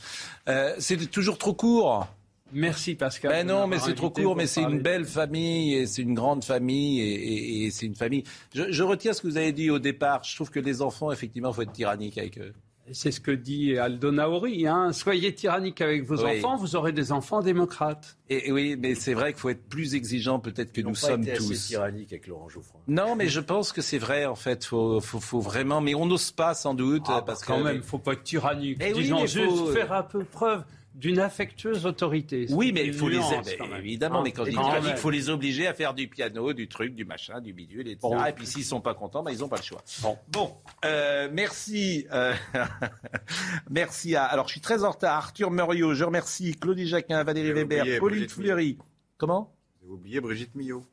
[0.50, 2.08] Euh, c'est toujours trop court.
[2.56, 3.32] Merci Pascal.
[3.32, 6.44] Ben non, mais c'est trop court, mais c'est une belle famille et c'est une grande
[6.44, 8.24] famille et, et- et c'est une famille.
[8.56, 10.24] Je, je retiens ce que vous avez dit au départ.
[10.24, 12.54] Je trouve que les enfants, effectivement, il faut être tyrannique avec eux.
[12.92, 14.68] C'est ce que dit Aldo Naori.
[14.68, 14.92] Hein.
[14.92, 16.38] Soyez tyrannique avec vos Oui.
[16.40, 18.18] enfants, vous aurez des enfants démocrates.
[18.30, 20.92] Et, et oui, mais c'est vrai qu'il faut être plus exigeant peut-être que Ils nous
[20.92, 21.68] pas sommes été assez tous.
[21.68, 22.82] tyranniques avec Laurent Geoffroy.
[22.90, 24.66] Non, mais je pense que c'est vrai en fait.
[24.66, 28.00] Faut, faut, faut vraiment, mais on n'ose pas sans doute parce Quand que même, faut
[28.00, 28.78] pas être tyrannique.
[28.82, 30.64] Oui, Disons mais juste faut- faire un peu preuve
[30.96, 32.48] d'une affectueuse autorité.
[32.52, 33.74] Oui, mais il faut les nuance, même.
[33.80, 34.20] évidemment.
[34.20, 34.24] Hein.
[34.24, 37.06] mais quand je dis il faut les obliger à faire du piano, du truc, du
[37.06, 38.00] machin, du bidule, etc.
[38.02, 38.24] Bon.
[38.26, 39.84] Et puis s'ils sont pas contents, ben, ils n'ont pas le choix.
[40.30, 40.54] Bon,
[40.86, 42.34] euh, merci, euh,
[43.70, 44.24] merci à.
[44.26, 45.18] Alors je suis très en retard.
[45.18, 48.78] Arthur Muriot, je remercie Claudie Jacquin, Valérie Weber, oublié Pauline Brigitte Fleury.
[49.18, 49.56] Comment?
[49.82, 50.86] Vous avez oublié Brigitte Millot.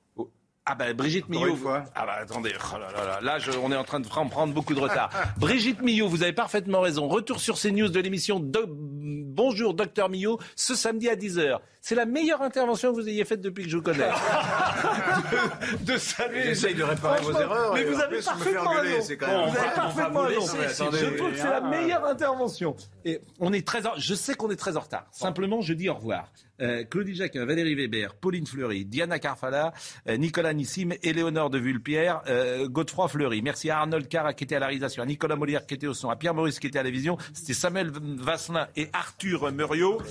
[0.73, 1.55] Ah ben Brigitte Encore Millot.
[1.55, 1.85] une fois.
[1.97, 4.53] Ah bah attendez, oh là, là, là, là, je- on est en train de prendre
[4.55, 5.11] beaucoup de retard.
[5.37, 7.09] Brigitte Millot, vous avez parfaitement raison.
[7.09, 11.59] Retour sur ces news de l'émission Bonjour Docteur Millot ce samedi à 10h.
[11.83, 14.09] C'est la meilleure intervention que vous ayez faite depuis que je vous connais.
[15.81, 16.43] de, de saluer.
[16.45, 18.99] J'essaye de réparer vos erreurs, Mais vous avez parfaitement raison.
[19.17, 20.47] Vous avez parfaitement raison.
[20.47, 21.69] Je trouve que c'est la Ah.
[21.69, 22.77] meilleure intervention.
[23.05, 25.07] Et on est très en- Je sais qu'on est très en retard.
[25.11, 26.31] Simplement, je dis au revoir.
[26.61, 29.73] Euh, Claudie Jacquin, Valérie Weber, Pauline Fleury, Diana Carfala,
[30.07, 33.41] euh, Nicolas Nissim, Éléonore de Vulpière, euh, Godefroy Fleury.
[33.41, 35.95] Merci à Arnold Carra qui était à la réalisation, à Nicolas Molière qui était au
[35.95, 37.17] son, à Pierre Maurice qui était à la vision.
[37.33, 40.03] C'était Samuel Vasselin et Arthur Muriot.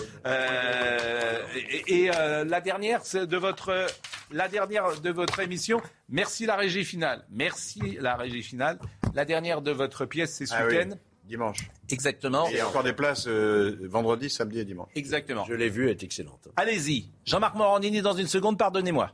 [1.69, 3.87] Et et, euh, la dernière, de votre,
[4.31, 5.81] la dernière de votre émission.
[6.09, 7.25] Merci la régie finale.
[7.29, 8.79] Merci la régie finale.
[9.13, 10.77] La dernière de votre pièce, c'est ce Ah oui.
[11.25, 11.69] Dimanche.
[11.89, 12.47] Exactement.
[12.47, 14.89] Et il y a encore des places euh, vendredi, samedi et dimanche.
[14.95, 15.45] Exactement.
[15.45, 16.47] Je l'ai vue, elle est excellente.
[16.55, 17.11] Allez-y.
[17.25, 19.11] Jean-Marc Morandini dans une seconde, pardonnez-moi.